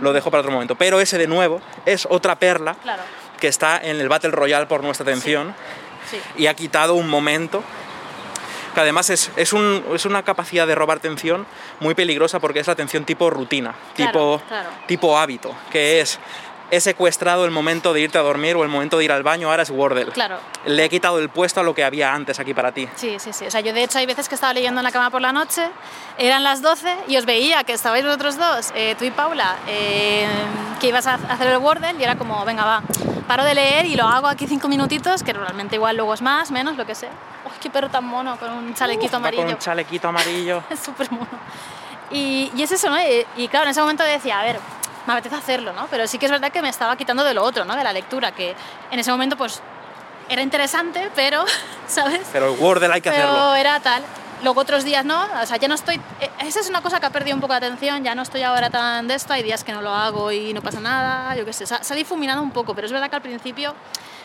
lo 0.00 0.12
dejo 0.14 0.30
para 0.30 0.40
otro 0.40 0.52
momento. 0.52 0.74
Pero 0.74 1.00
ese 1.00 1.18
de 1.18 1.26
nuevo 1.26 1.60
es 1.84 2.06
otra 2.10 2.36
perla 2.36 2.74
Claro. 2.82 3.02
que 3.38 3.48
está 3.48 3.78
en 3.78 4.00
el 4.00 4.08
Battle 4.08 4.30
Royale 4.30 4.66
por 4.66 4.82
nuestra 4.82 5.04
atención 5.04 5.54
y 6.36 6.46
ha 6.46 6.54
quitado 6.54 6.94
un 6.94 7.08
momento 7.08 7.62
que 8.74 8.80
además 8.80 9.08
es, 9.10 9.30
es, 9.36 9.52
un- 9.52 9.84
es 9.94 10.04
una 10.04 10.22
capacidad 10.22 10.66
de 10.66 10.74
robar 10.74 10.98
atención 10.98 11.46
muy 11.80 11.94
peligrosa 11.94 12.40
porque 12.40 12.60
es 12.60 12.66
la 12.66 12.72
atención 12.74 13.04
tipo 13.04 13.30
rutina, 13.30 13.74
Claro, 13.94 14.10
tipo, 14.12 14.42
claro. 14.48 14.68
tipo 14.86 15.18
hábito, 15.18 15.54
que 15.70 16.00
es 16.00 16.18
he 16.70 16.80
secuestrado 16.80 17.44
el 17.44 17.50
momento 17.52 17.92
de 17.92 18.00
irte 18.00 18.18
a 18.18 18.22
dormir 18.22 18.56
o 18.56 18.62
el 18.64 18.68
momento 18.68 18.98
de 18.98 19.04
ir 19.04 19.12
al 19.12 19.22
baño, 19.22 19.48
ahora 19.50 19.62
es 19.62 19.70
Wordle. 19.70 20.06
Claro. 20.06 20.38
Le 20.64 20.84
he 20.84 20.88
quitado 20.88 21.18
el 21.20 21.28
puesto 21.28 21.60
a 21.60 21.62
lo 21.62 21.72
que 21.74 21.84
había 21.84 22.12
antes 22.12 22.40
aquí 22.40 22.52
para 22.52 22.72
ti. 22.72 22.88
Sí, 22.96 23.16
sí, 23.20 23.32
sí. 23.32 23.46
O 23.46 23.50
sea, 23.50 23.60
yo 23.60 23.72
de 23.72 23.84
hecho 23.84 23.98
hay 23.98 24.06
veces 24.06 24.28
que 24.28 24.34
estaba 24.34 24.52
leyendo 24.54 24.80
en 24.80 24.84
la 24.84 24.90
cama 24.90 25.10
por 25.10 25.20
la 25.20 25.30
noche, 25.30 25.62
eran 26.18 26.42
las 26.42 26.62
12 26.62 26.96
y 27.06 27.16
os 27.16 27.26
veía 27.26 27.62
que 27.64 27.74
estabais 27.74 28.04
vosotros 28.04 28.38
dos, 28.38 28.72
eh, 28.74 28.96
tú 28.98 29.04
y 29.04 29.10
Paula, 29.12 29.56
eh, 29.68 30.26
que 30.80 30.88
ibas 30.88 31.06
a 31.06 31.14
hacer 31.14 31.46
el 31.48 31.58
Wordle 31.58 31.94
y 31.98 32.02
era 32.02 32.16
como, 32.16 32.44
venga, 32.44 32.64
va, 32.64 32.82
paro 33.28 33.44
de 33.44 33.54
leer 33.54 33.86
y 33.86 33.94
lo 33.94 34.08
hago 34.08 34.26
aquí 34.26 34.46
cinco 34.48 34.66
minutitos, 34.66 35.22
que 35.22 35.32
realmente 35.32 35.76
igual 35.76 35.96
luego 35.96 36.14
es 36.14 36.22
más, 36.22 36.50
menos, 36.50 36.76
lo 36.76 36.86
que 36.86 36.94
sé. 36.96 37.08
¡Uy, 37.64 37.70
qué 37.70 37.70
perro 37.70 37.88
tan 37.88 38.04
mono 38.04 38.36
con 38.38 38.50
un 38.50 38.74
chalequito 38.74 39.06
Uf, 39.06 39.14
amarillo! 39.14 39.42
Con 39.44 39.52
un 39.52 39.58
chalequito 39.58 40.08
amarillo. 40.08 40.62
Es 40.70 40.80
súper 40.80 41.10
mono. 41.10 41.26
Y, 42.10 42.52
y 42.54 42.62
es 42.62 42.70
eso, 42.70 42.90
¿no? 42.90 43.00
Y, 43.00 43.26
y 43.36 43.48
claro, 43.48 43.64
en 43.64 43.70
ese 43.70 43.80
momento 43.80 44.04
decía, 44.04 44.40
a 44.40 44.42
ver, 44.44 44.60
me 45.06 45.12
apetece 45.14 45.36
hacerlo, 45.36 45.72
¿no? 45.72 45.86
Pero 45.90 46.06
sí 46.06 46.18
que 46.18 46.26
es 46.26 46.32
verdad 46.32 46.52
que 46.52 46.60
me 46.62 46.68
estaba 46.68 46.96
quitando 46.96 47.24
de 47.24 47.32
lo 47.34 47.42
otro, 47.42 47.64
¿no? 47.64 47.74
De 47.76 47.82
la 47.84 47.92
lectura, 47.92 48.32
que 48.32 48.54
en 48.90 48.98
ese 48.98 49.10
momento 49.10 49.36
pues 49.36 49.62
era 50.28 50.42
interesante, 50.42 51.10
pero, 51.14 51.44
¿sabes? 51.88 52.20
Pero 52.32 52.52
el 52.52 52.60
Wordle 52.60 52.92
hay 52.92 53.00
que 53.00 53.10
pero 53.10 53.28
hacerlo. 53.28 53.54
era 53.54 53.80
tal. 53.80 54.02
Luego 54.42 54.60
otros 54.60 54.84
días 54.84 55.04
no, 55.06 55.26
o 55.42 55.46
sea, 55.46 55.56
ya 55.56 55.68
no 55.68 55.74
estoy... 55.74 55.94
eh, 56.20 56.30
Esa 56.40 56.60
es 56.60 56.68
una 56.68 56.82
cosa 56.82 57.00
que 57.00 57.06
ha 57.06 57.10
perdido 57.10 57.34
un 57.34 57.40
poco 57.40 57.54
de 57.54 57.58
atención, 57.66 58.04
ya 58.04 58.14
no 58.14 58.20
estoy 58.22 58.42
ahora 58.42 58.68
tan 58.68 59.08
de 59.08 59.14
esto, 59.14 59.32
hay 59.32 59.42
días 59.42 59.64
que 59.64 59.72
no 59.72 59.80
lo 59.80 59.90
hago 59.94 60.30
y 60.32 60.52
no 60.52 60.60
pasa 60.60 60.80
nada, 60.80 61.34
yo 61.34 61.46
qué 61.46 61.52
sé, 61.54 61.64
se 61.66 61.74
ha, 61.74 61.82
se 61.82 61.94
ha 61.94 61.96
difuminado 61.96 62.42
un 62.42 62.50
poco, 62.50 62.74
pero 62.74 62.86
es 62.86 62.92
verdad 62.92 63.08
que 63.08 63.16
al 63.16 63.22
principio 63.22 63.74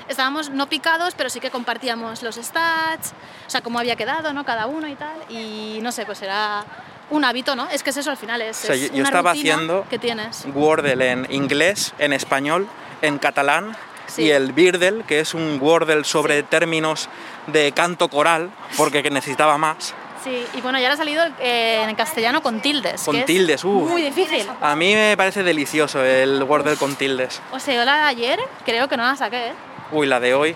estábamos 0.09 0.49
no 0.49 0.67
picados, 0.67 1.13
pero 1.15 1.29
sí 1.29 1.39
que 1.39 1.49
compartíamos 1.51 2.21
los 2.23 2.35
stats, 2.35 3.13
o 3.47 3.49
sea, 3.49 3.61
cómo 3.61 3.79
había 3.79 3.95
quedado, 3.95 4.33
¿no? 4.33 4.43
Cada 4.45 4.65
uno 4.67 4.87
y 4.87 4.95
tal, 4.95 5.15
y 5.29 5.79
no 5.81 5.91
sé, 5.91 6.05
pues 6.05 6.21
era 6.21 6.65
un 7.09 7.23
hábito, 7.23 7.55
¿no? 7.55 7.69
Es 7.69 7.81
que 7.83 7.91
es 7.91 7.97
eso 7.97 8.11
al 8.11 8.17
final, 8.17 8.41
es, 8.41 8.63
O 8.63 8.67
sea, 8.67 8.75
es 8.75 8.89
yo- 8.91 8.95
una 8.95 9.03
estaba 9.05 9.31
haciendo- 9.31 9.85
que 9.89 9.97
tienes. 9.99 10.45
Wordle 10.53 11.09
en 11.11 11.27
inglés, 11.31 11.93
en 11.99 12.13
español, 12.13 12.67
en 13.01 13.17
catalán 13.17 13.75
Sí. 14.07 14.23
y 14.23 14.31
el 14.31 14.53
Birdle, 14.53 15.03
que 15.05 15.19
es 15.19 15.33
un 15.33 15.59
Wordle 15.61 16.03
sobre 16.03 16.41
términos 16.43 17.07
de 17.47 17.71
canto 17.71 18.09
coral, 18.09 18.49
porque 18.77 19.01
que 19.03 19.09
necesitaba 19.11 19.57
más. 19.57 19.93
Sí, 20.23 20.45
y 20.53 20.59
bueno, 20.61 20.77
ya 20.79 20.85
ahora 20.87 20.95
ha 20.95 20.97
salido 20.97 21.23
eh, 21.39 21.81
en 21.87 21.95
castellano 21.95 22.41
con 22.43 22.59
tildes. 22.59 23.03
Con 23.03 23.13
que 23.15 23.21
es 23.21 23.25
tildes, 23.25 23.63
uh. 23.63 23.69
Muy 23.69 24.01
difícil. 24.01 24.45
A 24.59 24.75
mí 24.75 24.93
me 24.93 25.15
parece 25.15 25.43
delicioso 25.43 26.03
el 26.03 26.43
Wordle 26.43 26.75
con 26.75 26.95
tildes. 26.95 27.41
O 27.53 27.59
sea, 27.59 27.73
yo 27.75 27.85
la 27.85 27.95
de 27.97 28.03
ayer 28.03 28.39
creo 28.65 28.89
que 28.89 28.97
no 28.97 29.03
la 29.03 29.15
saqué, 29.15 29.47
¿eh? 29.47 29.53
Uy, 29.91 30.07
la 30.07 30.19
de 30.19 30.33
hoy. 30.33 30.55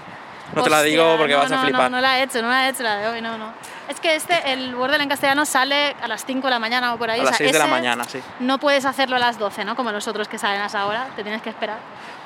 No 0.53 0.61
te 0.63 0.69
la 0.69 0.83
digo 0.83 1.15
porque 1.17 1.33
no, 1.33 1.39
vas 1.39 1.51
a 1.51 1.55
no, 1.55 1.61
flipar. 1.63 1.89
No, 1.89 1.97
no 1.97 2.01
la 2.01 2.19
he 2.19 2.23
hecho, 2.23 2.41
no 2.41 2.49
la 2.49 2.67
he 2.67 2.69
hecho 2.69 2.83
la 2.83 2.97
de 2.97 3.07
hoy, 3.07 3.21
no, 3.21 3.37
no. 3.37 3.51
Es 3.87 3.99
que 3.99 4.15
este, 4.15 4.53
el 4.53 4.75
Wordle 4.75 5.01
en 5.01 5.09
castellano 5.09 5.45
sale 5.45 5.95
a 6.01 6.07
las 6.07 6.25
5 6.25 6.45
de 6.47 6.51
la 6.51 6.59
mañana 6.59 6.93
o 6.93 6.97
por 6.97 7.09
ahí. 7.09 7.19
a 7.19 7.23
o 7.23 7.25
las 7.25 7.37
sea, 7.37 7.45
6 7.47 7.53
de 7.53 7.59
la 7.59 7.67
mañana, 7.67 8.03
sí. 8.03 8.19
No 8.39 8.59
puedes 8.59 8.85
hacerlo 8.85 9.15
a 9.15 9.19
las 9.19 9.39
12, 9.39 9.65
¿no? 9.65 9.75
Como 9.75 9.91
los 9.91 10.07
otros 10.07 10.27
que 10.27 10.37
salen 10.37 10.61
a 10.61 10.67
esa 10.67 10.85
hora, 10.85 11.07
te 11.15 11.23
tienes 11.23 11.41
que 11.41 11.49
esperar. 11.49 11.77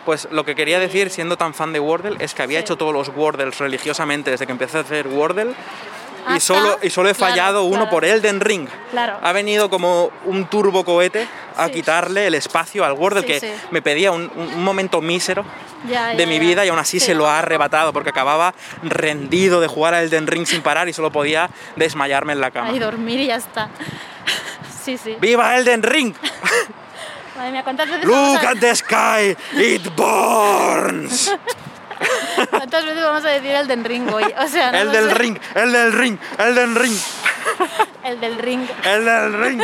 Pues 0.06 0.28
lo 0.32 0.44
que 0.46 0.56
quería 0.56 0.80
decir, 0.80 1.10
siendo 1.10 1.38
tan 1.38 1.54
fan 1.54 1.72
de 1.74 1.80
Wordle, 1.80 2.18
es 2.20 2.34
que 2.34 2.44
había 2.44 2.60
Sí. 2.60 2.64
hecho 2.66 2.78
todos 2.78 2.94
los 2.94 3.10
Wordles 3.10 3.58
religiosamente 3.60 4.32
desde 4.32 4.46
que 4.46 4.52
empecé 4.52 4.78
a 4.78 4.82
hacer 4.82 5.08
Wordle 5.08 5.54
y 6.36 6.40
solo, 6.40 6.80
y 6.82 6.90
solo 6.90 7.10
he 7.10 7.14
claro, 7.14 7.32
fallado 7.32 7.64
uno 7.64 7.76
claro. 7.78 7.90
por 7.90 8.06
Elden 8.06 8.40
Ring. 8.42 8.68
Claro. 8.92 9.18
Ha 9.22 9.32
venido 9.32 9.70
como 9.70 10.12
un 10.26 10.46
turbo 10.50 10.84
cohete 10.84 11.28
a 11.56 11.68
Sí. 11.68 11.74
quitarle 11.74 12.28
el 12.28 12.34
espacio 12.36 12.84
al 12.86 12.94
Wordle 12.94 13.22
Sí, 13.22 13.28
que 13.28 13.40
sí. 13.40 13.48
me 13.72 13.82
pedía 13.82 14.12
un, 14.12 14.32
un- 14.36 14.64
momento 14.64 15.02
mísero 15.02 15.46
Ya, 15.90 16.08
de 16.10 16.18
ya, 16.18 16.26
mi 16.28 16.40
vida 16.40 16.66
y 16.66 16.70
aún 16.70 16.80
así 16.80 17.00
Sí. 17.00 17.08
se 17.08 17.16
lo 17.16 17.28
ha 17.28 17.40
arrebatado 17.40 17.94
porque 17.94 18.10
acababa 18.10 18.54
rendido 18.84 19.62
de 19.62 19.68
jugar 19.68 19.94
a 19.94 20.02
Elden 20.02 20.28
Ring 20.28 20.46
sin 20.46 20.62
parar 20.62 20.90
y 20.90 20.94
solo 20.94 21.12
podía 21.12 21.50
desmayarme 21.76 22.34
en 22.34 22.42
la 22.42 22.52
cama. 22.52 22.70
Ahí 22.70 22.80
dormir 22.80 23.20
y 23.20 23.28
ya 23.28 23.36
está. 23.36 23.70
Sí, 24.84 24.98
sí. 24.98 25.18
¡Viva 25.20 25.58
Elden 25.58 25.84
Ring! 25.84 26.14
Madre 27.36 27.52
mía, 27.52 27.64
¿cuántas 27.64 27.90
veces, 27.90 28.06
¡Look 28.06 28.38
a, 28.38 28.50
at 28.52 28.58
the 28.58 28.74
sky! 28.76 29.36
¡It 29.62 29.94
burns! 29.96 31.36
¿cuántas 32.50 32.86
veces 32.86 33.04
vamos 33.04 33.26
a 33.26 33.30
decir 33.30 33.52
el 33.52 33.68
del 33.68 33.84
ring 33.84 34.08
hoy? 34.14 34.24
O 34.40 34.48
sea, 34.48 34.72
no 34.72 34.78
El 34.78 34.92
del 34.92 35.12
ring, 35.12 35.38
el 35.56 35.72
del 35.72 35.94
ring, 35.94 36.18
el 36.38 36.56
del 36.56 36.76
ring, 36.76 36.98
El 38.04 38.20
del 38.22 38.38
ring. 38.38 38.68
el 38.86 39.06
del 39.06 39.34
ring. 39.44 39.62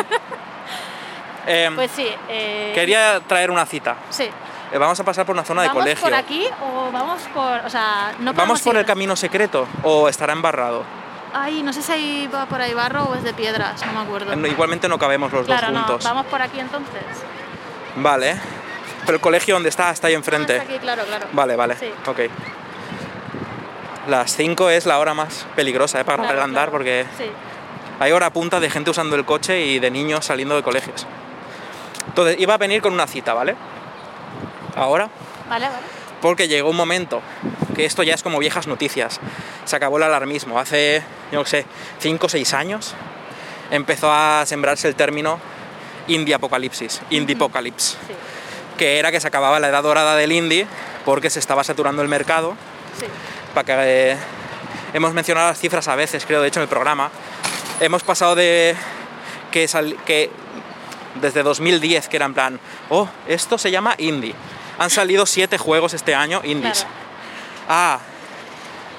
Em, 1.46 1.76
Pues 1.76 1.92
sí. 1.96 2.08
eh, 2.30 2.72
quería 2.74 3.20
traer 3.28 3.52
una 3.52 3.66
cita. 3.66 3.96
Sí. 4.10 4.30
Eh, 4.72 4.78
vamos 4.78 5.00
a 5.00 5.04
pasar 5.04 5.26
por 5.26 5.36
una 5.36 5.44
zona 5.44 5.62
de 5.62 5.68
¿Vamos 5.68 5.84
colegio. 5.84 6.04
por 6.04 6.14
aquí 6.14 6.46
o 6.62 6.92
vamos 6.92 7.22
por.? 7.34 7.66
O 7.66 7.70
sea, 7.70 8.14
no 8.20 8.34
¿Vamos 8.34 8.62
por 8.62 8.76
ir- 8.76 8.80
el 8.80 8.86
camino 8.86 9.16
secreto 9.16 9.68
o 9.84 10.08
estará 10.10 10.34
embarrado? 10.34 10.84
Ay, 11.34 11.62
no 11.64 11.74
sé 11.74 11.82
si 11.82 11.92
ahí 11.92 12.30
va 12.34 12.46
por 12.46 12.62
ahí 12.62 12.74
barro 12.74 13.04
o 13.06 13.16
es 13.16 13.24
de 13.24 13.34
piedras, 13.34 13.84
no 13.86 13.92
me 13.94 14.00
acuerdo. 14.02 14.36
No, 14.36 14.48
Igualmente 14.48 14.88
no 14.88 14.98
cabemos 14.98 15.32
los 15.34 15.46
claro, 15.46 15.68
dos 15.68 15.74
no. 15.74 15.80
juntos. 15.84 16.04
Vamos 16.06 16.26
por 16.28 16.42
aquí 16.42 16.60
entonces. 16.60 17.02
Vale. 17.98 18.36
Pero 19.06 19.16
el 19.16 19.22
colegio 19.22 19.56
donde 19.56 19.70
está, 19.70 19.92
está 19.92 20.08
ahí 20.08 20.14
Ah, 20.14 20.18
enfrente. 20.18 20.58
está 20.58 20.70
aquí, 20.70 20.80
claro, 20.80 21.04
claro. 21.06 21.28
Vale, 21.34 21.56
vale. 21.56 21.76
Sí. 21.78 21.92
Ok. 22.08 22.20
las 24.08 24.36
5 24.36 24.70
es 24.70 24.86
la 24.86 25.00
hora 25.00 25.14
más 25.14 25.46
peligrosa 25.56 26.02
¿eh? 26.02 26.04
para 26.04 26.18
Claro, 26.24 26.34
el 26.38 26.44
andar 26.44 26.64
claro. 26.66 26.72
porque 26.74 27.06
Sí. 27.18 27.24
hay 28.00 28.12
hora 28.12 28.30
punta 28.32 28.60
de 28.60 28.70
gente 28.70 28.90
usando 28.90 29.16
el 29.16 29.24
coche 29.24 29.62
y 29.66 29.80
de 29.80 29.92
niños 29.92 30.26
saliendo 30.26 30.56
de 30.58 30.64
colegios. 30.64 31.08
Entonces 32.08 32.38
iba 32.40 32.54
a 32.54 32.58
venir 32.58 32.82
con 32.82 32.92
una 32.94 33.08
cita, 33.08 33.34
¿vale? 33.34 33.56
Ahora, 34.76 35.10
Vale, 35.50 35.68
vale. 35.68 35.80
porque 36.22 36.48
llegó 36.50 36.70
un 36.70 36.76
momento 36.76 37.22
que 37.76 37.86
esto 37.86 38.04
ya 38.04 38.14
es 38.14 38.24
como 38.24 38.40
viejas 38.40 38.68
noticias. 38.68 39.22
Se 39.66 39.76
acabó 39.78 39.96
el 39.98 40.04
alarmismo. 40.04 40.60
Hace, 40.60 41.02
yo 41.32 41.40
no 41.40 41.46
sé, 41.46 41.66
5 42.00 42.26
o 42.26 42.30
6 42.30 42.54
años 42.54 42.96
empezó 43.72 44.12
a 44.12 44.46
sembrarse 44.46 44.88
el 44.90 44.96
término 44.96 45.40
indie 46.08 46.36
apocalipsis, 46.36 47.02
indie 47.10 47.36
apocalypse, 47.38 47.96
Sí. 48.06 48.14
Que 48.78 49.00
era 49.00 49.12
que 49.12 49.20
se 49.20 49.28
acababa 49.28 49.60
la 49.60 49.70
edad 49.70 49.84
dorada 49.84 50.16
del 50.16 50.32
indie 50.32 50.68
porque 51.06 51.30
se 51.30 51.40
estaba 51.40 51.64
saturando 51.64 52.02
el 52.02 52.08
mercado 52.08 52.56
Sí. 53.00 53.06
para 53.54 53.66
que 53.66 53.74
eh, 54.12 54.18
hemos 54.94 55.14
mencionado 55.14 55.48
las 55.50 55.60
cifras 55.60 55.88
a 55.88 55.96
veces, 55.96 56.26
creo, 56.26 56.42
de 56.42 56.48
hecho 56.48 56.60
en 56.60 56.64
el 56.64 56.70
programa. 56.70 57.10
Hemos 57.80 58.04
pasado 58.04 58.36
de 58.36 58.76
que, 59.52 59.68
sal- 59.68 59.98
que 60.06 60.30
desde 61.22 61.44
2010 61.44 62.08
que 62.08 62.16
era 62.18 62.26
en 62.26 62.34
plan, 62.34 62.60
oh, 62.90 63.08
esto 63.28 63.58
se 63.58 63.72
llama 63.72 63.96
indie. 63.98 64.36
Han 64.80 64.90
salido 64.90 65.26
7 65.26 65.58
juegos 65.58 65.94
este 65.94 66.16
año 66.16 66.42
indies. 66.44 66.86
Claro. 66.86 66.94
A 67.70 68.00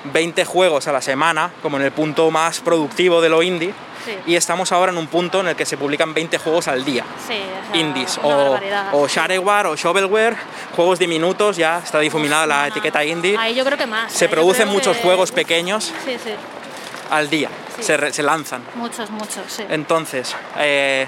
20 0.05 0.45
juegos 0.45 0.87
a 0.88 0.93
la 0.93 1.01
semana, 1.01 1.51
como 1.62 1.77
en 1.79 1.85
el 1.85 1.93
punto 1.93 2.31
más 2.31 2.61
productivo 2.61 3.21
de 3.21 3.29
lo 3.29 3.43
indie. 3.43 3.73
Sí. 4.05 4.12
Y 4.27 4.37
estamos 4.37 4.71
ahora 4.71 4.93
en 4.93 4.99
un 4.99 5.07
punto 5.07 5.40
en 5.40 5.49
el 5.49 5.57
que 5.57 5.64
se 5.64 5.79
publican 5.79 6.12
20 6.12 6.37
juegos 6.37 6.69
al 6.69 6.85
día. 6.85 7.05
Sí, 7.27 7.33
o 7.40 7.73
sea, 7.73 7.81
Indies 7.81 8.21
o, 8.23 8.59
o 8.93 9.09
shareware 9.09 9.67
o 9.69 9.77
shovelware, 9.77 10.37
juegos 10.77 10.99
diminutos, 10.99 11.57
ya 11.57 11.79
está 11.83 12.01
difuminada 12.01 12.47
la 12.47 12.69
etiqueta 12.69 13.03
indie. 13.03 13.35
Ahí 13.38 13.55
yo 13.55 13.64
creo 13.64 13.79
que 13.79 13.87
más. 13.87 14.12
Se 14.12 14.27
yo 14.27 14.31
producen 14.31 14.69
muchos 14.69 14.99
que- 14.99 15.03
juegos 15.05 15.33
pequeños 15.33 15.85
Sí, 16.05 16.17
sí. 16.23 16.31
al 17.11 17.31
día, 17.31 17.49
se 17.81 18.23
lanzan. 18.23 18.62
Muchos, 18.75 19.09
muchos, 19.09 19.43
sí. 19.49 19.64
Entonces, 19.71 20.37
eh, 20.59 21.07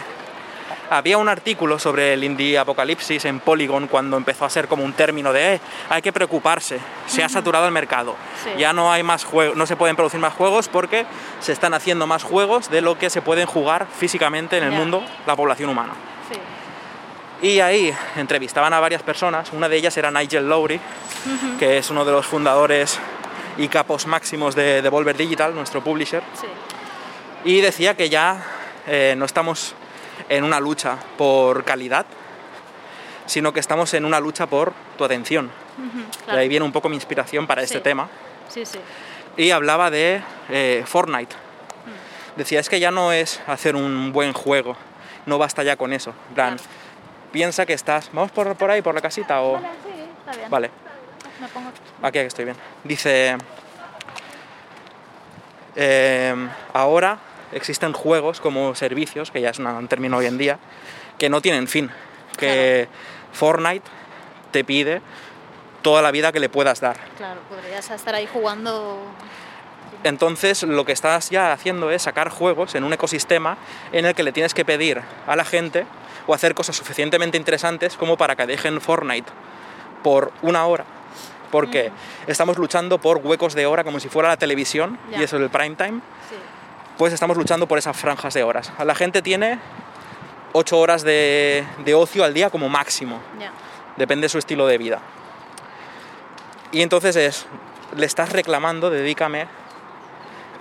había 0.91 1.19
un 1.19 1.29
artículo 1.29 1.79
sobre 1.79 2.13
el 2.15 2.23
indie 2.25 2.59
apocalipsis 2.59 3.25
en 3.25 3.41
Polygon 3.41 3.89
cuando 3.89 4.17
empezó 4.17 4.45
a 4.45 4.51
ser 4.51 4.69
como 4.69 4.85
un 4.85 4.93
término 4.93 5.33
de 5.33 5.55
"Eh, 5.55 5.61
hay 5.91 6.03
que 6.03 6.13
preocuparse, 6.13 6.79
se 7.07 7.25
ha 7.25 7.29
saturado 7.29 7.67
el 7.67 7.73
mercado, 7.73 8.15
Sí. 8.45 8.51
ya 8.59 8.73
no 8.73 8.93
hay 8.93 9.03
más 9.03 9.25
juegos, 9.25 9.57
no 9.57 9.67
se 9.67 9.77
pueden 9.77 9.97
producir 9.97 10.21
más 10.21 10.33
juegos 10.35 10.69
porque 10.69 11.07
se 11.41 11.53
están 11.53 11.75
haciendo 11.75 12.07
más 12.07 12.23
juegos 12.23 12.71
de 12.71 12.81
lo 12.81 12.99
que 12.99 13.11
se 13.11 13.21
pueden 13.23 13.47
jugar 13.47 13.87
físicamente 13.99 14.59
en 14.59 14.65
el 14.65 14.71
mundo 14.73 15.03
la 15.27 15.35
población 15.37 15.71
humana. 15.71 15.93
Sí. 16.31 17.49
Y 17.49 17.61
ahí 17.61 17.95
entrevistaban 18.17 18.73
a 18.73 18.81
varias 18.81 19.03
personas, 19.03 19.53
una 19.53 19.69
de 19.69 19.77
ellas 19.77 19.97
era 19.97 20.11
Nigel 20.11 20.49
Lowry, 20.49 20.81
que 21.59 21.79
es 21.79 21.91
uno 21.91 22.05
de 22.05 22.13
los 22.13 22.25
fundadores 22.27 22.99
y 23.59 23.69
capos 23.69 24.07
máximos 24.07 24.55
de 24.55 24.83
Devolver 24.83 25.17
Digital, 25.17 25.55
nuestro 25.55 25.83
publisher, 25.83 26.23
Sí. 26.41 26.47
y 27.45 27.61
decía 27.61 27.97
que 27.97 28.09
ya 28.09 28.43
eh, 28.87 29.15
no 29.19 29.25
estamos 29.25 29.75
en 30.29 30.45
una 30.45 30.61
lucha 30.61 30.97
por 31.17 31.65
calidad, 31.65 32.07
sino 33.27 33.53
que 33.53 33.61
estamos 33.61 33.93
en 33.95 34.05
una 34.05 34.21
lucha 34.21 34.47
por 34.47 34.73
tu 34.99 35.05
atención. 35.05 35.51
Ujú, 35.79 35.99
De 35.99 36.25
claro. 36.25 36.41
ahí 36.41 36.49
viene 36.49 36.65
un 36.65 36.73
poco 36.73 36.89
mi 36.89 36.97
inspiración 36.97 37.47
para 37.47 37.63
este 37.63 37.81
tema. 37.81 38.09
Sí, 38.49 38.65
sí. 38.65 38.79
Y 39.37 39.51
hablaba 39.51 39.91
de 39.91 40.23
eh, 40.49 40.83
Fortnite. 40.87 41.35
Mm. 41.35 42.39
Decía, 42.39 42.61
es 42.61 42.69
que 42.69 42.81
ya 42.81 42.91
no 42.91 43.13
es 43.13 43.41
hacer 43.47 43.77
un 43.77 44.13
buen 44.13 44.33
juego, 44.33 44.77
no 45.27 45.39
basta 45.39 45.63
ya 45.63 45.77
con 45.77 45.93
eso. 45.93 46.13
Plan, 46.35 46.57
Claro. 46.57 46.71
piensa 47.33 47.67
que 47.67 47.73
estás, 47.75 48.11
vamos 48.13 48.31
por, 48.31 48.55
por 48.57 48.71
ahí, 48.71 48.81
por 48.83 48.95
la 48.95 49.01
casita 49.01 49.43
o... 49.43 49.55
Vale, 49.55 49.69
sí, 49.85 49.91
está 50.21 50.37
bien. 50.39 50.51
Vale. 50.51 50.71
Me 51.41 51.49
pongo... 51.49 51.71
Aquí 52.03 52.19
aquí 52.19 52.27
estoy 52.29 52.45
bien. 52.47 52.57
Dice, 52.85 53.37
em, 55.75 56.49
ahora 56.73 57.19
existen 57.53 57.93
juegos 57.93 58.41
como 58.41 58.75
servicios, 58.75 59.31
que 59.31 59.41
ya 59.41 59.51
es 59.51 59.59
un 59.59 59.89
término 59.89 60.19
hoy 60.19 60.27
en 60.27 60.39
día, 60.39 60.59
que 61.19 61.29
no 61.29 61.41
tienen 61.41 61.69
fin. 61.69 61.91
Que 62.37 62.89
Fortnite 63.33 63.87
te 64.51 64.65
pide 64.65 65.01
toda 65.83 66.03
la 66.03 66.11
vida 66.11 66.33
que 66.33 66.41
le 66.41 66.49
puedas 66.49 66.81
dar. 66.81 66.97
Claro, 67.17 67.41
podrías 67.49 67.91
estar 67.91 68.15
ahí 68.15 68.27
jugando... 68.33 69.01
Entonces 70.05 70.63
lo 70.63 70.85
que 70.85 70.93
estás 70.93 71.31
ya 71.31 71.53
haciendo 71.53 71.91
es 71.91 72.03
sacar 72.03 72.29
juegos 72.29 72.75
en 72.75 72.85
un 72.85 72.93
ecosistema 72.93 73.57
en 73.93 74.05
el 74.05 74.15
que 74.15 74.23
le 74.23 74.33
tienes 74.33 74.53
que 74.55 74.65
pedir 74.65 75.01
a 75.27 75.37
la 75.37 75.45
gente 75.45 75.87
o 76.27 76.35
hacer 76.35 76.55
cosas 76.55 76.77
suficientemente 76.77 77.37
interesantes 77.37 77.97
como 77.97 78.17
para 78.17 78.37
que 78.37 78.47
dejen 78.47 78.81
Fortnite 78.81 79.31
por 80.03 80.33
una 80.43 80.67
hora. 80.67 80.85
Porque 81.51 81.91
estamos 82.27 82.59
luchando 82.59 82.99
por 82.99 83.19
huecos 83.19 83.55
de 83.55 83.67
hora 83.67 83.85
como 83.85 84.01
si 84.01 84.09
fuera 84.09 84.29
la 84.29 84.37
televisión 84.37 84.99
Ya. 85.11 85.21
y 85.21 85.23
eso 85.25 85.37
es 85.37 85.43
el 85.43 85.51
prime 85.51 85.77
time. 85.77 86.01
Sí. 86.29 86.37
Pues 86.99 87.13
estamos 87.13 87.37
luchando 87.37 87.67
por 87.67 87.79
esas 87.79 87.97
franjas 87.97 88.33
de 88.35 88.43
horas. 88.43 88.73
La 88.85 88.95
gente 88.95 89.21
tiene 89.23 89.59
8 90.53 90.79
horas 90.79 91.03
de, 91.03 91.65
de 91.85 91.95
ocio 91.95 92.25
al 92.25 92.33
día 92.33 92.49
como 92.51 92.69
máximo. 92.69 93.21
Depende 93.97 94.25
de 94.25 94.29
su 94.31 94.39
estilo 94.39 94.67
de 94.67 94.79
vida. 94.79 95.01
Y 96.73 96.83
entonces 96.83 97.17
es, 97.17 97.47
le 97.97 98.07
estás 98.07 98.33
reclamando, 98.33 98.91
dedícame 98.91 99.47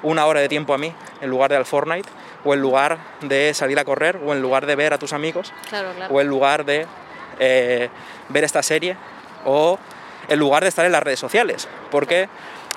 una 0.03 0.25
hora 0.25 0.39
de 0.41 0.49
tiempo 0.49 0.73
a 0.73 0.77
mí 0.77 0.93
en 1.21 1.29
lugar 1.29 1.49
de 1.49 1.57
al 1.57 1.65
Fortnite, 1.65 2.07
o 2.43 2.53
en 2.53 2.61
lugar 2.61 2.97
de 3.21 3.53
salir 3.53 3.79
a 3.79 3.85
correr, 3.85 4.19
o 4.23 4.33
en 4.33 4.41
lugar 4.41 4.65
de 4.65 4.75
ver 4.75 4.93
a 4.93 4.97
tus 4.97 5.13
amigos, 5.13 5.51
Claro, 5.69 5.89
claro. 5.95 6.13
o 6.13 6.21
en 6.21 6.27
lugar 6.27 6.63
de 6.65 6.85
eh, 7.39 7.89
ver 8.29 8.43
esta 8.43 8.61
serie, 8.61 8.95
o 9.45 9.79
en 10.27 10.37
lugar 10.39 10.61
de 10.63 10.69
estar 10.69 10.85
en 10.85 10.91
las 10.91 11.01
redes 11.01 11.19
sociales, 11.19 11.67
porque 11.89 12.29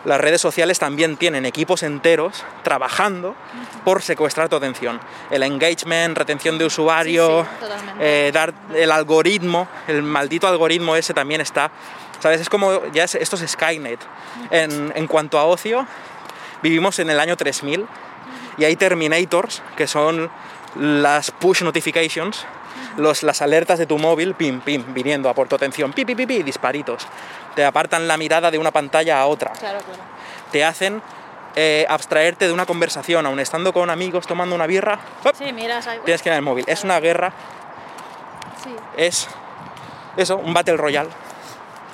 las 0.09 0.21
redes 0.21 0.41
sociales 0.41 0.79
también 0.79 1.17
tienen 1.17 1.47
equipos 1.47 1.83
enteros 1.83 2.45
trabajando 2.65 3.35
por 3.85 4.03
secuestrar 4.03 4.49
tu 4.49 4.57
atención. 4.57 5.01
El 5.31 5.43
engagement, 5.43 6.17
retención 6.19 6.59
de 6.59 6.65
usuario, 6.65 7.43
Sí, 7.45 7.49
sí, 7.51 7.61
totalmente. 7.61 8.29
eh, 8.29 8.33
dar 8.33 8.53
el 8.75 8.91
algoritmo, 8.91 9.69
el 9.87 10.03
maldito 10.03 10.49
algoritmo 10.49 10.97
ese 10.97 11.15
también 11.15 11.41
está. 11.41 11.71
¿Sabes? 12.21 12.41
Es 12.41 12.49
como, 12.49 12.85
ya 12.93 13.05
es- 13.05 13.15
esto 13.15 13.37
es 13.37 13.49
Skynet. 13.51 14.01
En, 14.51 14.93
en 14.97 15.07
cuanto 15.07 15.39
a 15.39 15.45
ocio, 15.45 15.87
vivimos 16.63 16.99
en 16.99 17.11
el 17.11 17.21
año 17.21 17.37
3000 17.37 17.87
y 18.57 18.65
hay 18.65 18.75
Terminators, 18.75 19.63
que 19.77 19.87
son 19.87 20.29
las 20.77 21.31
push 21.31 21.63
notifications, 21.63 22.45
los, 22.97 23.23
las 23.23 23.43
alertas 23.43 23.79
de 23.79 23.87
tu 23.87 23.99
móvil, 23.99 24.35
pim, 24.35 24.61
pim, 24.61 24.85
viniendo 24.95 25.29
a 25.29 25.35
por 25.35 25.49
tu 25.49 25.55
atención, 25.57 25.93
pi, 25.93 26.05
pi, 26.05 26.15
pi, 26.15 26.27
pi, 26.27 26.43
disparitos. 26.43 27.07
Te 27.55 27.65
apartan 27.65 28.09
la 28.09 28.17
mirada 28.17 28.51
de 28.51 28.59
una 28.59 28.71
pantalla 28.71 29.21
a 29.21 29.27
otra. 29.27 29.53
Claro, 29.53 29.79
claro. 29.81 30.03
Te 30.53 30.65
hacen 30.65 31.03
eh, 31.57 31.87
abstraerte 31.89 32.47
de 32.47 32.53
una 32.53 32.67
conversación, 32.67 33.27
aun 33.27 33.41
estando 33.41 33.73
con 33.73 33.91
amigos 33.91 34.27
tomando 34.27 34.55
una 34.55 34.67
birra. 34.67 34.99
Sí, 35.37 35.53
miras 35.53 35.87
ahí. 35.87 35.99
tienes 36.05 36.23
que 36.23 36.29
ir 36.29 36.35
al 36.35 36.43
móvil. 36.43 36.65
Es 36.69 36.85
una 36.85 37.01
guerra, 37.01 37.33
Sí, 38.63 38.75
es 38.97 39.29
eso, 40.17 40.37
un 40.37 40.53
Battle 40.53 40.77
Royale. 40.77 41.11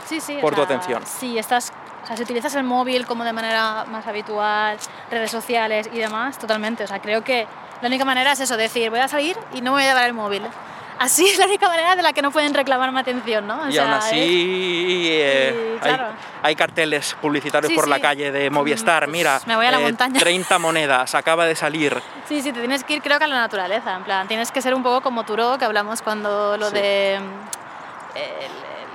sí, 0.06 0.20
sí. 0.20 0.36
o 0.38 0.40
por 0.40 0.54
tu 0.54 0.62
atención. 0.62 1.02
Sí, 1.06 1.38
estás... 1.38 1.72
O 2.02 2.06
sea, 2.06 2.16
si 2.18 2.22
utilizas 2.22 2.54
el 2.54 2.64
móvil 2.64 3.06
como 3.06 3.24
de 3.24 3.32
manera 3.32 3.86
más 3.86 4.06
habitual, 4.06 4.76
redes 5.10 5.30
sociales 5.30 5.88
y 5.90 5.98
demás, 5.98 6.38
totalmente. 6.38 6.84
O 6.84 6.86
sea, 6.86 7.00
creo 7.00 7.24
que 7.24 7.46
la 7.80 7.88
única 7.88 8.04
manera 8.04 8.32
es 8.32 8.40
eso, 8.40 8.56
decir, 8.56 8.90
voy 8.90 9.00
a 9.00 9.08
salir 9.08 9.36
y 9.52 9.60
no 9.60 9.72
me 9.72 9.78
voy 9.78 9.82
a 9.84 9.88
llevar 9.88 10.04
el 10.06 10.14
móvil. 10.14 10.42
Así 10.96 11.26
es 11.26 11.38
la 11.38 11.46
única 11.46 11.66
manera 11.68 11.96
de 11.96 12.02
la 12.02 12.12
que 12.12 12.22
no 12.22 12.30
pueden 12.30 12.54
reclamarme 12.54 13.00
atención, 13.00 13.48
¿no? 13.48 13.62
O 13.64 13.68
y 13.68 13.72
sea, 13.72 13.82
aún 13.82 13.92
así 13.94 15.08
eh, 15.10 15.74
y, 15.76 15.80
claro. 15.80 16.04
hay, 16.06 16.12
hay 16.50 16.54
carteles 16.56 17.16
publicitarios 17.20 17.68
Sí, 17.70 17.74
por 17.76 17.88
la 17.88 17.96
sí. 17.96 18.02
calle 18.02 18.30
de 18.30 18.48
Movistar. 18.48 19.08
Mm, 19.08 19.10
Mira, 19.10 19.40
me 19.46 19.56
voy 19.56 19.66
a 19.66 19.72
la 19.72 19.80
montaña". 19.80 20.20
30 20.20 20.56
monedas, 20.60 21.14
acaba 21.16 21.46
de 21.46 21.56
salir. 21.56 22.00
Sí, 22.28 22.40
sí, 22.42 22.52
te 22.52 22.60
tienes 22.60 22.84
que 22.84 22.94
ir 22.94 23.02
creo 23.02 23.18
que 23.18 23.24
a 23.24 23.26
la 23.26 23.34
naturaleza, 23.36 23.92
en 23.96 24.04
plan, 24.04 24.28
tienes 24.28 24.52
que 24.52 24.62
ser 24.62 24.72
un 24.72 24.84
poco 24.84 25.00
como 25.00 25.24
Turo, 25.24 25.58
que 25.58 25.64
hablamos 25.64 26.00
cuando 26.00 26.56
lo 26.56 26.68
Sí. 26.68 26.74
de... 26.76 27.18
mm, 27.20 28.16
el- 28.16 28.22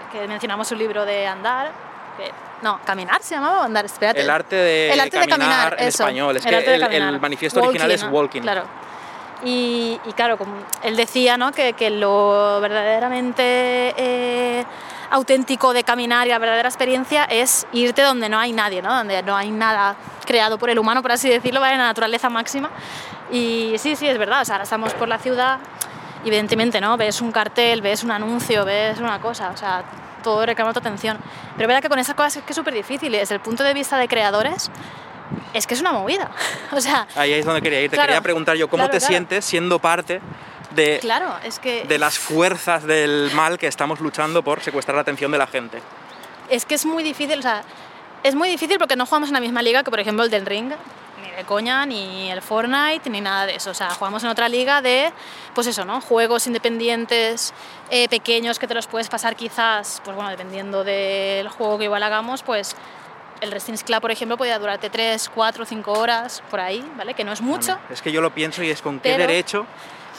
el 0.09 0.11
que 0.21 0.27
mencionamos 0.27 0.71
un 0.71 0.77
libro 0.79 1.05
de 1.05 1.27
andar, 1.27 1.71
no, 2.61 2.79
caminar 2.85 3.21
se 3.23 3.35
llamaba 3.35 3.61
o 3.61 3.63
andar, 3.63 3.85
espérate. 3.85 4.21
El 4.21 4.29
arte 4.29 4.55
de, 4.55 4.93
El 4.93 4.99
arte 4.99 5.19
de 5.19 5.27
caminar, 5.27 5.49
caminar, 5.49 5.75
en 5.79 5.87
eso, 5.87 6.03
español. 6.03 6.37
Es 6.37 6.45
el 6.45 6.63
que 6.63 6.75
el, 6.75 6.83
el 6.83 7.19
manifiesto 7.19 7.61
original 7.61 7.91
es 7.91 8.03
¿no? 8.03 8.09
walking. 8.09 8.41
Claro. 8.41 8.63
Y, 9.43 9.99
y 10.05 10.13
claro, 10.13 10.37
como 10.37 10.53
él 10.83 10.97
decía 10.97 11.37
¿no? 11.37 11.53
que, 11.53 11.73
que 11.73 11.89
lo 11.89 12.59
verdaderamente 12.59 13.93
eh, 13.95 14.65
auténtico 15.11 15.71
de 15.71 15.85
caminar 15.85 16.27
y 16.27 16.31
la 16.31 16.39
verdadera 16.39 16.67
experiencia 16.67 17.23
es 17.23 17.65
irte 17.71 18.01
donde 18.01 18.27
no 18.27 18.37
hay 18.37 18.51
nadie, 18.51 18.81
¿no? 18.81 18.93
donde 18.93 19.23
no 19.23 19.37
hay 19.37 19.49
nada 19.49 19.95
creado 20.25 20.57
por 20.57 20.69
el 20.69 20.77
humano, 20.77 21.01
por 21.01 21.13
así 21.13 21.29
decirlo, 21.29 21.61
¿vale? 21.61 21.75
en 21.75 21.79
la 21.79 21.87
naturaleza 21.87 22.29
máxima. 22.29 22.69
Y 23.31 23.75
sí, 23.77 23.95
sí, 23.95 24.07
es 24.07 24.17
verdad, 24.17 24.41
o 24.41 24.45
sea, 24.45 24.55
ahora 24.55 24.63
estamos 24.63 24.93
por 24.93 25.07
la 25.07 25.19
ciudad 25.19 25.59
evidentemente 26.25 26.81
¿no? 26.81 26.97
ves 26.97 27.21
un 27.21 27.31
cartel, 27.31 27.81
ves 27.81 28.03
un 28.03 28.11
anuncio, 28.11 28.65
ves 28.65 28.99
una 28.99 29.19
cosa, 29.19 29.51
o 29.51 29.57
sea, 29.57 29.83
todo 30.19 30.45
reclama 30.45 30.73
tu 30.73 30.79
atención. 30.79 31.17
Pero 31.57 31.67
verdad 31.67 31.81
que 31.81 31.89
con 31.89 31.99
esas 31.99 32.15
cosas 32.15 32.37
es 32.37 32.43
que 32.43 32.51
es 32.51 32.55
súper 32.55 32.73
difícil 32.73 33.11
desde 33.11 33.35
el 33.35 33.41
punto 33.41 33.63
de 33.63 33.73
vista 33.73 33.97
de 33.97 34.07
creadores 34.07 34.69
es 35.53 35.67
que 35.67 35.73
es 35.73 35.81
una 35.81 35.91
movida. 35.91 36.29
o 36.71 36.81
sea, 36.81 37.07
Ahí 37.15 37.33
es 37.33 37.45
donde 37.45 37.61
quería 37.61 37.81
ir. 37.81 37.89
Te 37.89 37.95
Claro. 37.97 38.07
quería 38.07 38.21
preguntar 38.21 38.55
yo, 38.55 38.67
¿cómo 38.67 38.81
Claro, 38.83 38.91
te 38.91 38.97
claro. 38.99 39.11
sientes 39.11 39.45
siendo 39.45 39.79
parte 39.79 40.21
de, 40.71 40.99
claro, 41.01 41.33
es 41.43 41.57
que... 41.59 41.83
de 41.85 41.97
las 41.97 42.19
fuerzas 42.19 42.83
del 42.83 43.31
mal 43.33 43.57
que 43.57 43.67
estamos 43.67 43.99
luchando 43.99 44.43
por 44.43 44.61
secuestrar 44.61 44.95
la 44.95 45.01
atención 45.01 45.31
de 45.31 45.37
la 45.37 45.47
gente? 45.47 45.81
es 46.49 46.65
que 46.65 46.75
es 46.75 46.85
muy 46.85 47.03
difícil, 47.03 47.39
o 47.39 47.41
sea, 47.43 47.61
es 48.23 48.33
muy 48.35 48.49
difícil 48.49 48.77
porque 48.79 48.95
no 48.95 49.05
jugamos 49.05 49.29
en 49.29 49.33
la 49.33 49.39
misma 49.39 49.61
liga 49.61 49.83
que, 49.83 49.91
por 49.91 49.99
ejemplo, 49.99 50.23
el 50.23 50.29
del 50.31 50.45
Ring, 50.45 50.71
de 51.39 51.45
coña, 51.45 51.85
ni 51.85 52.29
el 52.31 52.41
Fortnite, 52.41 53.09
ni 53.09 53.21
nada 53.21 53.45
de 53.47 53.55
eso. 53.55 53.71
O 53.71 53.73
sea, 53.73 53.89
jugamos 53.91 54.23
en 54.23 54.29
otra 54.29 54.47
liga 54.47 54.81
de, 54.81 55.11
pues 55.55 55.67
eso, 55.67 55.85
¿no? 55.85 55.99
Juegos 56.01 56.45
independientes, 56.47 57.53
eh, 57.89 58.07
pequeños 58.09 58.59
que 58.59 58.67
te 58.67 58.73
los 58.73 58.87
puedes 58.87 59.09
pasar 59.09 59.35
quizás, 59.35 60.01
pues 60.05 60.15
bueno, 60.15 60.29
dependiendo 60.29 60.83
del 60.83 61.47
juego 61.49 61.77
que 61.77 61.85
igual 61.85 62.03
hagamos, 62.03 62.43
pues 62.43 62.75
el 63.41 63.51
Resistance 63.51 63.85
Club, 63.85 64.01
por 64.01 64.11
ejemplo, 64.11 64.35
podría 64.37 64.59
durarte 64.59 64.89
3, 64.89 65.29
4, 65.33 65.65
5 65.65 65.93
horas 65.93 66.43
por 66.51 66.59
ahí, 66.59 66.85
¿vale? 66.97 67.13
Que 67.13 67.23
no 67.23 67.31
es 67.31 67.41
mucho. 67.41 67.79
Es 67.89 68.01
que 68.01 68.11
yo 68.11 68.19
lo 68.21 68.31
pienso 68.33 68.61
y 68.63 68.69
es 68.69 68.81
con 68.81 68.99
qué 68.99 69.11
Pero- 69.11 69.27
derecho, 69.27 69.65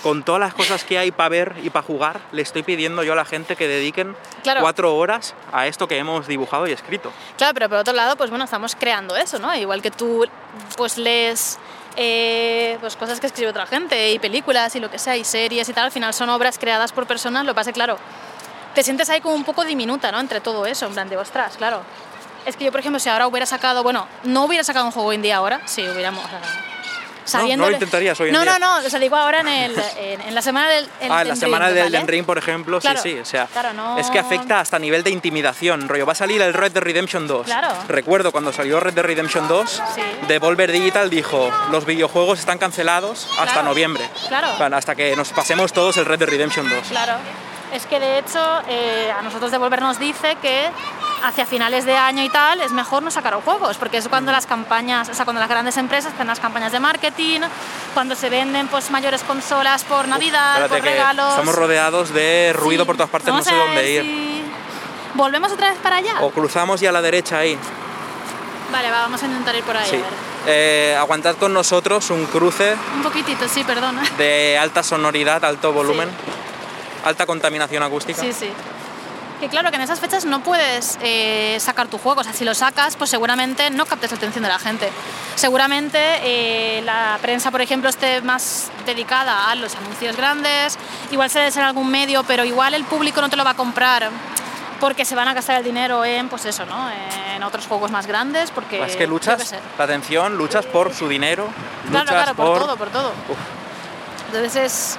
con 0.03 0.23
todas 0.23 0.41
las 0.41 0.55
cosas 0.55 0.85
que 0.85 0.99
hay 0.99 1.11
para 1.11 1.29
ver 1.29 1.57
y 1.63 1.71
para 1.71 1.85
jugar, 1.85 2.21
le 2.33 2.43
estoy 2.43 2.63
pidiendo 2.63 3.03
yo 3.03 3.13
a 3.13 3.17
la 3.17 3.25
gente 3.25 3.57
que 3.57 3.69
dediquen 3.69 4.17
Claro. 4.43 4.63
cuatro 4.63 4.97
horas 4.97 5.35
a 5.53 5.67
esto 5.67 5.87
que 5.87 5.99
hemos 5.99 6.27
dibujado 6.27 6.67
y 6.67 6.73
escrito. 6.73 7.13
Claro, 7.37 7.55
pero 7.55 7.69
por 7.69 7.79
otro 7.79 7.93
lado, 7.93 8.17
pues 8.17 8.31
bueno, 8.31 8.45
estamos 8.45 8.75
creando 8.75 9.17
eso, 9.17 9.39
¿no? 9.39 9.55
Igual 9.55 9.83
que 9.83 9.91
tú, 9.91 10.27
pues 10.77 10.97
lees 10.97 11.59
eh, 11.97 12.79
pues 12.81 12.97
cosas 12.97 13.21
que 13.21 13.27
escribe 13.27 13.51
otra 13.51 13.67
gente, 13.67 14.13
y 14.13 14.19
películas 14.19 14.75
y 14.77 14.81
lo 14.81 14.91
que 14.91 14.99
sea, 14.99 15.17
y 15.17 15.25
series 15.25 15.69
y 15.69 15.73
tal, 15.73 15.87
al 15.87 15.93
final 15.93 16.15
son 16.15 16.29
obras 16.31 16.59
creadas 16.59 16.93
por 16.93 17.07
personas, 17.07 17.45
lo 17.45 17.53
que 17.53 17.57
pasa 17.57 17.71
es 17.71 17.75
que, 17.75 17.79
claro, 17.79 17.99
te 18.75 18.83
sientes 18.83 19.11
ahí 19.11 19.21
como 19.21 19.35
un 19.35 19.45
poco 19.45 19.65
diminuta, 19.65 20.13
¿no? 20.13 20.21
Entre 20.21 20.41
todo 20.41 20.67
eso, 20.67 20.87
en 20.87 20.93
plan 20.93 21.09
de, 21.09 21.17
ostras, 21.17 21.57
claro. 21.57 21.83
Es 22.47 22.57
que 22.57 22.65
yo, 22.65 22.71
por 22.71 22.81
ejemplo, 22.81 22.99
si 23.01 23.09
ahora 23.09 23.27
hubiera 23.27 23.45
sacado, 23.45 23.83
bueno, 23.83 24.07
no 24.25 24.45
hubiera 24.45 24.65
sacado 24.65 24.87
un 24.87 24.93
juego 24.93 25.13
indie 25.13 25.33
ahora, 25.33 25.61
si 25.67 25.87
hubiéramos... 25.87 26.25
o 26.25 26.29
sea, 26.29 26.41
sabiendo 27.25 27.65
lo 27.65 27.69
de- 27.69 27.75
intentarías 27.75 28.19
hoy 28.21 28.29
en 28.29 28.35
no, 28.35 28.41
día. 28.43 28.59
No, 28.59 28.81
no, 28.81 28.87
o 28.87 28.91
sea, 28.91 28.99
digo 28.99 29.17
ahora 29.17 29.41
en, 29.41 29.49
el, 29.49 29.83
en, 29.99 30.21
en 30.21 30.35
la 30.35 30.43
semana 30.43 30.69
del 30.71 30.89
ah, 31.11 31.23
en 31.23 31.29
la 31.29 31.37
semana 31.37 31.67
Ring, 31.67 31.75
del 31.77 31.93
¿vale? 31.93 32.07
Ring, 32.07 32.25
por 32.25 32.39
ejemplo, 32.39 32.81
Claro, 32.81 33.01
sí, 33.03 33.13
sí. 33.15 33.19
O 33.21 33.25
sea, 33.25 33.47
claro, 33.47 33.73
no- 33.73 33.99
es 33.99 34.11
que 34.11 34.19
afecta 34.19 34.61
hasta 34.61 34.79
nivel 34.79 35.03
de 35.03 35.11
intimidación. 35.11 35.89
Rollo, 35.89 36.07
va 36.07 36.13
a 36.13 36.17
salir 36.17 36.41
el 36.43 36.55
Red 36.55 36.73
Dead 36.73 36.83
Redemption 36.83 37.27
2. 37.27 37.47
Claro. 37.47 37.69
Recuerdo 37.89 38.33
cuando 38.33 38.53
salió 38.53 38.81
Red 38.81 38.95
Dead 38.95 39.05
Redemption 39.05 39.47
2, 39.49 39.71
Sí. 39.95 40.03
Devolver 40.29 40.73
Digital 40.73 41.11
dijo, 41.11 41.51
los 41.71 41.85
videojuegos 41.85 42.39
están 42.39 42.59
cancelados 42.59 43.27
hasta 43.33 43.45
Claro, 43.53 43.63
noviembre. 43.69 44.09
claro. 44.29 44.49
Hasta 44.77 44.95
que 44.95 45.15
nos 45.17 45.31
pasemos 45.31 45.73
todos 45.73 45.97
el 45.97 46.05
Red 46.07 46.19
Dead 46.21 46.29
Redemption 46.29 46.69
2. 46.69 46.89
Claro. 46.89 47.15
Es 47.73 47.87
que 47.87 48.01
de 48.01 48.19
hecho 48.19 48.63
eh, 48.69 49.13
a 49.17 49.23
nosotros 49.23 49.53
Devolver 49.53 49.81
nos 49.81 49.99
dice 50.01 50.37
que 50.43 50.69
hacia 51.23 51.45
finales 51.47 51.85
de 51.85 51.97
año 51.97 52.23
y 52.23 52.29
tal 52.31 52.61
es 52.61 52.73
mejor 52.73 53.03
no 53.03 53.11
sacar 53.11 53.35
juegos, 53.35 53.77
porque 53.77 53.99
es 53.99 54.09
cuando 54.09 54.33
las 54.33 54.47
campañas, 54.47 55.09
o 55.09 55.15
sea, 55.15 55.25
cuando 55.25 55.41
las 55.41 55.49
grandes 55.49 55.77
empresas 55.77 56.13
hacen 56.15 56.27
las 56.27 56.41
campañas 56.41 56.73
de 56.73 56.81
marketing, 56.81 57.41
cuando 57.95 58.15
se 58.15 58.31
venden 58.31 58.69
pues 58.69 58.91
mayores 58.91 59.23
consolas 59.23 59.85
por 59.85 60.09
Navidad, 60.09 60.69
por 60.69 60.81
regalos. 60.81 61.31
estamos 61.31 61.55
rodeados 61.55 62.13
de 62.15 62.53
ruido 62.55 62.85
Sí. 62.85 62.87
por 62.87 62.97
todas 62.97 63.11
partes, 63.11 63.33
no 63.35 63.43
sé 63.43 63.55
dónde 63.55 63.91
ir. 63.91 64.03
si- 64.03 64.45
¿Volvemos 65.15 65.51
otra 65.53 65.71
vez 65.71 65.79
para 65.83 65.97
allá? 65.97 66.21
O 66.21 66.31
cruzamos 66.31 66.81
y 66.83 66.87
a 66.87 66.93
la 66.93 67.03
derecha 67.03 67.39
ahí. 67.39 67.59
Vale, 68.73 68.91
va, 68.91 69.01
vamos 69.01 69.23
a 69.23 69.27
intentar 69.27 69.55
ir 69.57 69.65
por 69.65 69.77
ahí, 69.77 69.89
Sí. 69.91 69.97
a 69.97 69.99
ver. 69.99 70.31
Eh, 70.47 70.97
aguantad 70.99 71.35
con 71.37 71.53
nosotros 71.53 72.09
un 72.11 72.25
cruce 72.27 72.75
Un 72.95 73.03
poquitito, 73.03 73.47
sí, 73.49 73.63
perdona. 73.65 74.03
de 74.17 74.57
alta 74.59 74.83
sonoridad, 74.83 75.45
alto 75.45 75.73
volumen, 75.73 76.09
alta 77.05 77.27
contaminación 77.27 77.83
acústica. 77.83 78.23
Sí, 78.23 78.33
sí. 78.33 78.51
Que 79.41 79.49
claro 79.49 79.71
que 79.71 79.77
en 79.77 79.83
esas 79.83 80.01
fechas 80.01 80.27
no 80.27 80.43
puedes 80.43 80.99
eh, 81.03 81.57
sacar 81.61 81.89
tu 81.89 81.97
juego. 81.99 82.21
O 82.21 82.25
sea, 82.25 82.35
si 82.35 82.45
lo 82.45 82.55
sacas, 82.55 82.97
pues 82.97 83.09
seguramente 83.09 83.71
no 83.71 83.87
captes 83.87 84.11
la 84.11 84.19
atención 84.19 84.43
de 84.43 84.51
la 84.51 84.59
gente. 84.59 84.91
Seguramente 85.35 85.99
eh, 86.23 86.83
la 86.83 87.19
prensa, 87.23 87.51
por 87.51 87.63
ejemplo, 87.63 87.89
esté 87.89 88.21
más 88.21 88.71
dedicada 88.85 89.51
a 89.51 89.55
los 89.55 89.75
anuncios 89.77 90.17
grandes. 90.17 90.79
Igual 91.11 91.31
se 91.31 91.39
debe 91.39 91.51
ser 91.51 91.63
algún 91.63 91.91
medio, 91.91 92.23
pero 92.25 92.45
igual 92.45 92.75
el 92.75 92.85
público 92.85 93.23
no 93.23 93.31
te 93.31 93.37
lo 93.37 93.45
va 93.45 93.51
a 93.51 93.57
comprar 93.57 94.11
porque 94.79 95.05
se 95.05 95.15
van 95.15 95.29
a 95.29 95.35
gastar 95.35 95.57
el 95.57 95.65
dinero 95.65 96.05
en, 96.05 96.29
pues 96.29 96.47
eso, 96.47 96.65
¿no? 96.65 96.89
En 97.35 97.43
otros 97.43 97.67
juegos 97.67 97.91
más 97.91 98.07
grandes, 98.07 98.51
porque... 98.51 98.83
Es 98.83 98.97
que 98.97 99.07
luchas, 99.07 99.55
la 99.77 99.85
atención, 99.85 100.37
luchas 100.39 100.65
por 100.65 100.95
su 100.95 101.07
dinero, 101.07 101.49
Claro, 101.91 102.07
claro, 102.07 102.35
por, 102.35 102.59
todo, 102.59 102.77
por 102.77 102.89
todo. 102.89 103.09
Uf. 103.29 103.39
Entonces 104.27 104.57
es, 104.57 104.99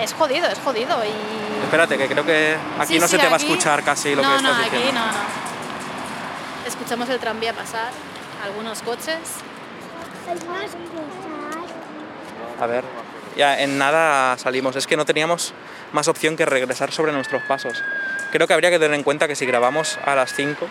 es 0.00 0.12
jodido, 0.14 0.46
es 0.48 0.58
jodido. 0.58 0.96
Y... 1.04 1.64
Espérate, 1.64 1.96
que 1.98 2.06
creo 2.08 2.24
que 2.24 2.56
aquí 2.78 2.94
Sí, 2.94 2.98
no 3.00 3.06
sí, 3.06 3.16
se 3.16 3.22
te 3.22 3.28
va 3.28 3.34
a 3.34 3.38
escuchar 3.38 3.82
casi 3.82 4.14
lo 4.14 4.22
no, 4.22 4.28
que 4.30 4.36
estás 4.36 4.42
no, 4.56 4.62
diciendo. 4.62 4.86
aquí 4.88 4.94
no, 4.94 5.06
no. 5.06 6.68
Escuchamos 6.68 7.08
el 7.08 7.18
tranvía 7.18 7.52
pasar, 7.52 7.90
algunos 8.44 8.82
coches. 8.82 9.18
A 12.60 12.66
ver, 12.66 12.84
ya 13.36 13.60
en 13.60 13.78
nada 13.78 14.36
salimos. 14.38 14.76
Es 14.76 14.86
que 14.86 14.96
no 14.96 15.04
teníamos 15.04 15.52
más 15.92 16.08
opción 16.08 16.36
que 16.36 16.46
regresar 16.46 16.92
sobre 16.92 17.12
nuestros 17.12 17.42
pasos. 17.42 17.82
Creo 18.30 18.46
que 18.46 18.54
habría 18.54 18.70
que 18.70 18.78
tener 18.78 18.94
en 18.94 19.02
cuenta 19.02 19.26
que 19.28 19.34
si 19.36 19.44
grabamos 19.46 19.98
a 20.04 20.14
las 20.14 20.32
5, 20.34 20.66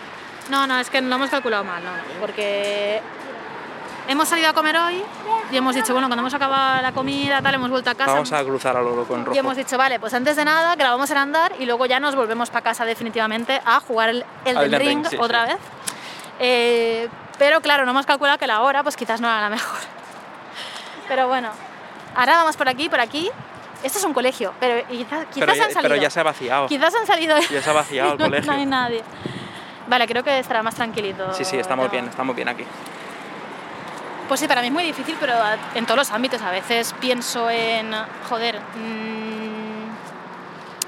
No, 0.50 0.66
no, 0.66 0.80
es 0.80 0.90
que 0.90 1.00
lo 1.00 1.14
hemos 1.14 1.30
calculado 1.30 1.62
mal, 1.64 1.82
no, 1.84 1.92
no, 1.92 2.02
porque 2.20 3.00
hemos 4.08 4.28
salido 4.28 4.48
a 4.50 4.52
comer 4.52 4.76
hoy 4.76 5.02
y 5.50 5.56
hemos 5.56 5.74
dicho, 5.74 5.92
bueno, 5.92 6.08
cuando 6.08 6.20
hemos 6.22 6.34
acabado 6.34 6.82
la 6.82 6.92
comida, 6.92 7.40
tal, 7.42 7.54
hemos 7.54 7.70
vuelto 7.70 7.90
a 7.90 7.94
casa. 7.94 8.12
vamos 8.12 8.32
a 8.32 8.42
cruzar 8.44 8.76
a 8.76 8.82
lo 8.82 8.94
loco 8.96 9.14
en 9.14 9.24
rojo. 9.24 9.34
Y 9.34 9.38
hemos 9.38 9.56
dicho, 9.56 9.76
vale, 9.78 9.98
pues 10.00 10.14
antes 10.14 10.36
de 10.36 10.44
nada 10.44 10.74
grabamos 10.76 11.10
el 11.10 11.16
andar 11.18 11.52
y 11.58 11.66
luego 11.66 11.86
ya 11.86 12.00
nos 12.00 12.14
volvemos 12.14 12.50
para 12.50 12.62
casa 12.62 12.84
definitivamente 12.84 13.60
a 13.64 13.80
jugar 13.80 14.08
el 14.10 14.24
Ring 14.44 14.74
Ring, 14.78 15.06
sí, 15.08 15.16
otra 15.18 15.46
sí. 15.46 15.52
vez. 15.52 15.60
Eh, 16.38 17.08
pero 17.38 17.60
claro, 17.60 17.84
no 17.84 17.90
hemos 17.92 18.06
calculado 18.06 18.38
que 18.38 18.46
la 18.46 18.62
hora 18.62 18.82
pues 18.82 18.96
quizás 18.96 19.20
no 19.20 19.28
era 19.28 19.40
la 19.40 19.50
mejor. 19.50 19.78
Pero 21.08 21.28
bueno, 21.28 21.50
ahora 22.16 22.36
vamos 22.36 22.56
por 22.56 22.68
aquí, 22.68 22.88
por 22.88 23.00
aquí. 23.00 23.30
Esto 23.82 23.98
es 23.98 24.04
un 24.04 24.14
colegio, 24.14 24.54
pero 24.60 24.86
quizás, 24.86 25.26
quizás 25.26 25.40
pero, 25.40 25.54
ya, 25.56 25.64
han 25.64 25.72
salido. 25.72 25.82
pero 25.82 25.96
ya 25.96 26.08
se 26.08 26.20
ha 26.20 26.22
vaciado. 26.22 26.68
Quizás 26.68 26.94
han 26.94 27.04
salido. 27.04 27.36
Ya 27.50 27.60
se 27.60 27.68
ha 27.68 27.72
vaciado 27.72 28.12
el 28.12 28.18
No- 28.18 28.24
colegio. 28.26 28.52
No 28.52 28.58
hay 28.58 28.64
nadie. 28.66 29.02
Vale, 29.88 30.06
creo 30.06 30.22
que 30.22 30.38
estará 30.38 30.62
más 30.62 30.76
tranquilito. 30.76 31.34
Sí, 31.34 31.44
sí, 31.44 31.56
estamos 31.58 31.90
bien, 31.90 32.06
estamos 32.06 32.36
bien 32.36 32.48
aquí. 32.48 32.64
Pues 34.28 34.40
sí, 34.40 34.48
para 34.48 34.60
mí 34.60 34.68
es 34.68 34.72
muy 34.72 34.84
difícil, 34.84 35.16
pero 35.20 35.34
en 35.74 35.84
todos 35.84 35.98
los 35.98 36.10
ámbitos. 36.10 36.40
A 36.42 36.50
veces 36.50 36.94
pienso 37.00 37.50
en, 37.50 37.92
joder, 38.28 38.60
mm, 38.60 39.72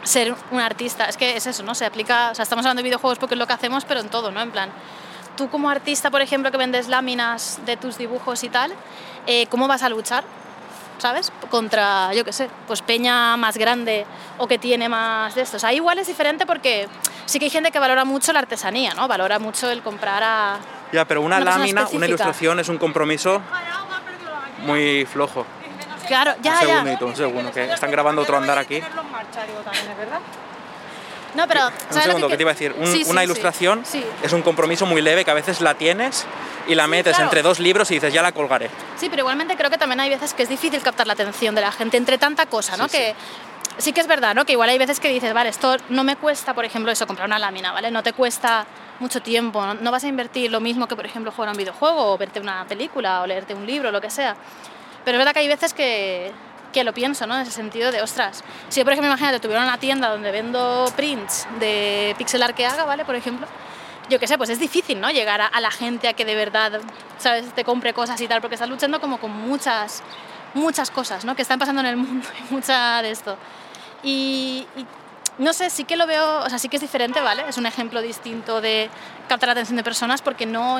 ser 0.05 0.35
un 0.51 0.61
artista. 0.61 1.07
Es 1.07 1.17
que 1.17 1.37
es 1.37 1.47
eso, 1.47 1.63
¿no? 1.63 1.75
Se 1.75 1.85
aplica, 1.85 2.31
o 2.31 2.35
sea, 2.35 2.43
estamos 2.43 2.65
hablando 2.65 2.81
de 2.81 2.85
videojuegos 2.85 3.19
porque 3.19 3.35
es 3.35 3.39
lo 3.39 3.47
que 3.47 3.53
hacemos, 3.53 3.85
pero 3.85 4.01
en 4.01 4.09
todo, 4.09 4.31
¿no? 4.31 4.41
En 4.41 4.51
plan, 4.51 4.71
tú 5.37 5.49
como 5.51 5.69
artista, 5.69 6.11
por 6.11 6.21
ejemplo, 6.21 6.51
que 6.51 6.57
vendes 6.57 6.89
láminas 6.89 7.61
de 7.67 7.77
tus 7.77 7.99
dibujos 7.99 8.45
y 8.45 8.49
tal, 8.49 8.73
eh, 9.27 9.47
¿cómo 9.49 9.69
vas 9.69 9.83
a 9.83 9.89
luchar? 9.89 10.25
¿Sabes? 10.99 11.33
Contra, 11.51 12.15
yo 12.15 12.25
qué 12.25 12.33
sé, 12.33 12.49
pues 12.67 12.81
peña 12.81 13.37
más 13.37 13.59
grande 13.59 14.07
o 14.39 14.47
que 14.47 14.59
tiene 14.59 14.89
más 14.89 15.35
de 15.35 15.43
estos. 15.43 15.65
Ahí 15.65 15.77
igual 15.77 15.99
es 15.99 16.07
diferente 16.07 16.47
porque 16.47 16.89
sí 17.27 17.39
que 17.39 17.47
hay 17.47 17.51
gente 17.51 17.73
que 17.73 17.79
valora 17.79 18.05
mucho 18.05 18.33
la 18.33 18.39
artesanía, 18.39 18.95
¿no? 18.95 19.09
Valora 19.09 19.39
mucho 19.39 19.71
el 19.71 19.83
comprar 19.83 20.23
a... 20.23 20.59
Ya, 20.95 21.05
pero 21.05 21.23
una 21.23 21.41
lámina, 21.41 21.89
una 21.91 22.07
ilustración 22.07 22.61
es 22.61 22.69
un 22.69 22.79
compromiso 22.79 23.43
muy 24.59 25.05
flojo. 25.07 25.45
Claro, 26.07 26.35
ya, 26.41 26.53
un 26.53 26.61
ya. 26.61 26.67
segundito, 26.67 27.07
un 27.07 27.17
segundo, 27.17 27.51
que 27.51 27.65
están 27.73 27.91
grabando 27.91 28.23
otro 28.23 28.37
andar 28.37 28.59
aquí. 28.59 28.81
No, 31.35 31.49
pero. 31.49 31.67
Un 31.67 31.73
¿sabes 31.89 31.97
lo 31.97 32.03
segundo, 32.03 32.29
que 32.29 32.37
te 32.37 32.43
iba 32.45 32.53
a 32.53 32.55
decir, 32.55 32.73
un- 32.79 32.87
Sí, 32.87 33.03
sí, 33.05 33.11
una 33.11 33.25
ilustración 33.25 33.85
Sí. 33.85 34.05
es 34.23 34.33
un 34.33 34.43
compromiso 34.43 34.87
muy 34.87 35.03
leve 35.03 35.25
que 35.25 35.33
a 35.33 35.35
veces 35.35 35.61
la 35.61 35.75
tienes 35.75 36.27
y 36.69 36.77
la 36.77 36.87
metes 36.87 37.15
claro. 37.15 37.25
entre 37.25 37.43
dos 37.43 37.59
libros 37.59 37.91
y 37.91 37.95
dices, 37.95 38.13
ya 38.15 38.23
la 38.23 38.31
colgaré. 38.31 38.71
Sí, 38.97 39.09
pero 39.11 39.23
igualmente 39.23 39.57
creo 39.57 39.69
que 39.69 39.77
también 39.79 39.99
hay 39.99 40.11
veces 40.11 40.33
que 40.33 40.45
es 40.45 40.49
difícil 40.49 40.81
captar 40.81 41.09
la 41.09 41.15
atención 41.15 41.57
de 41.57 41.61
la 41.63 41.73
gente 41.73 41.97
entre 41.97 42.19
tanta 42.19 42.47
cosa, 42.47 42.77
¿no? 42.77 42.85
Sí, 42.85 42.91
sí. 42.91 42.99
que 42.99 43.15
sí 43.79 43.93
que 43.93 44.01
es 44.01 44.07
verdad, 44.07 44.35
¿no? 44.35 44.45
Que 44.45 44.53
igual 44.53 44.69
hay 44.69 44.79
veces 44.79 45.01
que 45.01 45.09
dices, 45.09 45.33
vale, 45.35 45.51
esto 45.51 45.77
no 45.89 46.05
me 46.05 46.17
cuesta, 46.17 46.55
por 46.55 46.65
ejemplo, 46.65 46.93
eso, 46.93 47.07
comprar 47.07 47.27
una 47.27 47.39
lámina, 47.39 47.73
¿vale? 47.73 47.91
No 47.91 48.03
te 48.03 48.13
cuesta 48.13 48.67
mucho 49.01 49.21
tiempo, 49.21 49.65
no, 49.65 49.75
no 49.75 49.91
vas 49.91 50.05
a 50.05 50.09
invertir 50.09 50.51
lo 50.51 50.61
mismo 50.61 50.87
que, 50.87 50.97
por 50.97 51.07
ejemplo, 51.07 51.33
jugar 51.33 51.49
a 51.49 51.53
un 51.53 51.59
videojuego 51.59 52.13
o 52.13 52.19
verte 52.19 52.41
una 52.41 52.65
película 52.67 53.23
o 53.23 53.27
leerte 53.27 53.55
un 53.55 53.67
libro, 53.67 53.91
lo 53.91 54.01
que 54.01 54.11
sea. 54.11 54.37
Pero 55.05 55.17
es 55.17 55.19
verdad 55.19 55.33
que 55.33 55.41
hay 55.41 55.49
veces 55.49 55.75
que, 55.75 56.33
que 56.73 56.85
lo 56.85 56.93
pienso, 56.93 57.27
¿no? 57.27 57.35
En 57.35 57.43
ese 57.43 57.53
sentido 57.53 57.91
de, 57.93 58.03
ostras, 58.03 58.45
si 58.69 58.81
yo, 58.81 58.85
por 58.85 58.93
ejemplo, 58.93 59.09
imagínate, 59.09 59.41
tuviera 59.41 59.63
una 59.63 59.79
tienda 59.79 60.09
donde 60.09 60.31
vendo 60.31 60.87
prints 60.97 61.47
de 61.61 62.15
pixel 62.19 62.43
art 62.43 62.55
que 62.55 62.67
haga, 62.67 62.85
¿vale? 62.85 63.05
Por 63.05 63.15
ejemplo, 63.15 63.47
yo 64.09 64.19
qué 64.19 64.27
sé, 64.27 64.37
pues 64.37 64.51
es 64.51 64.59
difícil, 64.59 65.01
¿no? 65.01 65.11
Llegar 65.11 65.41
a, 65.41 65.47
a 65.47 65.61
la 65.61 65.71
gente 65.71 66.09
a 66.09 66.13
que 66.13 66.25
de 66.25 66.35
verdad, 66.35 66.81
¿sabes? 67.19 67.53
Te 67.55 67.65
compre 67.65 67.93
cosas 67.93 68.21
y 68.21 68.29
tal, 68.29 68.41
porque 68.41 68.55
estás 68.55 68.69
luchando 68.69 69.01
como 69.01 69.19
con 69.19 69.31
muchas, 69.31 70.03
muchas 70.55 70.91
cosas, 70.91 71.25
¿no? 71.25 71.35
Que 71.35 71.43
están 71.43 71.59
pasando 71.59 71.81
en 71.81 71.87
el 71.87 71.97
mundo 71.97 72.27
y 72.51 72.53
mucha 72.53 73.03
de 73.03 73.11
esto. 73.11 73.37
Y, 74.05 74.67
y 74.77 74.87
no 75.39 75.53
sé, 75.53 75.69
sí 75.71 75.85
que 75.85 75.97
lo 75.97 76.07
veo, 76.07 76.41
o 76.45 76.49
sea, 76.49 76.59
sí 76.59 76.69
que 76.69 76.77
es 76.77 76.83
diferente, 76.83 77.21
¿vale? 77.21 77.43
Es 77.49 77.57
un 77.59 77.67
ejemplo 77.67 78.01
distinto 78.03 78.61
de 78.61 78.89
captar 79.29 79.49
la 79.49 79.53
atención 79.53 79.77
de 79.77 79.83
personas 79.83 80.23
porque 80.23 80.47
no, 80.47 80.79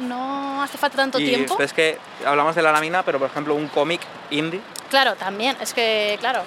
no 0.00 0.62
hace 0.62 0.78
falta 0.78 0.96
tanto 0.98 1.18
y 1.18 1.24
tiempo. 1.24 1.56
es 1.60 1.72
que 1.72 1.98
hablamos 2.24 2.54
de 2.54 2.62
la 2.62 2.70
lámina, 2.70 3.02
pero 3.02 3.18
por 3.18 3.28
ejemplo 3.28 3.54
un 3.54 3.66
cómic 3.68 4.00
indie, 4.30 4.60
Claro, 4.90 5.16
también, 5.16 5.56
es 5.60 5.74
que, 5.74 6.16
claro, 6.20 6.42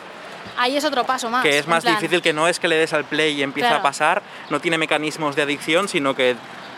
ahí 0.57 0.77
es 0.77 0.85
otro 0.85 1.03
paso 1.03 1.29
más. 1.29 1.43
que 1.43 1.57
es 1.57 1.67
más 1.67 1.83
plan, 1.83 1.95
difícil 1.95 2.21
que 2.21 2.31
no 2.31 2.47
es 2.47 2.57
que 2.59 2.69
le 2.69 2.77
des 2.77 2.93
al 2.93 3.03
play 3.03 3.33
y 3.33 3.43
empieza 3.43 3.67
Claro. 3.69 3.79
a 3.81 3.83
pasar, 3.83 4.21
no 4.49 4.61
tiene 4.61 4.77
mecanismos 4.77 5.35
de 5.35 5.41
adicción, 5.41 5.89
sino 5.89 6.15
que 6.15 6.37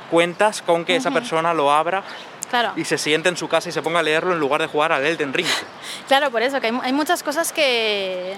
cuentas 0.10 0.64
con 0.64 0.84
que 0.86 0.96
esa 0.96 1.12
persona 1.12 1.54
lo 1.54 1.72
abra 1.72 2.02
Claro. 2.50 2.74
y 2.76 2.84
se 2.86 2.98
siente 2.98 3.30
en 3.30 3.38
su 3.38 3.48
casa 3.48 3.70
y 3.70 3.72
se 3.72 3.82
ponga 3.84 4.00
a 4.00 4.04
leerlo 4.04 4.34
en 4.34 4.40
lugar 4.40 4.60
de 4.62 4.68
jugar 4.68 4.92
al 4.92 5.06
Elden 5.06 5.32
Ring. 5.34 5.48
Claro, 6.08 6.32
por 6.32 6.42
eso, 6.42 6.60
que 6.60 6.68
hay, 6.68 6.80
hay 6.82 6.92
muchas 6.94 7.22
cosas 7.24 7.54
que, 7.54 8.36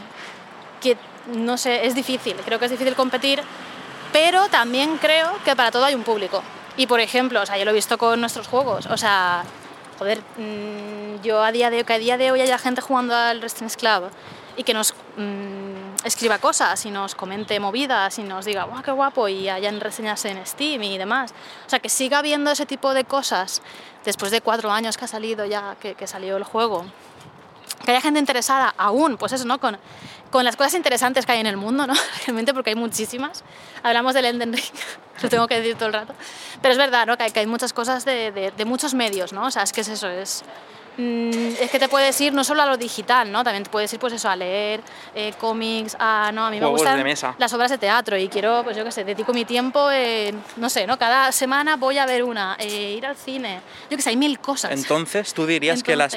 que, 0.83 0.97
no 1.33 1.57
sé, 1.57 1.85
es 1.87 1.95
difícil, 1.95 2.35
creo 2.45 2.59
que 2.59 2.65
es 2.65 2.71
difícil 2.71 2.95
competir, 2.95 3.41
pero 4.11 4.47
también 4.49 4.97
creo 4.97 5.31
que 5.45 5.55
para 5.55 5.71
todo 5.71 5.85
hay 5.85 5.95
un 5.95 6.03
público. 6.03 6.43
Y 6.75 6.87
por 6.87 6.99
ejemplo, 6.99 7.41
o 7.41 7.45
sea, 7.45 7.57
yo 7.57 7.65
lo 7.65 7.71
he 7.71 7.73
visto 7.73 7.97
con 7.97 8.19
nuestros 8.19 8.47
juegos, 8.47 8.85
o 8.87 8.97
sea, 8.97 9.43
joder, 9.97 10.19
mm, 10.37 11.21
yo 11.23 11.41
a 11.41 11.51
día 11.51 11.69
de, 11.69 11.83
que 11.83 11.93
a 11.93 11.99
día 11.99 12.17
de 12.17 12.31
hoy 12.31 12.41
haya 12.41 12.57
gente 12.57 12.81
jugando 12.81 13.15
al 13.15 13.41
Resistance 13.41 13.77
Club 13.77 14.09
y 14.57 14.63
que 14.63 14.73
nos 14.73 14.93
mm, 15.17 16.05
escriba 16.05 16.37
cosas 16.39 16.85
y 16.85 16.91
nos 16.91 17.15
comente 17.15 17.59
movidas 17.59 18.19
y 18.19 18.23
nos 18.23 18.45
diga, 18.45 18.65
guau, 18.65 18.83
qué 18.83 18.91
guapo, 18.91 19.27
y 19.27 19.49
hayan 19.49 19.79
reseñas 19.79 20.25
en 20.25 20.45
Steam 20.45 20.83
y 20.83 20.97
demás. 20.97 21.33
O 21.65 21.69
sea, 21.69 21.79
que 21.79 21.89
siga 21.89 22.19
habiendo 22.19 22.51
ese 22.51 22.65
tipo 22.65 22.93
de 22.93 23.05
cosas 23.05 23.61
después 24.03 24.31
de 24.31 24.41
cuatro 24.41 24.71
años 24.71 24.97
que 24.97 25.05
ha 25.05 25.07
salido 25.07 25.45
ya, 25.45 25.75
que 25.79 26.07
salió 26.07 26.37
el 26.37 26.43
juego. 26.43 26.85
Que 27.85 27.91
haya 27.91 28.01
gente 28.01 28.19
interesada 28.19 28.73
aún, 28.77 29.17
pues 29.17 29.33
eso, 29.33 29.45
¿no? 29.45 29.59
Con, 29.59 29.77
con 30.31 30.45
las 30.45 30.55
cosas 30.55 30.73
interesantes 30.75 31.25
que 31.25 31.33
hay 31.33 31.39
en 31.39 31.47
el 31.47 31.57
mundo, 31.57 31.85
¿no? 31.85 31.93
Realmente, 32.25 32.53
porque 32.53 32.71
hay 32.71 32.75
muchísimas. 32.75 33.43
Hablamos 33.83 34.13
del 34.13 34.25
Elden 34.25 34.53
Ring, 34.53 34.65
lo 35.21 35.29
tengo 35.29 35.47
que 35.47 35.59
decir 35.59 35.75
todo 35.75 35.87
el 35.87 35.93
rato. 35.93 36.13
Pero 36.61 36.71
es 36.71 36.77
verdad, 36.77 37.05
¿no? 37.05 37.17
Que 37.17 37.23
hay, 37.23 37.31
que 37.31 37.39
hay 37.41 37.47
muchas 37.47 37.73
cosas 37.73 38.05
de, 38.05 38.31
de, 38.31 38.51
de 38.51 38.65
muchos 38.65 38.93
medios, 38.93 39.33
¿no? 39.33 39.45
O 39.45 39.51
sea, 39.51 39.63
es 39.63 39.73
que 39.73 39.81
es 39.81 39.87
eso, 39.89 40.07
es 40.09 40.43
Mm, 40.97 41.55
es 41.59 41.71
que 41.71 41.79
te 41.79 41.89
puedes 41.89 42.19
ir 42.21 42.33
no 42.33 42.43
solo 42.43 42.61
a 42.61 42.65
lo 42.67 42.77
digital, 42.77 43.31
¿no? 43.31 43.43
También 43.43 43.63
te 43.63 43.69
puedes 43.69 43.91
ir 43.93 43.99
pues 43.99 44.13
eso, 44.13 44.29
a 44.29 44.35
leer 44.35 44.81
eh, 45.15 45.33
cómics, 45.39 45.95
a, 45.99 46.31
no, 46.31 46.45
a 46.45 46.51
mí 46.51 46.57
me 46.57 46.61
Juegos 46.61 46.81
gustan 46.81 46.97
de 46.97 47.03
mesa. 47.03 47.35
las 47.39 47.51
obras 47.53 47.71
de 47.71 47.79
teatro 47.79 48.15
y 48.17 48.27
quiero, 48.27 48.63
pues 48.63 48.77
yo 48.77 48.83
qué 48.83 48.91
sé, 48.91 49.03
dedico 49.03 49.33
mi 49.33 49.43
tiempo 49.43 49.89
en, 49.89 50.41
no 50.57 50.69
sé, 50.69 50.85
¿no? 50.85 50.99
Cada 50.99 51.31
semana 51.31 51.77
voy 51.77 51.97
a 51.97 52.05
ver 52.05 52.23
una, 52.23 52.55
eh, 52.59 52.93
ir 52.97 53.05
al 53.07 53.15
cine, 53.15 53.61
yo 53.89 53.97
qué 53.97 54.03
sé, 54.03 54.11
hay 54.11 54.17
mil 54.17 54.39
cosas. 54.39 54.71
Entonces, 54.71 55.33
tú 55.33 55.47
dirías 55.47 55.81
que 55.81 55.95
la 55.95 56.09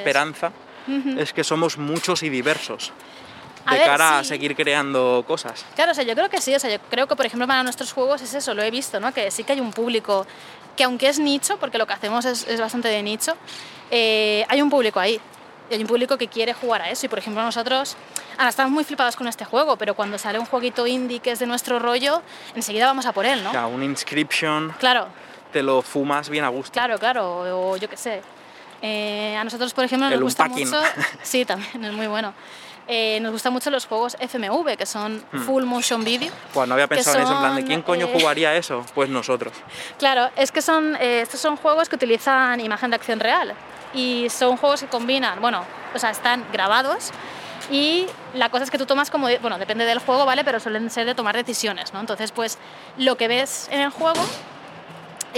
Es 1.18 1.32
que 1.32 1.44
somos 1.44 1.78
muchos 1.78 2.22
y 2.22 2.28
diversos 2.28 2.92
A 3.64 3.72
de 3.72 3.78
ver, 3.78 3.88
cara 3.88 4.18
a 4.18 4.24
seguir 4.24 4.54
creando 4.54 5.24
cosas. 5.26 5.64
Claro, 5.74 5.92
o 5.92 5.94
sea, 5.94 6.04
yo 6.04 6.14
creo 6.14 6.28
que 6.28 6.40
sí, 6.40 6.54
o 6.54 6.58
sea, 6.58 6.70
yo 6.70 6.78
creo 6.90 7.06
que 7.06 7.16
por 7.16 7.26
ejemplo 7.26 7.46
para 7.46 7.62
nuestros 7.62 7.92
juegos 7.92 8.22
es 8.22 8.34
eso, 8.34 8.54
lo 8.54 8.62
he 8.62 8.70
visto, 8.70 9.00
¿no? 9.00 9.12
Que 9.12 9.30
sí 9.30 9.44
que 9.44 9.52
hay 9.52 9.60
un 9.60 9.72
público 9.72 10.26
que 10.76 10.84
aunque 10.84 11.08
es 11.08 11.18
nicho, 11.18 11.56
porque 11.58 11.78
lo 11.78 11.86
que 11.86 11.94
hacemos 11.94 12.24
es, 12.24 12.46
es 12.46 12.60
bastante 12.60 12.88
de 12.88 13.02
nicho, 13.02 13.34
eh, 13.90 14.44
hay 14.48 14.62
un 14.62 14.70
público 14.70 15.00
ahí. 15.00 15.20
Y 15.68 15.74
hay 15.74 15.80
un 15.80 15.88
público 15.88 16.16
que 16.16 16.28
quiere 16.28 16.52
jugar 16.52 16.82
a 16.82 16.90
eso. 16.90 17.06
Y 17.06 17.08
por 17.08 17.18
ejemplo 17.18 17.42
nosotros, 17.42 17.96
ahora 18.38 18.50
estamos 18.50 18.70
muy 18.70 18.84
flipados 18.84 19.16
con 19.16 19.26
este 19.26 19.44
juego, 19.44 19.76
pero 19.76 19.94
cuando 19.94 20.16
sale 20.16 20.38
un 20.38 20.46
jueguito 20.46 20.86
indie 20.86 21.18
que 21.18 21.32
es 21.32 21.40
de 21.40 21.46
nuestro 21.46 21.80
rollo, 21.80 22.22
enseguida 22.54 22.86
vamos 22.86 23.06
a 23.06 23.12
por 23.12 23.26
él, 23.26 23.42
¿no? 23.42 23.50
Sea, 23.50 23.66
un 23.66 23.82
inscription 23.82 24.72
Claro, 24.78 25.08
te 25.52 25.62
lo 25.62 25.82
fumas 25.82 26.28
bien 26.28 26.44
a 26.44 26.48
gusto. 26.48 26.72
claro, 26.72 26.98
claro, 26.98 27.70
o 27.72 27.76
yo 27.76 27.88
qué 27.88 27.96
sé. 27.96 28.22
Eh, 28.82 29.36
a 29.36 29.44
nosotros, 29.44 29.72
por 29.74 29.84
ejemplo, 29.84 30.06
nos 30.08 30.14
El 30.16 30.22
gusta 30.22 30.44
unpacking. 30.44 30.68
mucho... 30.68 30.80
Sí, 31.22 31.44
también, 31.44 31.84
es 31.84 31.92
muy 31.92 32.06
bueno. 32.06 32.34
Eh, 32.88 33.18
nos 33.20 33.32
gustan 33.32 33.52
mucho 33.52 33.68
los 33.70 33.84
juegos 33.86 34.16
FMV, 34.20 34.76
que 34.76 34.86
son 34.86 35.24
Hmm. 35.32 35.40
Full 35.40 35.64
Motion 35.64 36.04
Video. 36.04 36.32
Pues 36.54 36.68
no 36.68 36.74
había 36.74 36.86
pensado 36.86 37.16
en 37.16 37.24
eso, 37.24 37.32
en 37.32 37.38
plan 37.40 37.56
de 37.56 37.64
quién 37.64 37.82
coño 37.82 38.06
eh, 38.06 38.10
jugaría 38.12 38.54
eso. 38.54 38.84
Pues 38.94 39.08
nosotros. 39.08 39.52
Claro, 39.98 40.30
es 40.36 40.52
que 40.52 40.62
son, 40.62 40.94
eh, 41.00 41.20
estos 41.22 41.40
son 41.40 41.56
juegos 41.56 41.88
que 41.88 41.96
utilizan 41.96 42.60
imagen 42.60 42.90
de 42.90 42.96
acción 42.96 43.18
real 43.18 43.54
y 43.92 44.28
son 44.30 44.56
juegos 44.56 44.80
que 44.82 44.86
combinan, 44.86 45.40
bueno, 45.40 45.64
o 45.94 45.98
sea, 45.98 46.10
están 46.10 46.44
grabados 46.52 47.10
y 47.70 48.06
la 48.34 48.50
cosa 48.50 48.62
es 48.64 48.70
que 48.70 48.78
tú 48.78 48.86
tomas 48.86 49.10
como, 49.10 49.26
bueno, 49.40 49.58
depende 49.58 49.84
del 49.84 49.98
juego, 49.98 50.24
¿vale? 50.24 50.44
Pero 50.44 50.60
suelen 50.60 50.88
ser 50.90 51.06
de 51.06 51.14
tomar 51.16 51.34
decisiones, 51.34 51.92
¿no? 51.92 51.98
Entonces, 52.00 52.30
pues 52.30 52.58
lo 52.98 53.16
que 53.16 53.26
ves 53.26 53.68
en 53.72 53.80
el 53.80 53.90
juego, 53.90 54.20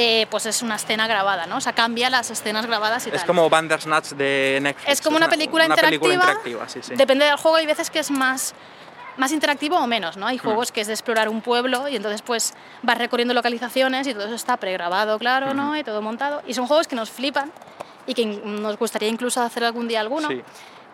eh, 0.00 0.28
pues 0.30 0.46
es 0.46 0.62
una 0.62 0.76
escena 0.76 1.08
grabada, 1.08 1.46
¿no? 1.46 1.56
O 1.56 1.60
sea, 1.60 1.72
cambia 1.72 2.08
las 2.08 2.30
escenas 2.30 2.64
grabadas 2.66 3.04
y 3.06 3.10
Es 3.10 3.16
tal. 3.16 3.26
como 3.26 3.50
Bandersnatch 3.50 4.10
de 4.10 4.60
Netflix. 4.62 4.88
Es 4.92 5.00
como 5.00 5.16
una, 5.16 5.28
película 5.28 5.64
una 5.66 5.74
interactiva. 5.74 6.00
película 6.00 6.30
interactiva, 6.30 6.68
sí, 6.68 6.80
sí. 6.82 6.94
Depende 6.94 7.24
del 7.24 7.34
juego, 7.34 7.56
hay 7.56 7.66
veces 7.66 7.90
que 7.90 7.98
es 7.98 8.12
más, 8.12 8.54
más 9.16 9.32
interactivo 9.32 9.76
o 9.76 9.88
menos, 9.88 10.16
¿no? 10.16 10.28
Hay 10.28 10.38
juegos 10.38 10.70
que 10.70 10.82
es 10.82 10.86
de 10.86 10.92
explorar 10.92 11.28
un 11.28 11.40
pueblo 11.40 11.88
y 11.88 11.96
entonces 11.96 12.22
pues 12.22 12.54
vas 12.82 12.96
recorriendo 12.96 13.34
localizaciones 13.34 14.06
y 14.06 14.14
todo 14.14 14.26
eso 14.26 14.36
está 14.36 14.56
pregrabado, 14.56 15.18
claro, 15.18 15.52
¿no? 15.52 15.72
Hmm. 15.72 15.76
Y 15.78 15.82
todo 15.82 16.00
montado. 16.00 16.42
Y 16.46 16.54
son 16.54 16.68
juegos 16.68 16.86
que 16.86 16.94
nos 16.94 17.10
flipan 17.10 17.50
y 18.06 18.14
que 18.14 18.24
nos 18.24 18.78
gustaría 18.78 19.08
incluso 19.08 19.42
hacer 19.42 19.64
algún 19.64 19.88
día 19.88 19.98
alguno. 19.98 20.28
Sí. 20.28 20.42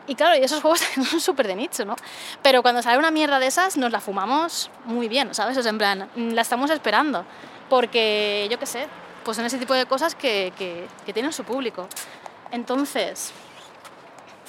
Y 0.07 0.15
claro, 0.15 0.37
y 0.37 0.43
esos 0.45 0.61
juegos 0.61 0.81
son 1.11 1.21
súper 1.21 1.47
de 1.47 1.57
nicho, 1.57 1.85
¿no? 1.85 1.97
Pero 2.43 2.63
cuando 2.63 2.83
sale 2.83 2.99
una 2.99 3.11
mierda 3.11 3.39
de 3.39 3.49
esas, 3.49 3.77
nos 3.77 3.93
la 3.93 4.01
fumamos 4.01 4.71
muy 4.87 5.09
bien, 5.09 5.35
¿sabes? 5.35 5.57
O 5.59 5.63
sea, 5.63 5.71
en 5.71 5.79
plan, 5.79 6.09
mm, 6.15 6.31
la 6.31 6.43
estamos 6.43 6.71
esperando. 6.71 7.25
Porque, 7.69 8.47
yo 8.51 8.59
qué 8.59 8.67
sé, 8.67 8.87
pues 9.25 9.37
son 9.37 9.47
ese 9.47 9.59
tipo 9.59 9.75
de 9.75 9.87
cosas 9.87 10.15
que, 10.15 10.53
que, 10.59 10.87
que 11.07 11.13
tienen 11.13 11.33
su 11.33 11.45
público. 11.45 11.89
Entonces, 12.51 13.33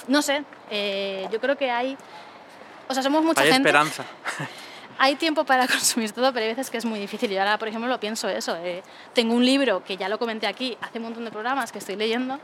no 0.08 0.22
sé, 0.22 0.44
eh, 0.70 1.26
yo 1.32 1.40
creo 1.40 1.56
que 1.56 1.70
hay... 1.70 1.96
O 2.88 2.94
sea, 2.94 3.02
somos 3.02 3.24
mucha 3.24 3.40
Hay 3.40 3.52
gente. 3.52 3.68
esperanza. 3.68 4.04
Hay 4.98 5.16
tiempo 5.16 5.44
para 5.44 5.66
consumir 5.68 6.12
todo, 6.12 6.32
pero 6.32 6.44
hay 6.44 6.52
veces 6.52 6.70
que 6.70 6.78
es 6.78 6.86
muy 6.86 6.98
difícil. 6.98 7.30
Y 7.30 7.36
ahora, 7.36 7.58
por 7.58 7.68
ejemplo, 7.68 7.86
lo 7.86 8.00
pienso 8.00 8.30
eso. 8.30 8.56
eh, 8.56 8.82
tengo 9.12 9.34
un 9.34 9.44
libro 9.44 9.84
que 9.84 9.98
ya 9.98 10.08
lo 10.08 10.18
comenté 10.18 10.46
aquí 10.46 10.78
hace 10.80 10.96
un 10.98 11.04
montón 11.04 11.24
de 11.26 11.30
programas 11.30 11.70
que 11.70 11.78
estoy 11.80 11.96
leyendo, 11.96 12.38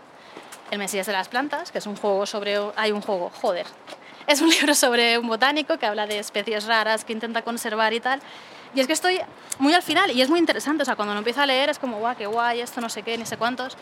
El 0.71 0.79
Mesías 0.79 1.07
de 1.07 1.15
las 1.15 1.29
Plantas, 1.29 1.73
que 1.73 1.79
es 1.79 1.87
un 1.87 1.97
juego 1.97 2.27
sobre... 2.27 2.59
Hay 2.77 2.93
un 2.93 3.01
juego, 3.01 3.31
joder. 3.41 3.67
Es 4.27 4.43
un 4.43 4.51
libro 4.51 4.75
sobre 4.75 5.17
un 5.19 5.29
botánico 5.29 5.79
que 5.79 5.87
habla 5.87 6.07
de 6.07 6.19
especies 6.19 6.67
raras 6.67 7.07
que 7.07 7.15
intenta 7.15 7.41
conservar 7.41 7.95
y 7.95 8.01
tal. 8.01 8.21
Y 8.75 8.81
es 8.81 8.87
que 8.87 8.93
estoy 8.95 9.21
muy 9.59 9.75
al 9.75 9.83
final 9.83 10.11
y 10.11 10.23
es 10.23 10.31
muy 10.31 10.39
interesante. 10.39 10.83
O 10.83 10.87
sea, 10.87 10.97
cuando 10.97 11.13
lo 11.15 11.19
empiezo 11.19 11.41
a 11.43 11.47
leer 11.47 11.69
es 11.71 11.79
como, 11.79 11.99
guau, 11.99 12.17
qué 12.17 12.27
guay, 12.27 12.61
esto 12.61 12.81
no 12.81 12.89
sé 12.89 13.03
qué, 13.03 13.17
ni 13.19 13.27
sé 13.27 13.37
cuántos. 13.37 13.77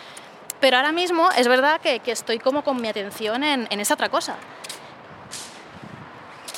Pero 0.61 0.77
ahora 0.77 0.93
mismo 0.93 1.31
es 1.37 1.47
verdad 1.49 1.81
que, 1.81 2.01
que 2.01 2.13
estoy 2.13 2.39
como 2.39 2.63
con 2.65 2.81
mi 2.81 2.89
atención 2.89 3.45
en, 3.45 3.67
en 3.71 3.81
esa 3.81 3.95
otra 3.95 4.09
cosa. 4.09 4.37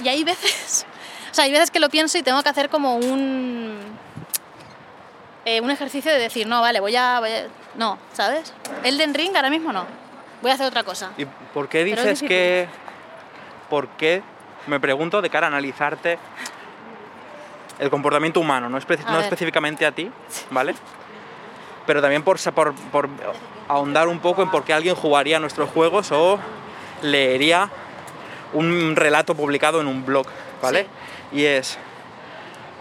Y 0.03 0.09
hay 0.09 0.25
veces, 0.25 0.87
o 1.31 1.35
sea, 1.35 1.45
hay 1.45 1.53
veces 1.53 1.71
que 1.71 1.79
lo 1.81 1.89
pienso 1.89 2.19
y 2.19 2.23
tengo 2.23 2.43
que 2.43 2.49
hacer 2.49 2.69
como 2.69 2.97
un, 2.97 3.79
eh, 5.45 5.61
un 5.61 5.71
ejercicio 5.71 6.11
de 6.11 6.19
decir, 6.19 6.47
no, 6.47 6.61
vale, 6.61 6.81
voy 6.81 6.97
a, 6.97 7.21
voy 7.21 7.31
a- 7.31 7.47
no, 7.77 7.99
¿sabes? 8.13 8.53
Elden 8.83 9.15
Ring 9.15 9.35
ahora 9.37 9.51
mismo 9.51 9.73
no, 9.73 9.87
voy 10.41 10.51
a 10.51 10.55
hacer 10.55 10.67
otra 10.67 10.83
cosa. 10.85 11.11
¿Y 11.19 11.25
por 11.27 11.69
qué 11.69 11.85
dices 11.85 12.23
que.? 12.23 12.69
¿Por 13.71 13.89
qué? 13.91 14.23
Me 14.67 14.79
pregunto 14.81 15.23
de 15.23 15.31
cara 15.31 15.47
a 15.47 15.49
analizarte 15.49 16.19
el 17.79 17.91
comportamiento 17.91 18.41
humano, 18.41 18.69
no, 18.69 18.79
espe- 18.79 19.05
no 19.07 19.21
específicamente 19.21 19.85
a 19.87 19.93
ti, 19.93 20.11
¿vale? 20.51 20.75
Pero 21.87 22.01
también 22.01 22.23
por, 22.23 22.39
por, 22.53 22.75
por 22.75 23.09
ahondar 23.69 24.09
un 24.09 24.21
poco 24.21 24.43
en 24.43 24.51
por 24.51 24.65
qué 24.65 24.73
alguien 24.73 24.95
jugaría 24.95 25.39
nuestros 25.41 25.69
juegos 25.71 26.13
o 26.13 26.39
leería 27.03 27.69
un 28.53 28.95
relato 28.97 29.35
publicado 29.35 29.81
en 29.81 29.87
un 29.87 30.05
blog, 30.05 30.27
¿vale? 30.63 30.87
Y 31.33 31.45
es, 31.45 31.79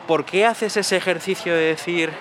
¿por 0.08 0.26
qué 0.26 0.46
haces 0.46 0.78
ese 0.78 0.98
ejercicio 0.98 1.54
de 1.54 1.62
decir, 1.62 2.12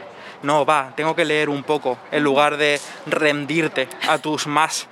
no, 0.43 0.65
va, 0.65 0.93
tengo 0.97 1.15
que 1.15 1.25
leer 1.25 1.49
un 1.51 1.63
poco, 1.65 1.99
en 2.13 2.23
lugar 2.23 2.57
de 2.57 2.81
rendirte 3.07 3.89
a 4.09 4.19
tus 4.19 4.47
más 4.47 4.87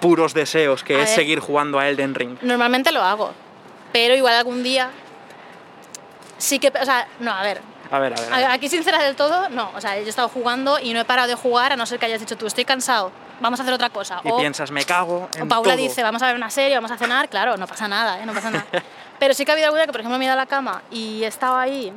puros 0.00 0.34
deseos, 0.34 0.84
que 0.84 0.94
A 0.96 0.98
es 1.00 1.06
ver. 1.06 1.14
seguir 1.16 1.40
jugando 1.40 1.78
a 1.78 1.88
Elden 1.88 2.14
Ring? 2.14 2.36
Normalmente 2.42 2.92
lo 2.92 3.02
hago, 3.02 3.32
pero 3.92 4.14
igual 4.14 4.34
algún 4.34 4.62
día 4.62 4.90
sí 6.38 6.58
que, 6.58 6.68
o 6.68 6.84
sea, 6.84 7.06
no, 7.20 7.30
a 7.32 7.42
ver, 7.42 7.60
A 7.90 7.98
ver, 7.98 8.12
a 8.12 8.20
ver. 8.20 8.32
a 8.32 8.36
ver. 8.38 8.50
aquí 8.50 8.68
sincera 8.68 9.02
del 9.02 9.16
todo, 9.16 9.48
no, 9.50 9.70
o 9.74 9.80
sea, 9.80 9.96
yo 9.96 10.06
he 10.06 10.08
estado 10.08 10.28
jugando 10.28 10.78
y 10.78 10.92
no 10.92 11.00
he 11.00 11.04
parado 11.04 11.28
de 11.28 11.34
jugar 11.34 11.72
a 11.72 11.76
no 11.76 11.86
ser 11.86 11.98
que 11.98 12.06
hayas 12.06 12.20
dicho 12.20 12.36
tú, 12.36 12.46
estoy 12.46 12.64
cansado, 12.64 13.12
vamos 13.40 13.60
a 13.60 13.62
hacer 13.62 13.74
otra 13.74 13.90
cosa. 13.90 14.20
Y 14.24 14.30
o, 14.30 14.36
piensas, 14.36 14.70
me 14.70 14.84
cago 14.84 15.28
en 15.36 15.42
O 15.42 15.48
Paula 15.48 15.74
todo. 15.74 15.82
dice, 15.82 16.02
vamos 16.02 16.22
a 16.22 16.26
ver 16.26 16.36
una 16.36 16.50
serie, 16.50 16.76
vamos 16.76 16.90
a 16.90 16.96
cenar, 16.96 17.28
claro, 17.28 17.56
no 17.56 17.66
pasa 17.66 17.88
nada, 17.88 18.20
¿eh? 18.20 18.26
no 18.26 18.32
pasa 18.32 18.50
nada. 18.50 18.66
Pero 19.18 19.32
sí 19.34 19.44
que 19.44 19.52
ha 19.52 19.54
habido 19.54 19.66
alguna 19.66 19.86
que, 19.86 19.92
por 19.92 20.00
ejemplo, 20.00 20.18
me 20.18 20.24
he 20.24 20.26
ido 20.26 20.32
a 20.32 20.36
la 20.36 20.46
cama 20.46 20.82
y 20.90 21.22
he 21.22 21.26
estado 21.28 21.56
ahí, 21.56 21.92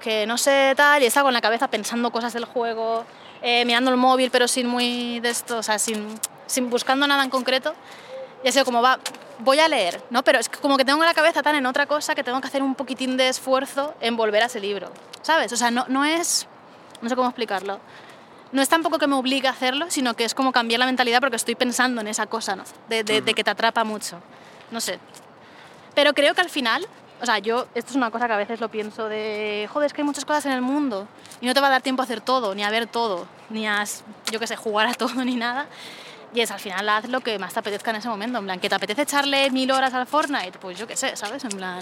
que 0.00 0.26
no 0.26 0.38
sé 0.38 0.74
tal, 0.76 1.02
y 1.02 1.04
he 1.04 1.08
estado 1.08 1.24
con 1.26 1.34
la 1.34 1.40
cabeza 1.40 1.68
pensando 1.68 2.10
cosas 2.10 2.32
del 2.32 2.44
juego, 2.44 3.04
eh, 3.42 3.64
mirando 3.64 3.90
el 3.90 3.96
móvil, 3.96 4.30
pero 4.30 4.46
sin 4.46 4.68
muy 4.68 5.18
de 5.20 5.30
esto, 5.30 5.58
o 5.58 5.62
sea, 5.62 5.78
sin, 5.78 6.18
sin 6.46 6.70
buscando 6.70 7.06
nada 7.06 7.24
en 7.24 7.30
concreto. 7.30 7.74
Y 8.44 8.48
ha 8.48 8.52
sido 8.52 8.64
como, 8.64 8.82
va, 8.82 8.98
voy 9.42 9.58
a 9.60 9.68
leer, 9.68 10.02
¿no? 10.10 10.22
Pero 10.24 10.38
es 10.38 10.48
que 10.48 10.58
como 10.58 10.76
que 10.76 10.84
tengo 10.84 11.02
la 11.04 11.14
cabeza 11.14 11.42
tan 11.42 11.54
en 11.54 11.66
otra 11.66 11.86
cosa 11.86 12.14
que 12.14 12.22
tengo 12.24 12.40
que 12.40 12.46
hacer 12.48 12.62
un 12.62 12.74
poquitín 12.74 13.16
de 13.16 13.28
esfuerzo 13.28 13.94
en 14.00 14.16
volver 14.16 14.42
a 14.42 14.46
ese 14.46 14.60
libro, 14.60 14.90
¿sabes? 15.22 15.52
O 15.52 15.56
sea, 15.56 15.70
no, 15.70 15.84
no 15.88 16.04
es, 16.04 16.46
no 17.00 17.08
sé 17.08 17.16
cómo 17.16 17.28
explicarlo. 17.28 17.80
No 18.52 18.60
es 18.60 18.68
tampoco 18.68 18.98
que 18.98 19.06
me 19.06 19.14
obligue 19.16 19.48
a 19.48 19.52
hacerlo, 19.52 19.86
sino 19.88 20.14
que 20.14 20.24
es 20.24 20.34
como 20.34 20.52
cambiar 20.52 20.78
la 20.78 20.86
mentalidad 20.86 21.20
porque 21.20 21.36
estoy 21.36 21.54
pensando 21.54 22.00
en 22.02 22.08
esa 22.08 22.26
cosa, 22.26 22.54
¿no? 22.54 22.64
De, 22.88 23.02
de- 23.02 23.20
de 23.22 23.34
que 23.34 23.42
te 23.44 23.50
atrapa 23.50 23.82
mucho. 23.84 24.18
No 24.70 24.80
sé. 24.80 24.98
Pero 25.94 26.12
creo 26.12 26.34
que 26.34 26.40
al 26.42 26.50
final, 26.50 26.86
o 27.20 27.26
sea, 27.26 27.38
yo, 27.38 27.66
esto 27.74 27.90
es 27.90 27.96
una 27.96 28.10
cosa 28.10 28.26
que 28.26 28.32
a 28.34 28.36
veces 28.36 28.60
lo 28.60 28.68
pienso 28.70 29.08
de, 29.08 29.68
joder, 29.72 29.86
es 29.86 29.92
que 29.92 30.02
hay 30.02 30.06
muchas 30.06 30.24
cosas 30.24 30.44
en 30.46 30.52
el 30.52 30.60
mundo 30.62 31.08
y 31.40 31.46
no 31.46 31.54
te 31.54 31.60
va 31.60 31.68
a 31.68 31.70
dar 31.70 31.82
tiempo 31.82 32.02
a 32.02 32.04
hacer 32.04 32.20
todo, 32.20 32.54
ni 32.54 32.62
a 32.62 32.70
ver 32.70 32.86
todo, 32.86 33.26
ni 33.50 33.66
a, 33.66 33.84
yo 34.30 34.38
qué 34.38 34.46
sé, 34.46 34.56
jugar 34.56 34.86
a 34.86 34.94
todo, 35.02 35.24
ni 35.24 35.36
nada. 35.36 35.66
Y 36.34 36.40
es 36.40 36.50
al 36.50 36.60
final 36.60 36.88
haz 36.88 37.08
lo 37.08 37.20
que 37.20 37.38
más 37.38 37.52
te 37.52 37.60
apetezca 37.60 37.90
en 37.90 37.96
ese 37.96 38.08
momento. 38.08 38.38
En 38.38 38.44
plan, 38.44 38.58
que 38.60 38.68
te 38.68 38.74
apetece 38.74 39.02
echarle 39.02 39.50
mil 39.50 39.70
horas 39.70 39.92
al 39.94 40.06
Fortnite, 40.06 40.58
pues 40.58 40.78
yo 40.78 40.86
qué 40.86 40.96
sé, 40.96 41.14
¿sabes? 41.16 41.44
En 41.44 41.50
plan, 41.50 41.78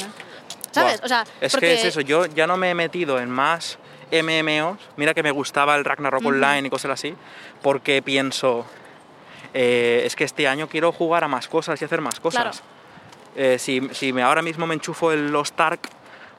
¿sabes? 0.72 1.00
O 1.04 1.08
sea, 1.08 1.24
es 1.40 1.52
porque- 1.52 1.66
que 1.68 1.74
es 1.74 1.84
eso, 1.84 2.00
yo 2.00 2.26
ya 2.26 2.46
no 2.46 2.56
me 2.56 2.70
he 2.70 2.74
metido 2.74 3.20
en 3.20 3.30
más 3.30 3.78
MMOs, 4.10 4.78
mira 4.96 5.14
que 5.14 5.22
me 5.22 5.30
gustaba 5.30 5.76
el 5.76 5.84
Ragnarok 5.84 6.24
Online 6.26 6.66
y 6.66 6.70
cosas 6.70 6.90
así, 6.92 7.14
porque 7.62 8.02
pienso, 8.02 8.66
eh, 9.54 10.02
es 10.04 10.16
que 10.16 10.24
este 10.24 10.48
año 10.48 10.68
quiero 10.68 10.90
jugar 10.90 11.22
a 11.22 11.28
más 11.28 11.46
cosas 11.46 11.80
y 11.80 11.84
hacer 11.84 12.00
más 12.00 12.18
cosas. 12.18 12.42
Claro. 12.42 12.58
Eh, 13.36 13.56
si, 13.60 13.80
si 13.92 14.12
me, 14.12 14.22
ahora 14.24 14.42
mismo 14.42 14.66
me 14.66 14.74
enchufo 14.74 15.12
el 15.12 15.30
Lost 15.30 15.58
Ark, 15.60 15.88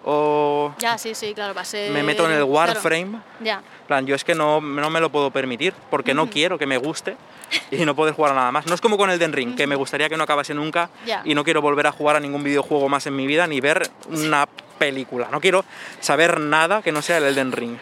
o 0.03 0.74
Ya, 0.80 0.97
sí, 0.97 1.16
sí, 1.16 1.34
claro, 1.34 1.53
va 1.53 1.62
a 1.62 1.66
ser... 1.66 1.91
me 1.91 2.03
meto 2.03 2.26
en 2.26 2.32
el 2.32 2.38
claro. 2.45 2.51
Warframe. 2.51 3.22
Ya, 3.39 3.57
En 3.82 3.88
plan, 3.88 4.05
yo 4.05 4.16
es 4.16 4.24
que 4.26 4.36
no, 4.36 4.59
no 4.59 4.89
me 4.89 4.99
lo 4.99 5.09
puedo 5.12 5.32
permitir 5.32 5.74
porque 5.89 6.14
no 6.14 6.30
quiero 6.30 6.57
que 6.57 6.66
me 6.66 6.78
guste 6.78 7.16
y 7.72 7.86
no 7.86 7.95
poder 7.95 8.14
jugar 8.14 8.32
a 8.34 8.36
nada 8.36 8.52
más. 8.52 8.66
No 8.68 8.76
es 8.76 8.82
como 8.82 8.97
con 8.97 9.10
el 9.10 9.20
Den 9.20 9.34
Ring, 9.34 9.56
que 9.56 9.68
me 9.68 9.76
gustaría 9.76 10.10
que 10.10 10.18
no 10.18 10.24
acabase 10.24 10.54
nunca 10.54 10.89
Ya. 11.06 11.22
y 11.26 11.34
no 11.36 11.43
quiero 11.43 11.62
volver 11.62 11.88
a 11.88 11.91
jugar 11.91 12.16
a 12.16 12.20
ningún 12.20 12.43
videojuego 12.43 12.89
más 12.89 13.06
en 13.08 13.16
mi 13.16 13.28
vida 13.28 13.47
ni 13.47 13.60
ver 13.62 13.89
una 14.08 14.47
película. 14.78 15.28
No 15.32 15.39
quiero 15.41 15.64
saber 15.99 16.39
nada 16.39 16.82
que 16.82 16.91
no 16.91 17.02
sea 17.02 17.18
el 17.18 17.26
Elden 17.26 17.52
Ring. 17.52 17.78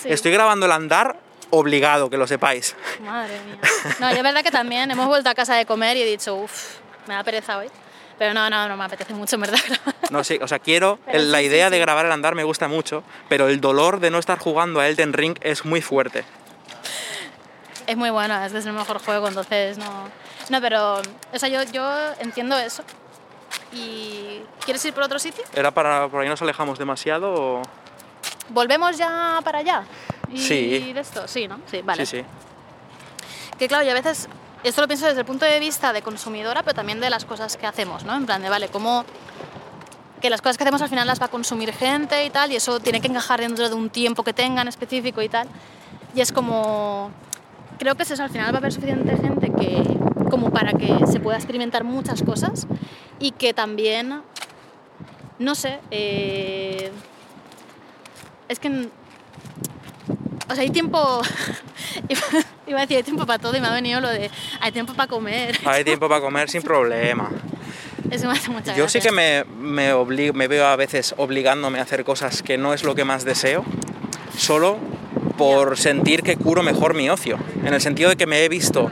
sí. 0.00 0.08
Estoy 0.10 0.32
grabando 0.32 0.66
el 0.66 0.72
andar 0.72 1.18
obligado, 1.50 2.10
que 2.10 2.16
lo 2.16 2.26
sepáis. 2.26 2.74
Madre 3.00 3.38
mía. 3.46 3.56
No, 4.00 4.10
yo 4.10 4.16
es 4.16 4.22
verdad 4.22 4.42
que 4.42 4.50
también 4.50 4.90
hemos 4.90 5.06
vuelto 5.06 5.30
a 5.30 5.34
casa 5.34 5.54
de 5.54 5.64
comer 5.66 5.96
y 5.96 6.02
he 6.02 6.06
dicho, 6.06 6.34
uff, 6.34 6.76
me 7.06 7.14
da 7.14 7.22
pereza 7.24 7.58
hoy. 7.58 7.68
Pero 8.18 8.32
no, 8.32 8.48
no, 8.48 8.66
no 8.68 8.76
me 8.78 8.84
apetece 8.84 9.12
mucho, 9.14 9.36
en 9.36 9.42
verdad. 9.42 9.58
No 10.10 10.22
sé, 10.24 10.38
o 10.42 10.48
sea, 10.48 10.58
quiero, 10.60 10.98
el- 11.08 11.30
la 11.32 11.38
sí, 11.38 11.44
sí, 11.44 11.50
idea 11.50 11.68
de 11.68 11.76
sí. 11.76 11.80
grabar 11.80 12.06
el 12.06 12.12
andar 12.12 12.34
me 12.36 12.44
gusta 12.44 12.66
mucho, 12.68 13.02
pero 13.28 13.48
el 13.48 13.60
dolor 13.60 13.98
de 14.00 14.10
no 14.10 14.18
estar 14.18 14.38
jugando 14.38 14.80
a 14.80 14.88
Elden 14.88 15.12
Ring 15.12 15.36
es 15.42 15.64
muy 15.64 15.82
fuerte. 15.82 16.24
Es 17.86 17.96
muy 17.96 18.10
bueno, 18.10 18.42
es 18.44 18.52
que 18.52 18.58
es 18.58 18.66
el 18.66 18.72
mejor 18.72 18.98
juego, 19.04 19.28
entonces 19.28 19.78
no... 19.78 19.84
No, 20.48 20.60
pero, 20.60 21.00
o 21.32 21.38
sea, 21.38 21.48
yo, 21.48 21.62
yo 21.72 21.88
entiendo 22.20 22.56
eso. 22.56 22.82
¿Y 23.72 24.40
quieres 24.64 24.84
ir 24.84 24.92
por 24.92 25.02
otro 25.04 25.18
sitio? 25.18 25.44
¿Era 25.54 25.70
para 25.70 26.08
por 26.08 26.22
ahí 26.22 26.28
nos 26.28 26.42
alejamos 26.42 26.78
demasiado 26.78 27.32
o...? 27.32 27.62
¿Volvemos 28.48 28.96
ya 28.96 29.40
para 29.44 29.58
allá? 29.58 29.84
¿Y 30.32 30.38
Sí. 30.38 30.92
de 30.92 31.00
esto? 31.00 31.26
Sí, 31.28 31.48
¿no? 31.48 31.60
Sí, 31.70 31.82
vale. 31.82 32.06
Sí, 32.06 32.18
sí. 32.18 32.24
Que 33.58 33.68
claro, 33.68 33.84
yo 33.84 33.90
a 33.92 33.94
veces, 33.94 34.28
esto 34.62 34.80
lo 34.80 34.86
pienso 34.88 35.06
desde 35.06 35.20
el 35.20 35.26
punto 35.26 35.44
de 35.44 35.58
vista 35.60 35.92
de 35.92 36.02
consumidora, 36.02 36.62
pero 36.62 36.74
también 36.74 37.00
de 37.00 37.10
las 37.10 37.24
cosas 37.24 37.56
que 37.56 37.66
hacemos, 37.66 38.04
¿no? 38.04 38.14
En 38.14 38.26
plan 38.26 38.42
de, 38.42 38.48
vale, 38.48 38.68
cómo 38.68 39.04
que 40.20 40.30
las 40.30 40.40
cosas 40.40 40.56
que 40.58 40.64
hacemos 40.64 40.80
al 40.82 40.88
final 40.88 41.06
las 41.06 41.20
va 41.20 41.26
a 41.26 41.30
consumir 41.30 41.72
gente 41.72 42.24
y 42.24 42.30
tal, 42.30 42.50
y 42.52 42.56
eso 42.56 42.80
tiene 42.80 43.00
que 43.00 43.06
encajar 43.08 43.40
dentro 43.40 43.68
de 43.68 43.74
un 43.74 43.90
tiempo 43.90 44.22
que 44.24 44.32
tengan 44.32 44.66
específico 44.68 45.22
y 45.22 45.28
tal. 45.28 45.48
Y 46.14 46.20
es 46.20 46.32
como, 46.32 47.10
creo 47.78 47.94
que 47.94 48.02
es 48.04 48.10
eso, 48.10 48.22
al 48.22 48.30
final 48.30 48.52
va 48.52 48.56
a 48.56 48.60
haber 48.60 48.72
suficiente 48.72 49.16
gente 49.16 49.50
que, 49.52 49.82
como 50.30 50.50
para 50.50 50.72
que 50.72 51.06
se 51.06 51.20
pueda 51.20 51.36
experimentar 51.36 51.84
muchas 51.84 52.22
cosas 52.22 52.66
y 53.18 53.32
que 53.32 53.54
también, 53.54 54.22
no 55.38 55.54
sé, 55.54 55.78
eh, 55.90 56.90
es 58.48 58.58
que 58.58 58.88
o 60.48 60.54
sea, 60.54 60.62
hay 60.62 60.70
tiempo. 60.70 61.20
iba- 62.66 62.78
a 62.78 62.80
decir, 62.82 62.96
hay 62.98 63.02
tiempo 63.02 63.26
para 63.26 63.38
todo 63.40 63.56
y 63.56 63.60
me 63.60 63.66
ha 63.66 63.72
venido 63.72 64.00
lo 64.00 64.08
de. 64.08 64.30
Hay 64.60 64.70
tiempo 64.72 64.94
para 64.94 65.08
comer. 65.08 65.58
Hay 65.64 65.82
tiempo 65.82 66.08
para 66.08 66.20
comer 66.20 66.48
sin 66.48 66.62
problema. 66.62 67.30
Eso 68.10 68.26
me 68.28 68.34
hace 68.34 68.50
mucha 68.50 68.74
Yo 68.76 68.88
sí 68.88 69.00
que 69.00 69.10
me, 69.10 69.44
me 69.44 70.46
veo 70.46 70.66
a 70.66 70.76
veces 70.76 71.14
obligándome 71.18 71.80
a 71.80 71.82
hacer 71.82 72.04
cosas 72.04 72.42
que 72.42 72.56
no 72.56 72.72
es 72.72 72.84
lo 72.84 72.94
que 72.94 73.04
más 73.04 73.24
deseo, 73.24 73.64
solo 74.38 74.78
por 75.36 75.76
sentir 75.78 76.22
que 76.22 76.36
curo 76.36 76.62
mejor 76.62 76.94
mi 76.94 77.08
ocio. 77.10 77.38
En 77.64 77.74
el 77.74 77.80
sentido 77.80 78.10
de 78.10 78.16
que 78.16 78.26
me 78.26 78.44
he 78.44 78.48
visto 78.48 78.90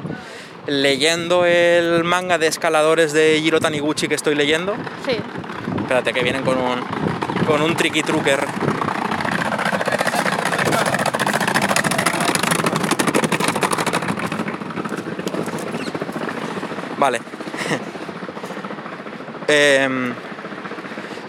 leyendo 0.67 1.45
el 1.45 2.05
manga 2.05 2.39
de 2.39 2.47
escaladores 2.47 3.13
de 3.13 3.39
Jiro 3.43 3.61
Taniguchi 3.61 4.09
que 4.09 4.15
estoy 4.15 4.35
leyendo. 4.35 4.75
Sí. 5.07 5.17
Espérate, 5.81 6.13
que 6.13 6.23
vienen 6.23 6.43
con 6.43 6.57
un, 6.59 6.81
con 7.47 7.61
un 7.63 7.77
tricky 7.77 8.03
trucker. 8.03 8.41
Vale. 16.99 17.21
Em, 19.47 20.15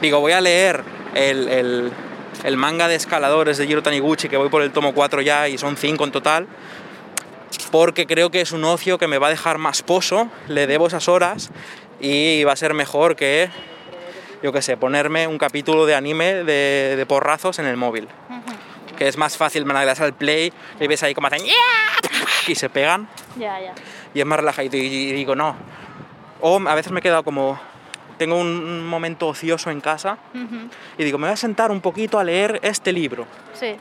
digo, 0.01 0.21
voy 0.21 0.31
a 0.31 0.39
leer 0.39 0.81
el, 1.15 1.49
el- 1.49 1.91
el 2.43 2.57
manga 2.57 2.87
de 2.87 2.95
escaladores 2.95 3.57
de 3.57 3.67
Jiro 3.67 3.83
Taniguchi, 3.83 4.29
que 4.29 4.37
voy 4.37 4.49
por 4.49 4.61
el 4.61 4.71
tomo 4.71 4.93
4 4.93 5.21
ya 5.21 5.47
y 5.47 5.57
son 5.57 5.77
5 5.77 6.03
en 6.03 6.11
total, 6.11 6.47
porque 7.71 8.05
creo 8.05 8.31
que 8.31 8.41
es 8.41 8.51
un 8.51 8.63
ocio 8.63 8.97
que 8.97 9.07
me 9.07 9.17
va 9.17 9.27
a 9.27 9.29
dejar 9.29 9.57
más 9.57 9.81
pozo, 9.81 10.29
le 10.47 10.67
debo 10.67 10.87
esas 10.87 11.07
horas 11.07 11.51
y 11.99 12.43
va 12.43 12.53
a 12.53 12.55
ser 12.55 12.73
mejor 12.73 13.15
que, 13.15 13.49
yo 14.43 14.51
qué 14.51 14.61
sé, 14.61 14.77
ponerme 14.77 15.27
un 15.27 15.37
capítulo 15.37 15.85
de 15.85 15.95
anime 15.95 16.43
de, 16.43 16.95
de 16.97 17.05
porrazos 17.05 17.59
en 17.59 17.65
el 17.65 17.77
móvil. 17.77 18.07
Que 18.97 19.09
es 19.09 19.17
más 19.17 19.35
fácil, 19.35 19.65
me 19.65 19.73
das 19.73 19.99
al 19.99 20.13
play 20.13 20.53
y 20.79 20.87
ves 20.87 21.03
ahí 21.03 21.13
como 21.13 21.27
hacen 21.27 21.41
y 22.47 22.55
se 22.55 22.69
pegan 22.69 23.09
y 24.13 24.21
es 24.21 24.25
más 24.25 24.39
relajadito. 24.39 24.77
Y, 24.77 24.81
y 24.81 25.11
digo, 25.11 25.35
no. 25.35 25.55
O 26.41 26.59
a 26.67 26.75
veces 26.75 26.91
me 26.91 26.99
he 26.99 27.03
quedado 27.03 27.23
como. 27.23 27.59
Tengo 28.17 28.37
un 28.37 28.85
momento 28.85 29.27
ocioso 29.27 29.69
en 29.71 29.81
casa 29.81 30.17
y 30.97 31.03
digo, 31.03 31.17
me 31.17 31.27
voy 31.27 31.33
a 31.33 31.37
sentar 31.37 31.71
un 31.71 31.81
poquito 31.81 32.17
a 32.19 32.23
leer 32.23 32.59
este 32.63 32.91
libro. 32.93 33.25
Sí, 33.53 33.75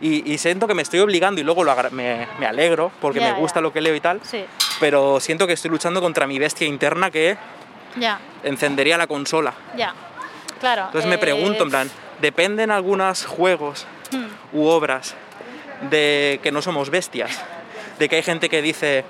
Y, 0.00 0.30
y 0.30 0.38
siento 0.38 0.66
que 0.66 0.74
me 0.74 0.82
estoy 0.82 1.00
obligando 1.00 1.40
y 1.40 1.44
luego 1.44 1.64
lo 1.64 1.74
me, 1.92 2.26
me 2.38 2.46
alegro 2.46 2.90
porque 3.00 3.20
me 3.20 3.32
gusta 3.32 3.60
lo 3.60 3.72
que 3.72 3.80
leo 3.80 3.94
y 3.94 4.00
tal, 4.00 4.20
sí. 4.22 4.44
pero 4.80 5.20
siento 5.20 5.46
que 5.46 5.52
estoy 5.54 5.70
luchando 5.70 6.00
contra 6.00 6.26
mi 6.26 6.38
bestia 6.38 6.66
interna 6.66 7.10
que 7.10 7.36
encendería 8.42 8.98
la 8.98 9.06
consola. 9.06 9.54
ya. 9.76 9.94
Claro. 10.60 10.86
Entonces 10.86 11.08
me 11.10 11.18
pregunto, 11.18 11.64
en 11.64 11.68
plan, 11.70 11.90
¿dependen 12.20 12.70
algunos 12.70 13.26
juegos 13.26 13.86
hmm, 14.10 14.56
u 14.56 14.66
obras 14.68 15.14
de 15.90 16.40
que 16.42 16.50
no 16.50 16.62
somos 16.62 16.88
bestias? 16.88 17.42
De 17.98 18.08
que 18.08 18.16
hay 18.16 18.22
gente 18.22 18.48
que 18.48 18.62
dice, 18.62 19.04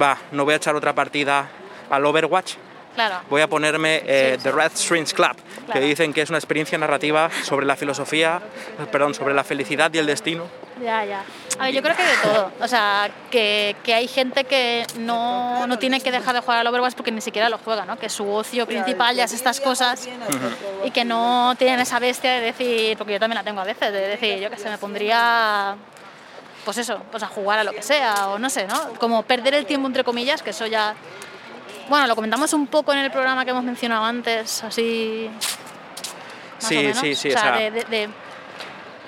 va, 0.00 0.16
no 0.32 0.44
voy 0.44 0.54
a 0.54 0.56
echar 0.56 0.74
otra 0.74 0.94
partida 0.94 1.48
al 1.90 2.04
Overwatch, 2.06 2.54
Claro. 2.94 3.20
voy 3.30 3.40
a 3.40 3.48
ponerme 3.48 4.02
eh, 4.04 4.36
Sí, 4.36 4.42
The 4.42 4.52
Red 4.52 4.72
Strings 4.74 5.14
Club, 5.14 5.36
que 5.72 5.80
dicen 5.80 6.12
que 6.12 6.22
es 6.22 6.28
una 6.28 6.38
experiencia 6.38 6.76
narrativa 6.76 7.30
sobre 7.44 7.64
la 7.66 7.76
filosofía, 7.76 8.40
perdón, 8.90 9.14
sobre 9.14 9.34
la 9.34 9.44
felicidad 9.44 9.92
y 9.94 9.98
el 9.98 10.06
destino. 10.06 10.46
Ya, 10.82 11.04
ya. 11.04 11.24
A 11.58 11.64
ver, 11.64 11.74
yo 11.74 11.82
creo 11.82 11.94
que 11.94 12.02
de 12.02 12.16
todo. 12.22 12.50
O 12.60 12.66
sea, 12.66 13.10
que, 13.30 13.76
que 13.84 13.92
hay 13.92 14.08
gente 14.08 14.44
que 14.44 14.86
no, 14.98 15.66
no 15.66 15.78
tiene 15.78 16.00
que 16.00 16.10
dejar 16.10 16.34
de 16.34 16.40
jugar 16.40 16.58
al 16.58 16.66
Overwatch 16.66 16.94
porque 16.94 17.12
ni 17.12 17.20
siquiera 17.20 17.50
lo 17.50 17.58
juega, 17.58 17.84
¿no? 17.84 17.98
Que 17.98 18.08
su 18.08 18.26
ocio 18.30 18.66
principal 18.66 19.14
ya 19.14 19.24
es 19.24 19.32
estas 19.34 19.60
cosas 19.60 20.08
y 20.84 20.90
que 20.90 21.04
no 21.04 21.54
tienen 21.58 21.80
esa 21.80 21.98
bestia 21.98 22.32
de 22.32 22.40
decir, 22.40 22.96
porque 22.96 23.12
yo 23.12 23.20
también 23.20 23.36
la 23.36 23.44
tengo 23.44 23.60
a 23.60 23.64
veces, 23.64 23.92
de 23.92 24.00
decir, 24.08 24.38
yo 24.38 24.48
que 24.50 24.56
sé, 24.56 24.70
me 24.70 24.78
pondría, 24.78 25.76
pues 26.64 26.78
eso, 26.78 27.02
pues 27.10 27.22
a 27.22 27.26
jugar 27.26 27.58
a 27.58 27.64
lo 27.64 27.72
que 27.72 27.82
sea, 27.82 28.28
o 28.28 28.38
no 28.38 28.48
sé, 28.48 28.66
¿no? 28.66 28.94
Como 28.94 29.22
perder 29.22 29.54
el 29.54 29.66
tiempo, 29.66 29.86
entre 29.86 30.02
comillas, 30.02 30.42
que 30.42 30.50
eso 30.50 30.66
ya... 30.66 30.94
Bueno, 31.90 32.06
lo 32.06 32.14
comentamos 32.14 32.52
un 32.52 32.68
poco 32.68 32.92
en 32.92 33.00
el 33.00 33.10
programa 33.10 33.44
que 33.44 33.50
hemos 33.50 33.64
mencionado 33.64 34.04
antes, 34.04 34.62
así... 34.64 35.28
más 36.60 36.68
Sí, 36.68 36.76
o 36.76 36.80
menos. 36.82 36.98
sí, 36.98 37.14
sí, 37.16 37.28
O 37.28 37.32
sea, 37.32 37.40
o 37.40 37.44
sea- 37.44 37.56
de- 37.58 37.70
de- 37.72 37.84
de, 37.84 38.08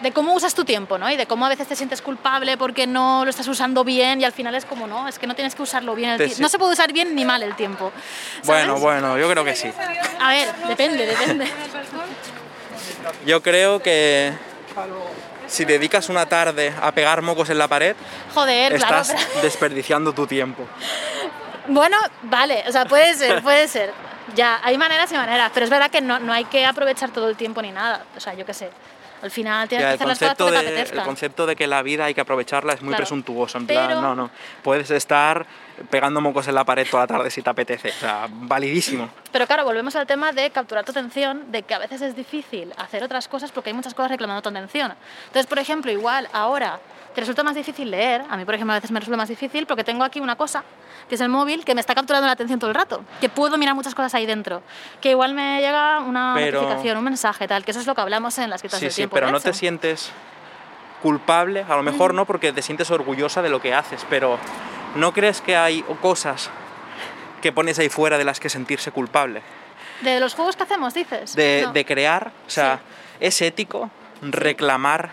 de 0.01 0.13
cómo 0.13 0.35
usas 0.35 0.53
tu 0.53 0.65
tiempo, 0.65 0.99
¿no? 0.99 1.09
Y 1.09 1.17
de 1.17 1.27
cómo 1.27 1.47
a 1.47 1.49
veces 1.49 1.69
te 1.69 1.77
sientes 1.77 2.03
culpable 2.03 2.57
porque 2.57 2.89
no 2.89 3.23
lo 3.25 3.31
estás 3.31 3.47
usando 3.47 3.85
bien 3.85 4.21
y 4.21 4.25
al 4.25 4.33
final 4.33 4.57
es 4.57 4.65
como, 4.65 4.89
no, 4.89 5.07
es 5.07 5.17
que 5.21 5.29
no 5.29 5.37
tienes 5.37 5.55
que 5.55 5.63
usarlo 5.63 5.95
bien 5.95 6.11
el 6.21 6.41
No 6.41 6.49
se 6.49 6.59
puede 6.59 6.73
usar 6.73 6.93
bien 6.93 7.15
ni 7.15 7.25
mal 7.25 7.43
el 7.45 7.55
tiempo. 7.55 7.93
¿sabes? 8.43 8.67
Bueno, 8.67 8.81
bueno, 8.81 9.17
yo 9.17 9.31
creo 9.31 9.45
que 9.45 9.55
sí. 9.55 9.71
A 10.21 10.29
ver, 10.31 10.49
depende, 10.67 11.07
depende. 11.07 11.47
Yo 13.25 13.43
creo 13.43 13.81
que 13.81 14.33
si 15.47 15.65
dedicas 15.65 16.09
una 16.09 16.27
tarde 16.27 16.73
a 16.83 16.91
pegar 16.93 17.23
mocos 17.23 17.49
en 17.51 17.59
la 17.59 17.69
pared, 17.69 17.95
Joder, 18.35 18.75
claro. 18.77 19.03
estás 19.03 19.23
pero- 19.29 19.43
desperdiciando 19.43 20.13
tu 20.13 20.27
tiempo. 20.27 20.67
Bueno, 21.69 21.97
vale, 22.25 22.65
o 22.69 22.73
sea, 22.73 22.85
puede 22.87 23.15
ser, 23.15 23.43
puede 23.43 23.69
ser. 23.69 23.93
Ya, 24.35 24.61
hay 24.63 24.79
maneras 24.79 25.11
y 25.13 25.17
maneras, 25.17 25.51
pero 25.53 25.65
es 25.65 25.71
verdad 25.71 25.91
que 25.91 26.01
no, 26.01 26.19
no 26.19 26.33
hay 26.33 26.45
que 26.45 26.65
aprovechar 26.65 27.11
todo 27.11 27.29
el 27.29 27.37
tiempo 27.37 27.61
ni 27.63 27.71
nada. 27.71 28.05
O 28.17 28.21
sea, 28.21 28.35
yo 28.35 28.47
qué 28.47 28.55
sé. 28.55 28.71
Al 29.23 29.31
final 29.31 29.69
tienes 29.69 29.85
Ya, 29.85 29.91
que 29.91 29.95
hacer 29.95 30.07
las 30.09 30.19
cosas 30.19 30.35
porque 30.37 30.61
te 30.61 30.81
el 30.97 31.03
concepto 31.05 31.47
de 31.47 31.55
que 31.55 31.69
la 31.69 31.83
vida 31.83 32.07
hay 32.07 32.15
que 32.15 32.21
aprovecharla 32.21 32.73
es 32.73 32.83
muy 32.83 32.89
Claro. 32.89 33.03
presuntuoso. 33.03 33.57
En 33.59 33.69
plan, 33.69 34.01
no, 34.01 34.17
no. 34.17 34.31
Puedes 34.65 34.91
estar 34.91 35.47
pegando 35.91 36.21
mocos 36.21 36.49
en 36.49 36.57
la 36.57 36.65
pared 36.65 36.85
toda 36.91 37.05
la 37.05 37.07
tarde 37.07 37.31
si 37.31 37.41
te 37.41 37.49
apetece. 37.49 37.91
O 37.91 38.01
sea, 38.01 38.27
validísimo. 38.29 39.09
Pero 39.31 39.47
claro, 39.47 39.65
volvemos 39.65 39.95
al 39.95 40.09
tema 40.09 40.33
de 40.33 40.51
capturar 40.51 40.85
tu 40.85 40.91
atención, 40.91 41.53
de 41.53 41.63
que 41.63 41.73
a 41.73 41.79
veces 41.79 42.03
es 42.03 42.17
difícil 42.17 42.73
hacer 42.79 43.05
otras 43.05 43.29
cosas 43.29 43.53
porque 43.53 43.71
hay 43.71 43.75
muchas 43.75 43.95
cosas 43.95 44.11
reclamando 44.11 44.43
tu 44.43 44.49
atención. 44.49 44.93
Entonces, 45.27 45.47
por 45.47 45.61
ejemplo, 45.61 45.93
igual 45.93 46.29
ahora 46.33 46.81
te 47.15 47.21
resulta 47.21 47.43
más 47.43 47.55
difícil 47.55 47.91
leer, 47.91 48.23
a 48.29 48.37
mí 48.37 48.45
por 48.45 48.55
ejemplo 48.55 48.73
a 48.73 48.77
veces 48.77 48.91
me 48.91 49.01
resulta 49.01 49.17
más 49.17 49.29
difícil 49.29 49.67
porque 49.67 49.85
tengo 49.85 50.03
aquí 50.05 50.21
una 50.21 50.37
cosa, 50.37 50.65
que 51.09 51.15
es 51.17 51.21
el 51.21 51.29
móvil, 51.29 51.65
que 51.65 51.75
me 51.75 51.81
está 51.81 51.95
capturando 51.95 52.27
la 52.27 52.33
atención 52.33 52.59
todo 52.59 52.71
el 52.71 52.75
rato, 52.77 53.05
que 53.21 53.29
puedo 53.29 53.59
mirar 53.59 53.75
muchas 53.75 53.95
cosas 53.95 54.15
ahí 54.15 54.27
dentro, 54.27 54.63
que 55.01 55.11
igual 55.11 55.35
me 55.35 55.61
llega 55.61 56.01
una 56.01 56.33
Pero- 56.37 56.63
notificación, 56.63 56.97
un 56.99 57.05
mensaje, 57.05 57.47
tal, 57.49 57.65
que 57.65 57.71
eso 57.73 57.81
es 57.81 57.87
lo 57.87 57.95
que 57.95 58.01
hablamos 58.01 58.39
en 58.39 58.49
las 58.51 58.63
quitas 58.63 58.79
Sí, 58.79 58.87
del 58.87 58.93
sí, 58.93 58.97
tiempo. 59.03 59.15
pero 59.15 59.27
de 59.27 59.33
no 59.33 59.41
te 59.41 59.53
sientes 59.53 60.11
culpable, 61.03 61.65
a 61.69 61.77
lo 61.77 61.83
mejor 61.83 62.15
no 62.15 62.25
porque 62.27 62.53
te 62.53 62.63
sientes 62.63 62.91
orgullosa 62.91 63.43
de 63.43 63.51
lo 63.51 63.61
que 63.61 63.75
haces, 63.75 64.07
pero 64.09 64.39
¿no 64.95 65.13
crees 65.13 65.41
que 65.41 65.57
hay 65.57 65.83
cosas 66.01 66.49
que 67.41 67.51
pones 67.53 67.79
ahí 67.79 67.89
fuera 67.89 68.19
de 68.19 68.25
las 68.25 68.39
que 68.39 68.49
sentirse 68.49 68.93
culpable? 68.93 69.43
De 70.03 70.21
los 70.21 70.35
juegos 70.35 70.57
que 70.57 70.63
hacemos, 70.63 70.95
dices. 70.95 71.35
De, 71.35 71.63
No. 71.67 71.73
de 71.73 71.85
crear, 71.85 72.31
o 72.47 72.51
sea, 72.51 72.81
¿es 73.21 73.41
ético 73.43 73.91
reclamar 74.21 75.11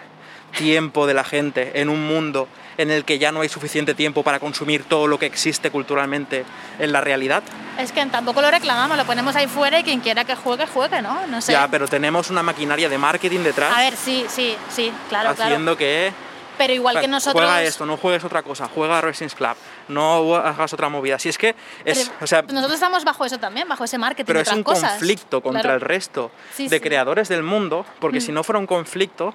tiempo 0.52 1.08
de 1.08 1.14
la 1.14 1.24
gente 1.24 1.80
en 1.82 1.90
un 1.90 2.08
mundo 2.08 2.48
en 2.78 2.92
el 2.92 3.04
que 3.04 3.20
ya 3.20 3.32
no 3.34 3.42
hay 3.42 3.50
suficiente 3.50 3.94
tiempo 3.94 4.24
para 4.24 4.40
consumir 4.40 4.86
todo 4.86 5.08
lo 5.08 5.20
que 5.20 5.26
existe 5.26 5.70
culturalmente 5.70 6.46
en 6.80 6.92
la 6.94 7.02
realidad. 7.02 7.44
Es 7.78 7.92
que 7.92 8.06
tampoco 8.06 8.42
lo 8.42 8.50
reclamamos, 8.50 8.98
lo 8.98 9.04
ponemos 9.06 9.36
ahí 9.36 9.48
fuera 9.48 9.80
y 9.80 9.84
quien 9.84 10.00
quiera 10.00 10.24
que 10.24 10.36
juegue, 10.36 10.66
juegue, 10.66 11.02
¿no? 11.02 11.28
No 11.28 11.42
sé. 11.42 11.52
Ya, 11.52 11.68
pero 11.68 11.88
tenemos 11.90 12.30
una 12.30 12.42
maquinaria 12.42 12.88
de 12.88 12.98
marketing 12.98 13.40
detrás 13.42 13.74
A 13.76 13.82
ver, 13.82 13.96
sí, 13.98 14.26
sí, 14.30 14.56
sí, 14.70 14.92
claro, 15.10 15.30
haciendo 15.32 15.76
claro. 15.76 15.78
que 15.78 16.14
Pero 16.58 16.74
igual 16.74 17.02
que 17.02 17.08
nosotros... 17.10 17.42
juega 17.44 17.64
esto, 17.64 17.86
no 17.86 17.98
juegues 17.98 18.24
otra 18.24 18.44
cosa, 18.44 18.70
juega 18.74 19.02
Racing 19.02 19.28
Club, 19.28 19.56
no 19.90 20.36
hagas 20.36 20.72
otra 20.72 20.88
movida. 20.88 21.20
Si 21.20 21.28
es 21.28 21.38
que 21.38 21.56
es, 21.84 22.10
o 22.22 22.28
sea, 22.28 22.44
nosotros 22.44 22.74
estamos 22.76 23.04
bajo 23.04 23.26
eso 23.26 23.38
también, 23.40 23.68
bajo 23.68 23.84
ese 23.84 23.98
marketing 23.98 24.26
pero 24.26 24.40
de 24.40 24.44
es 24.44 24.52
un 24.54 24.64
cosas. 24.64 24.92
conflicto 24.92 25.42
contra 25.42 25.62
Claro. 25.64 25.76
el 25.76 25.82
resto 25.82 26.32
Sí, 26.56 26.70
de 26.70 26.78
sí. 26.78 26.82
creadores 26.82 27.28
del 27.28 27.44
mundo, 27.44 27.86
porque 28.00 28.22
si 28.22 28.32
no 28.32 28.44
fuera 28.46 28.60
un 28.60 28.68
conflicto, 28.68 29.34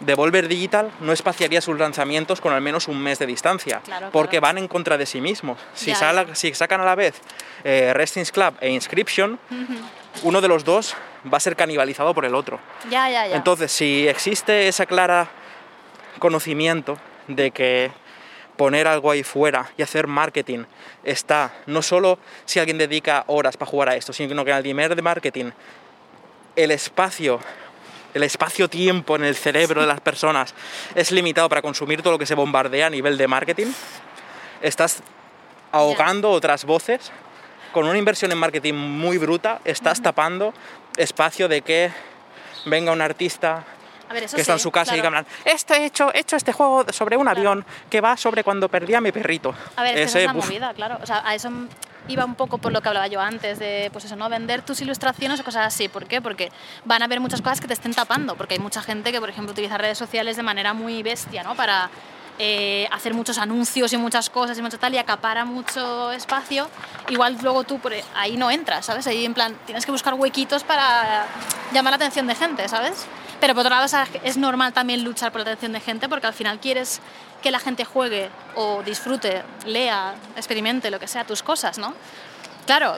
Devolver 0.00 0.46
Digital 0.48 0.90
no 1.00 1.12
espaciaría 1.12 1.60
sus 1.62 1.78
lanzamientos 1.78 2.40
con 2.42 2.52
al 2.52 2.60
menos 2.60 2.86
un 2.86 2.98
mes 3.02 3.18
de 3.18 3.26
distancia, 3.26 3.80
Claro, 3.84 4.10
porque 4.12 4.38
claro. 4.38 4.42
van 4.54 4.58
en 4.58 4.68
contra 4.68 4.98
de 4.98 5.06
sí 5.06 5.20
mismos. 5.22 5.58
Si, 5.74 5.94
sala- 5.94 6.26
ya. 6.26 6.34
si 6.34 6.52
sacan 6.54 6.80
a 6.82 6.84
la 6.84 6.94
vez 6.94 7.14
eh, 7.64 7.92
Restings 7.94 8.30
Club 8.30 8.54
e 8.60 8.68
Inscription, 8.70 9.38
uno 10.22 10.40
de 10.42 10.48
los 10.48 10.64
dos 10.64 10.94
va 11.32 11.38
a 11.38 11.40
ser 11.40 11.56
canibalizado 11.56 12.12
por 12.14 12.24
el 12.26 12.34
otro. 12.34 12.60
Ya, 12.90 13.08
ya, 13.08 13.26
ya. 13.26 13.36
Entonces, 13.36 13.72
si 13.72 14.06
existe 14.06 14.68
esa 14.68 14.84
clara 14.84 15.28
conocimiento 16.18 16.98
de 17.28 17.50
que 17.50 17.90
poner 18.56 18.86
algo 18.88 19.10
ahí 19.10 19.22
fuera 19.22 19.70
y 19.76 19.82
hacer 19.82 20.06
marketing 20.06 20.64
está 21.04 21.52
no 21.66 21.82
solo 21.82 22.18
si 22.46 22.58
alguien 22.58 22.78
dedica 22.78 23.24
horas 23.26 23.56
para 23.56 23.70
jugar 23.70 23.88
a 23.90 23.96
esto, 23.96 24.12
sino 24.12 24.44
que 24.44 24.52
al 24.52 24.62
nivel 24.62 24.94
de 24.96 25.02
marketing 25.02 25.50
el 26.54 26.70
espacio 26.70 27.38
el 28.16 28.22
espacio-tiempo 28.22 29.16
en 29.16 29.24
el 29.24 29.36
cerebro 29.36 29.82
de 29.82 29.86
las 29.86 30.00
personas 30.00 30.54
es 30.94 31.12
limitado 31.12 31.50
para 31.50 31.60
consumir 31.60 32.00
todo 32.00 32.14
lo 32.14 32.18
que 32.18 32.24
se 32.24 32.34
bombardea 32.34 32.86
a 32.86 32.90
nivel 32.90 33.18
de 33.18 33.28
marketing, 33.28 33.66
estás 34.62 35.02
ahogando 35.70 36.30
otras 36.30 36.64
voces. 36.64 37.12
Con 37.72 37.86
una 37.86 37.98
inversión 37.98 38.32
en 38.32 38.38
marketing 38.38 38.72
muy 38.72 39.18
bruta, 39.18 39.60
estás 39.66 40.00
tapando 40.00 40.54
espacio 40.96 41.46
de 41.46 41.60
que 41.60 41.90
venga 42.64 42.90
un 42.90 43.02
artista 43.02 43.66
ver, 44.12 44.22
que 44.22 44.36
está 44.36 44.52
en 44.52 44.58
sí, 44.58 44.62
su 44.62 44.70
casa 44.70 44.94
y 44.94 45.00
diga, 45.00 45.24
esto 45.44 45.74
he 45.74 45.84
hecho, 45.84 46.12
he 46.14 46.20
hecho 46.20 46.36
este 46.36 46.52
juego 46.52 46.84
sobre 46.92 47.16
un 47.16 47.24
Claro. 47.24 47.38
avión 47.38 47.66
que 47.90 48.00
va 48.00 48.16
sobre 48.16 48.44
cuando 48.44 48.68
perdí 48.68 48.94
a 48.94 49.00
mi 49.00 49.12
perrito. 49.12 49.54
A 49.76 49.82
ver, 49.82 49.92
es 49.92 49.96
que 49.96 50.02
esa 50.04 50.18
Ese, 50.18 50.20
es 50.20 50.26
la 50.26 50.32
movida, 50.32 50.74
claro. 50.74 50.98
O 51.02 51.06
sea, 51.06 51.22
a 51.24 51.34
eso 51.34 51.50
iba 52.08 52.24
un 52.24 52.36
poco 52.36 52.58
por 52.58 52.72
lo 52.72 52.80
que 52.80 52.88
hablaba 52.88 53.08
yo 53.08 53.20
antes, 53.20 53.58
de 53.58 53.88
pues 53.92 54.04
eso, 54.04 54.14
¿no? 54.14 54.28
Vender 54.28 54.62
tus 54.62 54.80
ilustraciones 54.80 55.40
o 55.40 55.44
cosas 55.44 55.66
así. 55.66 55.88
¿Por 55.88 56.06
qué? 56.06 56.20
Porque 56.20 56.52
van 56.84 57.02
a 57.02 57.06
haber 57.06 57.18
muchas 57.20 57.42
cosas 57.42 57.60
que 57.60 57.66
te 57.66 57.74
estén 57.74 57.94
tapando, 57.94 58.36
porque 58.36 58.54
hay 58.54 58.60
mucha 58.60 58.80
gente 58.80 59.10
que, 59.10 59.18
por 59.20 59.28
ejemplo, 59.28 59.52
utiliza 59.52 59.76
redes 59.76 59.98
sociales 59.98 60.36
de 60.36 60.42
manera 60.44 60.72
muy 60.72 61.02
bestia, 61.02 61.42
¿no? 61.42 61.56
Para 61.56 61.90
eh, 62.38 62.86
hacer 62.92 63.12
muchos 63.14 63.38
anuncios 63.38 63.92
y 63.92 63.96
muchas 63.96 64.30
cosas 64.30 64.56
y 64.58 64.62
mucho 64.62 64.78
tal, 64.78 64.94
y 64.94 64.98
acapara 64.98 65.44
mucho 65.44 66.12
espacio. 66.12 66.68
Igual 67.08 67.38
luego 67.42 67.64
tú 67.64 67.78
por 67.80 67.92
ahí 68.14 68.36
no 68.36 68.50
entras, 68.50 68.86
¿sabes? 68.86 69.06
Ahí 69.08 69.24
en 69.24 69.34
plan, 69.34 69.56
tienes 69.66 69.84
que 69.84 69.90
buscar 69.90 70.14
huequitos 70.14 70.62
para 70.62 71.24
llamar 71.72 71.92
la 71.92 71.96
atención 71.96 72.26
de 72.26 72.34
gente, 72.36 72.68
¿sabes? 72.68 73.06
Pero 73.40 73.54
por 73.54 73.66
otro 73.66 73.76
lado, 73.76 73.86
es 74.22 74.36
normal 74.36 74.72
también 74.72 75.04
luchar 75.04 75.32
por 75.32 75.40
la 75.40 75.48
atención 75.52 75.72
de 75.72 75.80
gente 75.80 76.08
porque 76.08 76.26
al 76.26 76.32
final 76.32 76.58
quieres 76.58 77.00
que 77.42 77.50
la 77.50 77.58
gente 77.58 77.84
juegue 77.84 78.30
o 78.54 78.82
disfrute, 78.82 79.42
lea, 79.66 80.14
experimente, 80.36 80.90
lo 80.90 80.98
que 80.98 81.06
sea, 81.06 81.24
tus 81.24 81.42
cosas, 81.42 81.78
¿no? 81.78 81.94
Claro, 82.66 82.96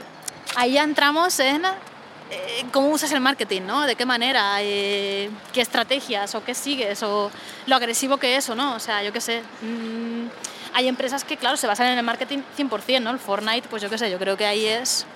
ahí 0.56 0.72
ya 0.72 0.84
entramos 0.84 1.38
en 1.40 1.64
eh, 2.30 2.64
cómo 2.72 2.88
usas 2.88 3.10
el 3.12 3.20
marketing, 3.20 3.62
¿no? 3.62 3.86
De 3.86 3.96
qué 3.96 4.06
manera, 4.06 4.56
eh, 4.60 5.30
qué 5.52 5.60
estrategias 5.60 6.34
o 6.34 6.44
qué 6.44 6.54
sigues 6.54 7.02
o 7.02 7.30
lo 7.66 7.76
agresivo 7.76 8.18
que 8.18 8.36
es 8.36 8.48
o 8.48 8.54
no. 8.54 8.74
O 8.74 8.80
sea, 8.80 9.02
yo 9.02 9.12
qué 9.12 9.20
sé. 9.20 9.42
mm, 9.62 10.28
hay 10.74 10.86
empresas 10.86 11.24
que, 11.24 11.36
claro, 11.36 11.56
se 11.56 11.66
basan 11.66 11.88
en 11.88 11.98
el 11.98 12.04
marketing 12.04 12.40
100%, 12.56 13.02
¿no? 13.02 13.10
El 13.10 13.18
Fortnite, 13.18 13.68
pues 13.68 13.82
yo 13.82 13.90
qué 13.90 13.98
sé, 13.98 14.10
yo 14.10 14.18
creo 14.18 14.36
que 14.36 14.46
ahí 14.46 14.66
es 14.66 15.06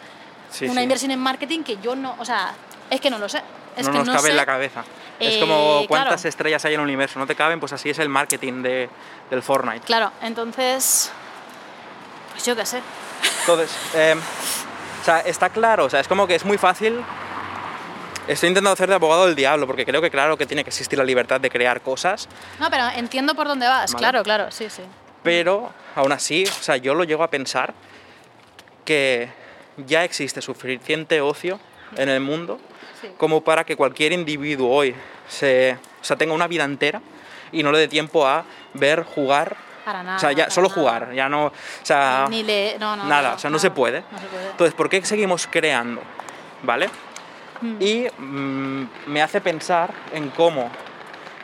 sí, 0.50 0.64
una 0.64 0.80
sí. 0.80 0.82
inversión 0.82 1.10
en 1.10 1.20
marketing 1.20 1.62
que 1.62 1.76
yo 1.82 1.94
no, 1.94 2.16
o 2.18 2.24
sea, 2.24 2.54
es 2.90 3.00
que 3.00 3.10
no 3.10 3.18
lo 3.18 3.28
sé. 3.28 3.42
Es 3.76 3.86
no 3.86 3.92
que 3.92 3.98
nos 3.98 4.08
no 4.08 4.14
cabe 4.14 4.30
en 4.30 4.36
la 4.36 4.46
cabeza. 4.46 4.84
Es 5.18 5.34
Eh, 5.36 5.40
como 5.40 5.84
cuántas 5.88 6.20
claro. 6.22 6.28
estrellas 6.28 6.64
hay 6.64 6.74
en 6.74 6.80
el 6.80 6.84
universo, 6.84 7.18
no 7.18 7.26
te 7.26 7.34
caben, 7.34 7.60
pues 7.60 7.72
así 7.72 7.90
es 7.90 7.98
el 7.98 8.08
marketing 8.08 8.62
de, 8.62 8.88
del 9.30 9.42
Fortnite. 9.42 9.80
Claro, 9.86 10.10
entonces, 10.22 11.10
pues 12.32 12.44
yo 12.46 12.56
qué 12.56 12.66
sé. 12.66 12.80
Entonces, 13.40 13.70
eh, 13.94 14.14
o 15.00 15.04
sea, 15.04 15.20
está 15.20 15.48
claro, 15.50 15.84
o 15.86 15.90
sea, 15.90 16.00
es 16.00 16.08
como 16.08 16.26
que 16.26 16.34
es 16.34 16.44
muy 16.44 16.58
fácil. 16.58 17.02
Estoy 18.28 18.48
intentando 18.50 18.72
hacer 18.74 18.88
de 18.88 18.94
abogado 18.94 19.26
del 19.26 19.34
diablo, 19.34 19.66
porque 19.66 19.84
creo 19.84 20.00
que 20.00 20.10
claro 20.10 20.36
que 20.36 20.46
tiene 20.46 20.62
que 20.62 20.70
existir 20.70 20.96
la 20.96 21.04
libertad 21.04 21.40
de 21.40 21.50
crear 21.50 21.80
cosas, 21.80 22.28
No, 22.60 22.70
pero 22.70 22.88
entiendo 22.94 23.34
por 23.34 23.48
dónde 23.48 23.66
vas, 23.66 23.92
Vale. 23.92 23.98
claro, 24.00 24.22
claro, 24.22 24.50
sí, 24.52 24.70
sí. 24.70 24.82
pero 25.24 25.72
aún 25.96 26.12
así, 26.12 26.44
o 26.44 26.62
sea, 26.62 26.76
yo 26.76 26.94
lo 26.94 27.02
llego 27.02 27.24
a 27.24 27.30
pensar 27.30 27.74
que 28.84 29.28
ya 29.76 30.04
existe 30.04 30.40
suficiente 30.40 31.20
ocio 31.20 31.58
en 31.96 32.08
el 32.08 32.20
mundo 32.20 32.60
Sí. 33.02 33.08
como 33.18 33.42
para 33.42 33.64
que 33.64 33.76
cualquier 33.76 34.12
individuo 34.12 34.70
hoy 34.70 34.94
se, 35.28 35.76
o 36.00 36.04
sea, 36.04 36.16
tenga 36.16 36.32
una 36.32 36.46
vida 36.46 36.64
entera 36.64 37.02
y 37.50 37.62
no 37.62 37.70
le 37.72 37.78
dé 37.78 37.88
tiempo 37.88 38.26
a 38.26 38.44
ver, 38.74 39.02
jugar, 39.02 39.56
Para 39.84 40.02
nada. 40.02 40.16
o 40.16 40.20
sea, 40.20 40.32
ya 40.32 40.48
solo 40.50 40.68
nada. 40.68 40.80
jugar, 40.80 41.12
ya 41.12 41.28
no, 41.28 41.46
o 41.46 41.52
sea, 41.82 42.26
Ni 42.30 42.42
le, 42.42 42.78
no, 42.78 42.96
no, 42.96 43.04
nada, 43.04 43.30
no, 43.30 43.36
o 43.36 43.38
sea, 43.38 43.50
no 43.50 43.58
se 43.58 43.70
puede. 43.70 44.02
No 44.10 44.18
se 44.18 44.26
puede. 44.26 44.50
Entonces, 44.50 44.74
¿por 44.74 44.88
qué 44.88 45.04
seguimos 45.04 45.46
creando? 45.50 46.00
¿Vale? 46.62 46.88
Mm. 47.60 47.76
Y 47.82 48.06
mm, 48.18 48.88
me 49.06 49.22
hace 49.22 49.40
pensar 49.40 49.92
en 50.12 50.30
cómo 50.30 50.70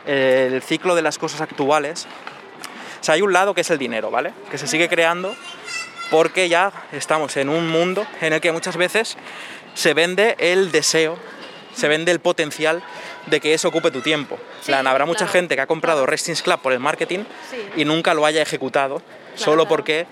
el 0.06 0.62
ciclo 0.62 0.94
de 0.94 1.02
las 1.02 1.18
cosas 1.18 1.40
actuales. 1.40 2.06
O 3.00 3.04
sea, 3.04 3.14
hay 3.14 3.22
un 3.22 3.32
lado 3.32 3.54
que 3.54 3.60
es 3.60 3.70
el 3.70 3.78
dinero, 3.78 4.10
¿vale? 4.10 4.32
Que 4.50 4.58
se 4.58 4.66
sigue 4.66 4.88
creando 4.88 5.34
porque 6.10 6.48
ya 6.48 6.72
estamos 6.92 7.36
en 7.36 7.48
un 7.48 7.68
mundo 7.68 8.06
en 8.20 8.32
el 8.32 8.40
que 8.40 8.50
muchas 8.50 8.76
veces 8.76 9.16
se 9.74 9.94
vende 9.94 10.34
el 10.38 10.72
deseo, 10.72 11.18
se 11.78 11.88
vende 11.88 12.10
el 12.12 12.20
potencial 12.20 12.82
de 13.26 13.40
que 13.40 13.54
eso 13.54 13.68
ocupe 13.68 13.90
tu 13.90 14.00
tiempo. 14.00 14.34
En 14.34 14.40
Sí, 14.64 14.66
plan, 14.66 14.86
habrá 14.86 15.06
mucha 15.06 15.18
claro, 15.26 15.32
gente 15.32 15.54
que 15.54 15.60
ha 15.62 15.66
comprado. 15.66 16.06
Restings 16.06 16.42
Club 16.42 16.58
por 16.60 16.72
el 16.72 16.80
marketing 16.80 17.20
Sí. 17.50 17.56
y 17.76 17.84
nunca 17.84 18.14
lo 18.14 18.26
haya 18.26 18.42
ejecutado, 18.42 19.00
solo 19.36 19.62
claro. 19.62 19.68
porque 19.68 20.06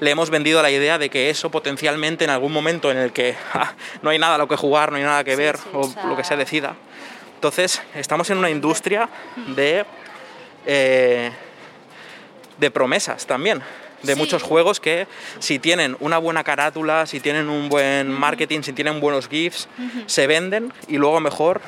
le 0.00 0.10
hemos 0.10 0.28
vendido 0.30 0.60
la 0.60 0.70
idea 0.72 0.98
de 0.98 1.08
que 1.08 1.30
eso 1.30 1.50
potencialmente 1.50 2.24
en 2.24 2.30
algún 2.30 2.52
momento 2.52 2.90
en 2.90 2.98
el 2.98 3.12
que 3.12 3.36
ah, 3.54 3.72
no 4.02 4.10
hay 4.10 4.18
nada 4.18 4.34
a 4.34 4.38
lo 4.38 4.48
que 4.48 4.56
jugar, 4.56 4.90
no 4.90 4.96
hay 4.96 5.04
nada 5.04 5.22
que 5.24 5.36
ver 5.36 5.56
sí, 5.58 5.64
o 5.72 5.80
o 5.80 5.84
sea- 5.88 6.04
lo 6.04 6.16
que 6.16 6.24
se 6.24 6.36
decida. 6.36 6.74
Entonces, 7.36 7.80
estamos 7.94 8.28
en 8.30 8.38
una 8.38 8.48
industria 8.50 9.08
de, 9.54 9.84
eh, 10.66 11.30
de 12.58 12.70
promesas 12.70 13.26
también, 13.26 13.62
de 14.04 14.14
Sí. 14.14 14.18
muchos 14.18 14.42
juegos 14.42 14.80
que 14.80 15.06
si 15.38 15.58
tienen 15.58 15.96
una 16.00 16.18
buena 16.18 16.44
carátula, 16.44 17.06
si 17.06 17.20
tienen 17.20 17.48
un 17.48 17.68
buen 17.68 18.10
marketing, 18.10 18.62
si 18.62 18.72
tienen 18.72 19.00
buenos 19.00 19.28
GIFs, 19.28 19.68
se 20.06 20.26
venden 20.26 20.72
y 20.88 20.96
luego 20.98 21.20
mejor 21.20 21.60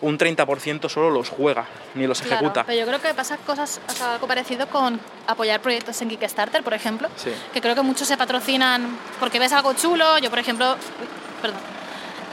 un 0.00 0.18
30% 0.18 0.88
solo 0.90 1.08
los 1.08 1.30
juega, 1.30 1.64
ni 1.94 2.06
los 2.06 2.20
Claro, 2.20 2.36
ejecuta. 2.36 2.64
pero 2.64 2.78
yo 2.78 2.86
creo 2.86 3.00
que 3.00 3.14
pasa 3.14 3.38
cosas, 3.38 3.80
o 3.88 3.92
sea, 3.92 4.14
algo 4.14 4.26
parecido 4.26 4.66
con 4.68 5.00
apoyar 5.26 5.60
proyectos 5.62 6.00
en 6.02 6.08
Kickstarter, 6.10 6.62
por 6.62 6.74
ejemplo. 6.74 7.08
Sí. 7.16 7.30
Que 7.54 7.60
creo 7.62 7.74
que 7.74 7.80
muchos 7.82 8.06
se 8.08 8.16
patrocinan 8.18 8.98
porque 9.18 9.38
ves 9.38 9.52
algo 9.52 9.72
chulo. 9.72 10.18
Yo, 10.18 10.28
por 10.28 10.38
ejemplo, 10.40 10.76
perdón, 11.40 11.58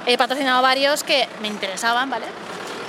he 0.06 0.18
patrocinado 0.18 0.62
varios 0.62 1.04
que 1.04 1.30
me 1.42 1.48
interesaban, 1.48 2.10
¿vale? 2.10 2.26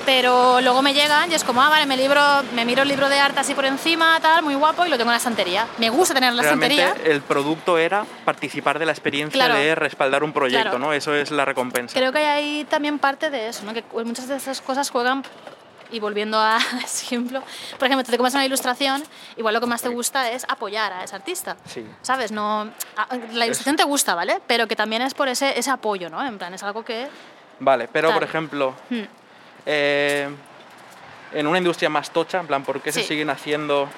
Pero 0.04 0.60
luego 0.60 0.82
me 0.82 0.94
llegan 0.94 1.30
y 1.30 1.34
es 1.34 1.44
como, 1.44 1.62
ah, 1.62 1.68
vale, 1.68 1.86
me, 1.86 1.96
libro, 1.96 2.20
me 2.54 2.64
miro 2.64 2.82
el 2.82 2.88
libro 2.88 3.08
de 3.08 3.18
arte 3.20 3.40
así 3.40 3.54
por 3.54 3.64
encima, 3.64 4.18
tal, 4.20 4.42
muy 4.42 4.54
guapo, 4.54 4.84
y 4.84 4.88
lo 4.88 4.96
tengo 4.96 5.10
en 5.10 5.14
la 5.14 5.18
estantería. 5.18 5.66
Me 5.78 5.90
gusta 5.90 6.12
tener 6.14 6.30
en 6.30 6.36
la 6.36 6.42
Realmente 6.42 6.74
estantería. 6.76 7.12
el 7.12 7.20
producto 7.22 7.78
era 7.78 8.04
participar 8.24 8.78
de 8.80 8.86
la 8.86 8.92
experiencia 8.92 9.32
Claro. 9.38 9.54
de 9.60 9.74
respaldar 9.76 10.24
un 10.24 10.32
proyecto, 10.32 10.62
Claro. 10.70 10.78
¿no? 10.80 10.92
Eso 10.92 11.14
es 11.14 11.30
la 11.30 11.44
recompensa. 11.44 11.96
Creo 11.96 12.10
que 12.12 12.18
hay 12.18 12.24
ahí 12.24 12.64
también 12.64 12.98
parte 12.98 13.30
de 13.30 13.48
eso, 13.48 13.64
¿no? 13.64 13.72
Que 13.74 13.84
muchas 14.04 14.26
de 14.26 14.36
esas 14.36 14.60
cosas 14.60 14.90
juegan, 14.90 15.22
y 15.92 16.00
volviendo 16.00 16.40
a 16.40 16.58
ejemplo, 16.84 17.40
por 17.78 17.86
ejemplo, 17.86 18.04
te 18.10 18.16
comes 18.16 18.34
una 18.34 18.44
ilustración, 18.44 19.04
igual 19.36 19.54
lo 19.54 19.60
que 19.60 19.66
más 19.66 19.82
te 19.82 19.88
gusta 19.88 20.30
es 20.30 20.44
apoyar 20.48 20.92
a 20.92 21.04
ese 21.04 21.14
artista. 21.14 21.56
Sí. 21.66 21.86
¿Sabes? 22.02 22.32
No, 22.32 22.68
la 23.32 23.44
ilustración 23.46 23.76
te 23.76 23.84
gusta, 23.84 24.14
¿vale? 24.16 24.40
Pero 24.48 24.66
que 24.66 24.74
también 24.74 25.02
es 25.02 25.14
por 25.14 25.28
ese, 25.28 25.56
ese 25.58 25.70
apoyo, 25.70 26.10
¿no? 26.10 26.24
En 26.26 26.38
plan, 26.38 26.52
es 26.54 26.62
algo 26.64 26.84
que... 26.84 27.06
Vale, 27.60 27.88
pero 27.92 28.12
por 28.12 28.24
ejemplo, 28.24 28.74
Hmm. 28.90 29.02
Eh, 29.66 30.28
en 31.32 31.46
una 31.46 31.58
industria 31.58 31.88
más 31.88 32.10
tocha, 32.10 32.40
en 32.40 32.46
plan, 32.46 32.62
¿por 32.64 32.80
qué 32.80 32.92
se 32.92 33.02
siguen 33.02 33.30
haciendo 33.30 33.88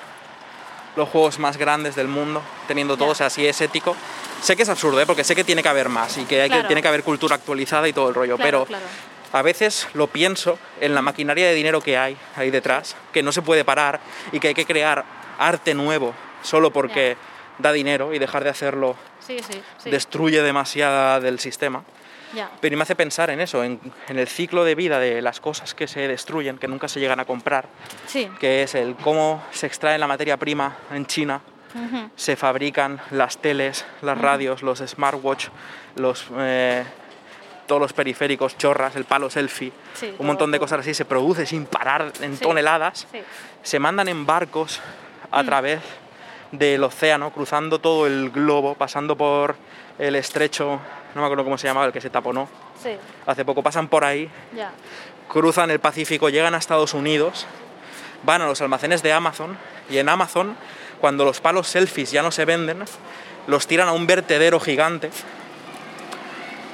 los 0.96 1.08
juegos 1.08 1.38
más 1.40 1.56
grandes 1.56 1.96
del 1.96 2.06
mundo, 2.08 2.40
teniendo 2.68 2.96
todo, 2.96 3.08
Ya. 3.08 3.12
o 3.12 3.14
sea, 3.16 3.30
si 3.30 3.46
es 3.46 3.60
ético? 3.60 3.96
Sé 4.40 4.56
que 4.56 4.62
es 4.62 4.68
absurdo, 4.68 5.00
¿eh? 5.00 5.06
porque 5.06 5.24
sé 5.24 5.34
que 5.34 5.42
tiene 5.44 5.62
que 5.62 5.68
haber 5.68 5.88
más 5.88 6.16
y 6.18 6.24
que, 6.24 6.42
hay 6.42 6.48
que 6.48 6.54
Claro. 6.54 6.68
tiene 6.68 6.82
que 6.82 6.88
haber 6.88 7.02
cultura 7.02 7.34
actualizada 7.36 7.88
y 7.88 7.92
todo 7.92 8.08
el 8.08 8.14
rollo, 8.14 8.36
Claro, 8.36 8.64
pero 8.64 8.66
claro. 8.66 8.84
a 9.32 9.42
veces 9.42 9.88
lo 9.94 10.06
pienso 10.06 10.58
en 10.80 10.94
la 10.94 11.02
maquinaria 11.02 11.46
de 11.48 11.54
dinero 11.54 11.80
que 11.80 11.98
hay 11.98 12.16
ahí 12.36 12.50
detrás, 12.50 12.94
que 13.12 13.22
no 13.22 13.32
se 13.32 13.42
puede 13.42 13.64
parar 13.64 14.00
y 14.30 14.38
que 14.38 14.48
hay 14.48 14.54
que 14.54 14.66
crear 14.66 15.04
arte 15.38 15.74
nuevo 15.74 16.14
solo 16.42 16.70
porque 16.72 17.16
da 17.58 17.72
dinero 17.72 18.12
y 18.14 18.18
dejar 18.18 18.44
de 18.44 18.50
hacerlo 18.50 18.94
Sí, 19.26 19.38
sí, 19.40 19.60
sí. 19.82 19.90
destruye 19.90 20.42
demasiada 20.42 21.18
del 21.20 21.40
sistema. 21.40 21.82
Pero 22.61 22.76
me 22.76 22.82
hace 22.82 22.95
pensar 22.97 23.30
en 23.30 23.41
eso, 23.41 23.62
en, 23.64 23.80
en 24.09 24.18
el 24.18 24.28
ciclo 24.28 24.64
de 24.64 24.74
vida 24.74 24.99
de 24.99 25.20
las 25.22 25.41
cosas 25.41 25.74
que 25.74 25.87
se 25.87 26.07
destruyen, 26.09 26.59
que 26.59 26.68
nunca 26.68 26.89
se 26.89 27.01
llegan 27.01 27.20
a 27.20 27.24
comprar, 27.24 27.66
Sí. 28.07 28.28
que 28.41 28.62
es 28.62 28.74
el 28.74 28.95
cómo 28.97 29.43
se 29.51 29.66
extrae 29.66 29.99
la 29.99 30.07
materia 30.07 30.37
prima 30.37 30.76
en 30.93 31.07
China, 31.07 31.41
se 32.14 32.37
fabrican 32.37 33.01
las 33.11 33.39
teles, 33.39 33.85
las 34.03 34.16
radios, 34.16 34.62
los 34.62 34.78
smartwatch, 34.78 35.49
los, 35.97 36.26
eh, 36.39 36.85
todos 37.66 37.80
los 37.80 37.93
periféricos, 37.93 38.57
chorras, 38.57 38.95
el 38.95 39.05
palo 39.05 39.28
selfie, 39.28 39.72
Sí, 39.95 40.07
un 40.07 40.16
todo, 40.18 40.26
montón 40.26 40.53
de 40.53 40.59
cosas 40.61 40.80
así, 40.80 40.95
se 40.95 41.05
produce 41.05 41.47
sin 41.47 41.66
parar 41.66 42.12
en 42.20 42.37
Sí. 42.37 42.45
toneladas, 42.45 43.09
se 43.62 43.78
mandan 43.80 44.07
en 44.09 44.24
barcos 44.24 44.80
a 45.32 45.43
Mm. 45.43 45.47
través 45.47 45.80
del 46.53 46.85
océano, 46.85 47.32
cruzando 47.32 47.80
todo 47.80 48.07
el 48.07 48.30
globo, 48.30 48.74
pasando 48.76 49.16
por 49.16 49.57
el 49.99 50.14
estrecho, 50.14 50.78
no 51.14 51.20
me 51.20 51.26
acuerdo 51.26 51.44
cómo 51.44 51.56
se 51.58 51.66
llamaba, 51.66 51.86
el 51.86 51.92
que 51.92 52.00
se 52.00 52.10
taponó, 52.10 52.48
Sí. 52.82 52.90
hace 53.26 53.44
poco 53.44 53.62
pasan 53.62 53.88
por 53.88 54.04
ahí, 54.04 54.28
cruzan 55.28 55.70
el 55.70 55.80
Pacífico, 55.80 56.28
llegan 56.28 56.54
a 56.54 56.58
Estados 56.58 56.94
Unidos, 56.94 57.46
van 58.24 58.42
a 58.42 58.46
los 58.46 58.60
almacenes 58.60 59.02
de 59.02 59.12
Amazon 59.12 59.56
y 59.90 59.98
en 59.98 60.08
Amazon, 60.08 60.56
cuando 61.00 61.24
los 61.24 61.40
palos 61.40 61.68
selfies 61.68 62.10
ya 62.10 62.22
no 62.22 62.30
se 62.30 62.44
venden, 62.44 62.84
los 63.46 63.66
tiran 63.66 63.88
a 63.88 63.92
un 63.92 64.06
vertedero 64.06 64.58
gigante 64.60 65.10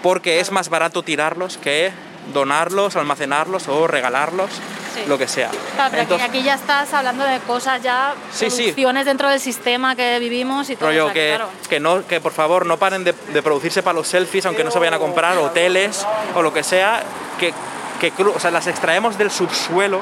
porque 0.03 0.41
es 0.41 0.51
más 0.51 0.68
barato 0.68 1.03
tirarlos 1.03 1.59
que 1.59 1.91
donarlos, 2.33 2.97
almacenarlos 2.97 3.68
o 3.68 3.87
regalarlos, 3.87 4.51
Sí. 4.95 5.03
lo 5.07 5.16
que 5.18 5.29
sea. 5.29 5.51
Claro, 5.77 5.91
pero 5.91 6.03
Entonces, 6.03 6.29
aquí, 6.29 6.43
ya 6.43 6.55
estás 6.55 6.93
hablando 6.93 7.23
de 7.25 7.39
cosas 7.41 7.81
ya, 7.81 8.12
Sí, 8.33 8.51
sí. 8.51 8.57
producciones 8.62 9.07
dentro 9.07 9.29
del 9.29 9.39
sistema 9.39 9.95
que 9.95 10.18
vivimos 10.18 10.68
y 10.68 10.75
todo. 10.77 10.89
rollo 10.89 11.05
o 11.05 11.07
sea, 11.09 11.14
que, 11.14 11.29
claro. 11.37 11.49
que, 11.68 11.81
no, 11.81 12.07
que 12.07 12.21
por 12.21 12.33
favor 12.33 12.66
no 12.66 12.77
paren 12.77 13.05
de, 13.05 13.12
de 13.12 13.43
producirse 13.43 13.83
para 13.85 13.95
los 13.95 14.09
selfies, 14.09 14.47
aunque 14.47 14.64
no 14.64 14.71
se 14.73 14.79
vayan 14.81 14.95
a 14.95 14.99
comprar 14.99 15.39
hoteles 15.39 16.05
o 16.35 16.43
lo 16.43 16.53
que 16.53 16.64
sea, 16.64 17.03
que, 17.39 17.55
que 18.01 18.12
o 18.23 18.41
sea, 18.41 18.51
las 18.51 18.66
extraemos 18.66 19.16
del 19.16 19.31
subsuelo 19.31 20.01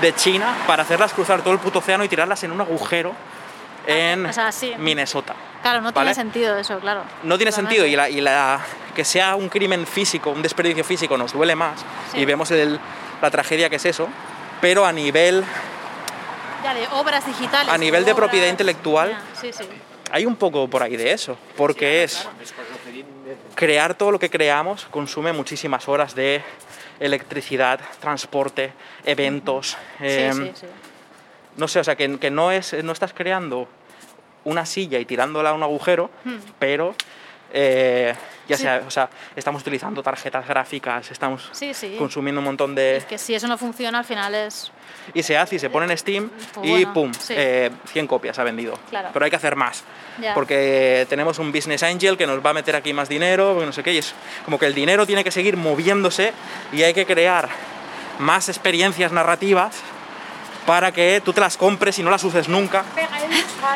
de 0.00 0.14
China 0.14 0.54
para 0.68 0.84
hacerlas 0.84 1.12
cruzar 1.12 1.42
todo 1.42 1.52
el 1.52 1.58
puto 1.58 1.80
océano 1.80 2.04
y 2.04 2.08
tirarlas 2.08 2.42
en 2.44 2.52
un 2.52 2.60
agujero 2.60 3.14
en 3.88 4.26
o 4.26 4.32
sea, 4.32 4.52
sí. 4.52 4.72
Minnesota. 4.78 5.34
Claro, 5.62 5.78
no 5.80 5.90
¿vale? 5.92 6.12
tiene 6.12 6.14
sentido 6.14 6.56
eso, 6.58 6.78
claro. 6.78 7.02
No 7.24 7.36
tiene 7.38 7.50
Totalmente. 7.50 7.76
sentido 7.80 7.86
y, 7.86 7.96
la, 7.96 8.08
y 8.08 8.20
la- 8.20 8.60
que 8.98 9.04
sea 9.04 9.36
un 9.36 9.48
crimen 9.48 9.86
físico, 9.86 10.30
un 10.30 10.42
desperdicio 10.42 10.82
físico 10.82 11.16
nos 11.16 11.32
duele 11.32 11.54
más 11.54 11.78
Sí. 12.10 12.18
y 12.18 12.24
vemos 12.24 12.50
el- 12.50 12.80
la 13.22 13.30
tragedia 13.30 13.70
que 13.70 13.76
es 13.76 13.84
eso, 13.86 14.08
pero 14.60 14.84
a 14.84 14.90
nivel 14.92 15.44
Ya, 16.64 16.74
de 16.74 16.84
obras 16.88 17.24
digitales. 17.24 17.72
A 17.72 17.78
nivel 17.78 18.04
de 18.04 18.10
obras- 18.10 18.26
propiedad 18.26 18.48
intelectual, 18.48 19.10
Ya, 19.10 19.40
sí, 19.40 19.52
sí. 19.52 19.62
hay 20.10 20.26
un 20.26 20.34
poco 20.34 20.66
por 20.68 20.82
ahí 20.82 20.96
de 20.96 21.12
eso, 21.12 21.38
porque 21.56 22.02
es 22.02 22.26
crear 23.54 23.94
todo 23.94 24.10
lo 24.10 24.18
que 24.18 24.30
creamos 24.30 24.86
consume 24.90 25.32
muchísimas 25.32 25.86
horas 25.86 26.16
de 26.16 26.42
electricidad, 26.98 27.78
transporte, 28.00 28.72
eventos. 29.04 29.76
Sí, 30.00 30.06
sí, 30.32 30.52
sí. 30.56 30.66
No 31.56 31.68
sé, 31.68 31.78
o 31.78 31.84
sea, 31.84 31.94
que, 31.94 32.18
que 32.18 32.32
no, 32.32 32.50
es, 32.50 32.72
no 32.82 32.90
estás 32.90 33.12
creando 33.12 33.68
una 34.42 34.66
silla 34.66 34.98
y 34.98 35.04
tirándola 35.04 35.50
a 35.50 35.52
un 35.52 35.62
agujero, 35.62 36.10
Hmm. 36.24 36.38
pero 36.58 36.96
eh, 37.52 38.14
ya 38.48 38.56
Sí. 38.56 38.62
sea, 38.64 38.82
o 38.86 38.90
sea, 38.90 39.08
estamos 39.36 39.62
utilizando 39.62 40.02
tarjetas 40.02 40.46
gráficas, 40.48 41.10
estamos 41.10 41.48
Sí, 41.52 41.72
sí. 41.74 41.94
consumiendo 41.98 42.40
un 42.40 42.46
montón 42.46 42.74
de... 42.74 42.96
Es 42.96 43.04
que 43.04 43.18
si 43.18 43.34
eso 43.34 43.46
no 43.46 43.56
funciona, 43.58 43.98
al 43.98 44.04
final 44.04 44.34
es. 44.34 44.72
Y 45.14 45.22
se 45.22 45.36
hace 45.36 45.56
y 45.56 45.58
se 45.58 45.70
pone 45.70 45.90
en 45.90 45.96
Steam 45.96 46.30
Pues 46.54 46.66
y 46.66 46.70
bueno, 46.70 46.92
pum, 46.94 47.12
eh, 47.30 47.70
100 47.92 48.06
copias 48.06 48.38
ha 48.38 48.44
vendido. 48.44 48.78
Claro. 48.90 49.10
Pero 49.12 49.24
hay 49.24 49.30
que 49.30 49.36
hacer 49.36 49.54
más. 49.56 49.84
Porque 50.34 51.06
tenemos 51.08 51.38
un 51.38 51.52
business 51.52 51.82
angel 51.84 52.16
que 52.16 52.26
nos 52.26 52.44
va 52.44 52.50
a 52.50 52.54
meter 52.54 52.74
aquí 52.74 52.92
más 52.92 53.08
dinero, 53.08 53.62
no 53.64 53.72
sé 53.72 53.84
qué, 53.84 53.92
y 53.92 53.98
es 53.98 54.14
como 54.44 54.58
que 54.58 54.66
el 54.66 54.74
dinero 54.74 55.06
tiene 55.06 55.22
que 55.22 55.30
seguir 55.30 55.56
moviéndose 55.56 56.32
y 56.72 56.82
hay 56.82 56.92
que 56.92 57.06
crear 57.06 57.48
más 58.18 58.48
experiencias 58.48 59.12
narrativas 59.12 59.76
para 60.66 60.90
que 60.92 61.22
tú 61.24 61.32
te 61.32 61.40
las 61.40 61.56
compres 61.56 61.98
y 61.98 62.02
no 62.02 62.10
las 62.10 62.24
uses 62.24 62.48
nunca. 62.48 62.84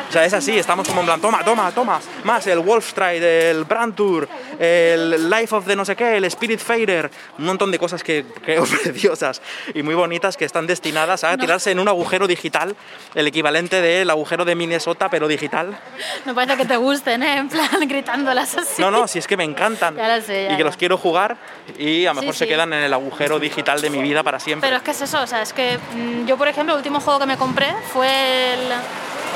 O 0.09 0.11
sea, 0.11 0.25
es 0.25 0.33
así, 0.33 0.57
estamos 0.57 0.87
como 0.87 1.01
en 1.01 1.05
plan, 1.07 1.21
toma, 1.21 1.43
toma, 1.43 1.71
toma, 1.71 1.99
más 2.23 2.45
el 2.47 2.59
Wolfstride, 2.59 3.51
el 3.51 3.63
Brand 3.65 3.95
Tour, 3.95 4.27
el 4.59 5.29
Life 5.29 5.55
of 5.55 5.65
the 5.65 5.75
no 5.75 5.85
sé 5.85 5.95
qué, 5.95 6.17
el 6.17 6.25
Spirit 6.25 6.59
Fader, 6.59 7.09
un 7.37 7.45
montón 7.45 7.71
de 7.71 7.79
cosas 7.79 8.03
que 8.03 8.25
creo 8.43 8.63
preciosas 8.83 9.41
y 9.73 9.83
muy 9.83 9.95
bonitas 9.95 10.37
que 10.37 10.45
están 10.45 10.67
destinadas 10.67 11.23
a 11.23 11.37
tirarse 11.37 11.71
en 11.71 11.79
un 11.79 11.87
agujero 11.87 12.27
digital, 12.27 12.75
el 13.15 13.27
equivalente 13.27 13.81
del 13.81 14.09
agujero 14.09 14.45
de 14.45 14.55
Minnesota, 14.55 15.09
pero 15.09 15.27
digital. 15.27 15.77
No 16.25 16.33
parece 16.33 16.57
que 16.57 16.65
te 16.65 16.77
gusten, 16.77 17.23
¿eh? 17.23 17.37
En 17.37 17.49
plan, 17.49 17.69
gritándolas 17.87 18.55
así. 18.57 18.81
No, 18.81 18.91
no, 18.91 19.07
si 19.07 19.19
es 19.19 19.27
que 19.27 19.37
me 19.37 19.43
encantan 19.43 19.95
Ya 19.95 20.15
lo 20.15 20.23
sé, 20.23 20.45
ya, 20.45 20.53
y 20.53 20.57
que 20.57 20.63
los 20.63 20.77
quiero 20.77 20.97
jugar 20.97 21.37
y 21.77 22.05
a 22.05 22.13
lo 22.13 22.19
Sí, 22.19 22.25
mejor 22.27 22.35
se 22.35 22.47
quedan 22.47 22.71
en 22.73 22.83
el 22.83 22.93
agujero 22.93 23.39
digital 23.39 23.81
de 23.81 23.89
mi 23.89 24.01
vida 24.01 24.23
para 24.23 24.39
siempre. 24.39 24.67
Pero 24.67 24.77
es 24.77 24.83
que 24.83 24.91
es 24.91 25.01
eso, 25.01 25.21
o 25.21 25.27
sea, 25.27 25.41
es 25.41 25.51
que 25.53 25.77
mm, 25.95 26.25
yo, 26.25 26.37
por 26.37 26.47
ejemplo, 26.47 26.73
el 26.73 26.77
último 26.77 26.99
juego 26.99 27.19
que 27.19 27.25
me 27.25 27.37
compré 27.37 27.73
fue 27.91 28.53
el 28.53 28.59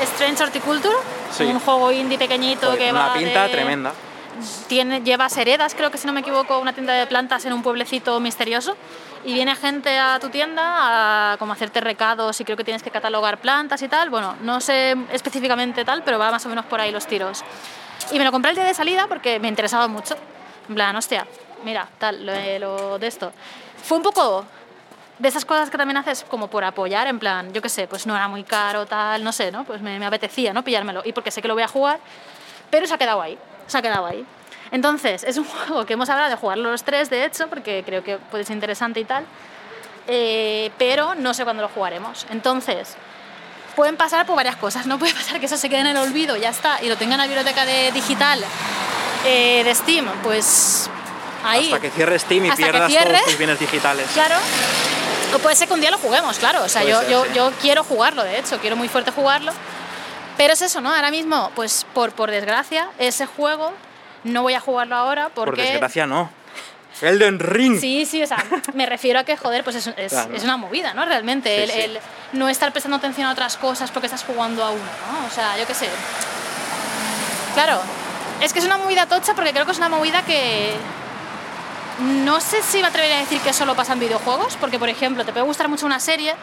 Strange 0.02 0.42
Horticulture, 0.42 0.94
Sí. 1.32 1.44
un 1.44 1.60
juego 1.60 1.90
indie 1.92 2.18
pequeñito 2.18 2.76
que 2.76 2.90
una 2.90 3.08
va 3.08 3.14
pinta 3.14 3.44
de- 3.44 3.48
tremenda. 3.50 3.92
Tiene, 4.68 5.00
lleva 5.02 5.28
Seredas, 5.28 5.74
creo 5.74 5.90
que 5.90 5.98
si 5.98 6.06
no 6.06 6.12
me 6.12 6.20
equivoco, 6.20 6.58
una 6.60 6.72
tienda 6.72 6.92
de 6.92 7.06
plantas 7.08 7.44
en 7.44 7.52
un 7.52 7.62
pueblecito 7.62 8.20
misterioso. 8.20 8.76
Y 9.24 9.34
viene 9.34 9.56
gente 9.56 9.98
a 9.98 10.20
tu 10.20 10.28
tienda 10.28 11.32
a 11.32 11.36
como 11.38 11.52
hacerte 11.52 11.80
recados 11.80 12.40
y 12.40 12.44
creo 12.44 12.56
que 12.56 12.62
tienes 12.62 12.84
que 12.84 12.90
catalogar 12.92 13.38
plantas 13.40 13.82
y 13.82 13.88
tal. 13.88 14.10
Bueno, 14.10 14.36
no 14.42 14.60
sé 14.60 14.94
específicamente 15.12 15.84
tal, 15.84 16.04
pero 16.04 16.20
va 16.20 16.30
más 16.30 16.46
o 16.46 16.48
menos 16.48 16.64
por 16.66 16.80
ahí 16.80 16.92
los 16.92 17.06
tiros. 17.08 17.42
Y 18.12 18.18
me 18.18 18.24
lo 18.24 18.30
compré 18.30 18.50
el 18.50 18.56
día 18.56 18.64
de 18.64 18.74
salida 18.74 19.08
porque 19.08 19.40
me 19.40 19.48
interesaba 19.48 19.88
mucho. 19.88 20.16
En 20.68 20.76
plan, 20.76 20.94
hostia, 20.94 21.26
mira, 21.64 21.88
tal, 21.98 22.24
lo, 22.24 22.32
lo 22.60 22.98
de 23.00 23.06
esto. 23.08 23.32
Fue 23.82 23.96
un 23.96 24.04
poco 24.04 24.44
de 25.18 25.28
esas 25.28 25.44
cosas 25.44 25.70
que 25.70 25.76
también 25.76 25.96
haces 25.96 26.24
como 26.28 26.48
por 26.48 26.64
apoyar, 26.64 27.06
en 27.06 27.18
plan, 27.18 27.52
yo 27.52 27.60
qué 27.60 27.68
sé, 27.68 27.88
pues 27.88 28.06
no 28.06 28.14
era 28.14 28.28
muy 28.28 28.44
caro, 28.44 28.86
tal, 28.86 29.24
no 29.24 29.32
sé, 29.32 29.50
¿no? 29.50 29.64
Pues 29.64 29.80
me, 29.80 30.04
apetecía, 30.04 30.52
¿no? 30.52 30.62
Pillármelo. 30.62 31.02
Y 31.04 31.12
porque 31.12 31.30
sé 31.30 31.42
que 31.42 31.48
lo 31.48 31.54
voy 31.54 31.64
a 31.64 31.68
jugar, 31.68 31.98
pero 32.70 32.86
se 32.86 32.94
ha 32.94 32.98
quedado 32.98 33.20
ahí, 33.20 33.36
se 33.66 33.78
ha 33.78 33.82
quedado 33.82 34.06
ahí. 34.06 34.24
Entonces, 34.70 35.24
es 35.24 35.36
un 35.36 35.44
juego 35.66 35.84
que 35.86 35.94
hemos 35.94 36.08
hablado 36.08 36.30
de 36.30 36.36
jugarlo 36.36 36.70
los 36.70 36.84
tres, 36.84 37.10
de 37.10 37.24
hecho, 37.24 37.48
porque 37.48 37.82
creo 37.84 38.04
que 38.04 38.18
puede 38.18 38.44
ser 38.44 38.54
interesante 38.54 39.00
y 39.00 39.04
tal, 39.04 39.24
eh, 40.06 40.70
pero 40.78 41.14
no 41.14 41.34
sé 41.34 41.44
cuándo 41.44 41.62
lo 41.62 41.68
jugaremos. 41.68 42.26
Entonces, 42.30 42.96
pueden 43.74 43.96
pasar 43.96 44.24
por 44.24 44.36
varias 44.36 44.56
cosas, 44.56 44.86
no 44.86 44.98
puede 44.98 45.14
pasar 45.14 45.40
que 45.40 45.46
eso 45.46 45.56
se 45.56 45.68
quede 45.68 45.80
en 45.80 45.86
el 45.88 45.96
olvido, 45.96 46.36
ya 46.36 46.50
está, 46.50 46.82
y 46.82 46.88
lo 46.88 46.96
tenga 46.96 47.14
en 47.14 47.18
la 47.18 47.26
biblioteca 47.26 47.64
de, 47.64 47.90
digital 47.92 48.40
eh, 49.24 49.62
de 49.64 49.74
Steam, 49.74 50.06
pues 50.22 50.90
ahí. 51.44 51.66
Hasta 51.66 51.80
que 51.80 51.90
cierre 51.90 52.18
Steam 52.18 52.44
y 52.46 52.50
Hasta 52.50 52.62
pierdas 52.62 52.92
todos 52.92 53.24
tus 53.24 53.38
bienes 53.38 53.58
digitales. 53.60 54.06
Claro. 54.14 54.36
O 55.34 55.38
puede 55.38 55.56
ser 55.56 55.68
que 55.68 55.74
un 55.74 55.80
día 55.80 55.90
lo 55.90 55.98
juguemos, 55.98 56.38
claro. 56.38 56.62
O 56.64 56.68
sea, 56.68 56.82
Puede 56.82 56.92
yo, 56.94 57.00
ser, 57.00 57.10
yo, 57.10 57.24
sí. 57.24 57.30
yo 57.34 57.52
quiero 57.60 57.84
jugarlo, 57.84 58.24
de 58.24 58.38
hecho, 58.38 58.58
quiero 58.60 58.76
muy 58.76 58.88
fuerte 58.88 59.10
jugarlo. 59.10 59.52
Pero 60.36 60.52
es 60.52 60.62
eso, 60.62 60.80
¿no? 60.80 60.94
Ahora 60.94 61.10
mismo, 61.10 61.50
pues 61.54 61.84
por, 61.94 62.12
por 62.12 62.30
desgracia, 62.30 62.88
ese 62.98 63.26
juego 63.26 63.72
no 64.24 64.42
voy 64.42 64.54
a 64.54 64.60
jugarlo 64.60 64.96
ahora 64.96 65.30
porque... 65.34 65.50
Por 65.50 65.56
desgracia 65.58 66.06
no. 66.06 66.30
Elden 67.02 67.38
Ring. 67.38 67.78
Sí, 67.78 68.06
sí, 68.06 68.22
o 68.22 68.26
sea, 68.26 68.42
me 68.74 68.86
refiero 68.86 69.18
a 69.20 69.24
que, 69.24 69.36
joder, 69.36 69.62
pues 69.64 69.76
es, 69.76 69.86
es, 69.96 70.12
Claro. 70.12 70.34
es 70.34 70.42
una 70.44 70.56
movida, 70.56 70.94
¿no? 70.94 71.04
Realmente, 71.04 71.62
el, 71.64 71.70
Sí, 71.70 71.76
sí. 71.76 71.82
el 71.82 71.98
no 72.32 72.48
estar 72.48 72.72
prestando 72.72 72.96
atención 72.96 73.26
a 73.28 73.32
otras 73.32 73.56
cosas 73.56 73.90
porque 73.90 74.06
estás 74.06 74.24
jugando 74.24 74.64
a 74.64 74.70
uno, 74.70 74.82
¿no? 74.82 75.26
O 75.26 75.30
sea, 75.30 75.58
yo 75.58 75.66
qué 75.66 75.74
sé. 75.74 75.88
Claro, 77.54 77.80
es 78.40 78.52
que 78.52 78.58
es 78.60 78.64
una 78.64 78.78
movida 78.78 79.06
tocha 79.06 79.34
porque 79.34 79.52
creo 79.52 79.66
que 79.66 79.72
es 79.72 79.78
una 79.78 79.88
movida 79.88 80.22
que... 80.22 80.72
No 81.98 82.40
sé 82.40 82.62
si 82.62 82.80
me 82.80 82.88
atrevería 82.88 83.16
a 83.16 83.20
decir 83.20 83.40
que 83.40 83.52
solo 83.52 83.74
pasa 83.74 83.92
en 83.92 84.00
videojuegos, 84.00 84.56
porque, 84.56 84.78
por 84.78 84.88
ejemplo, 84.88 85.24
te 85.24 85.32
puede 85.32 85.44
gustar 85.44 85.68
mucho 85.68 85.84
una 85.84 85.98
serie, 85.98 86.34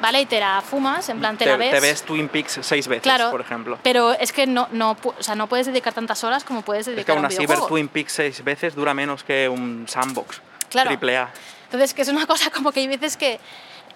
¿vale? 0.00 0.22
Y 0.22 0.26
te 0.26 0.40
la 0.40 0.62
fumas, 0.62 1.08
en 1.08 1.18
plan, 1.18 1.36
te, 1.36 1.44
te, 1.44 1.50
la 1.50 1.56
ves... 1.56 1.70
te 1.72 1.80
ves 1.80 2.02
Twin 2.02 2.28
Peaks 2.28 2.60
seis 2.62 2.88
veces, 2.88 3.02
Claro, 3.02 3.30
por 3.30 3.40
ejemplo. 3.40 3.78
pero 3.82 4.12
es 4.12 4.32
que 4.32 4.46
no, 4.46 4.68
no, 4.72 4.96
o 5.02 5.22
sea, 5.22 5.34
no 5.34 5.46
puedes 5.46 5.66
dedicar 5.66 5.92
tantas 5.92 6.24
horas 6.24 6.42
como 6.44 6.62
puedes 6.62 6.86
dedicar 6.86 7.00
Es 7.00 7.06
que 7.06 7.12
a 7.12 7.14
aún 7.16 7.24
un 7.24 7.26
así 7.26 7.36
ver 7.38 7.46
videojuego. 7.48 7.68
Twin 7.68 7.88
Peaks 7.88 8.12
seis 8.12 8.42
veces 8.44 8.74
dura 8.74 8.94
menos 8.94 9.24
que 9.24 9.48
un 9.48 9.86
sandbox. 9.88 10.40
Claro. 10.70 10.88
Triple 10.88 11.18
A. 11.18 11.30
Entonces, 11.66 11.92
que 11.92 12.02
es 12.02 12.08
una 12.08 12.26
cosa 12.26 12.50
como 12.50 12.72
que 12.72 12.80
hay 12.80 12.86
veces 12.88 13.16
que 13.16 13.40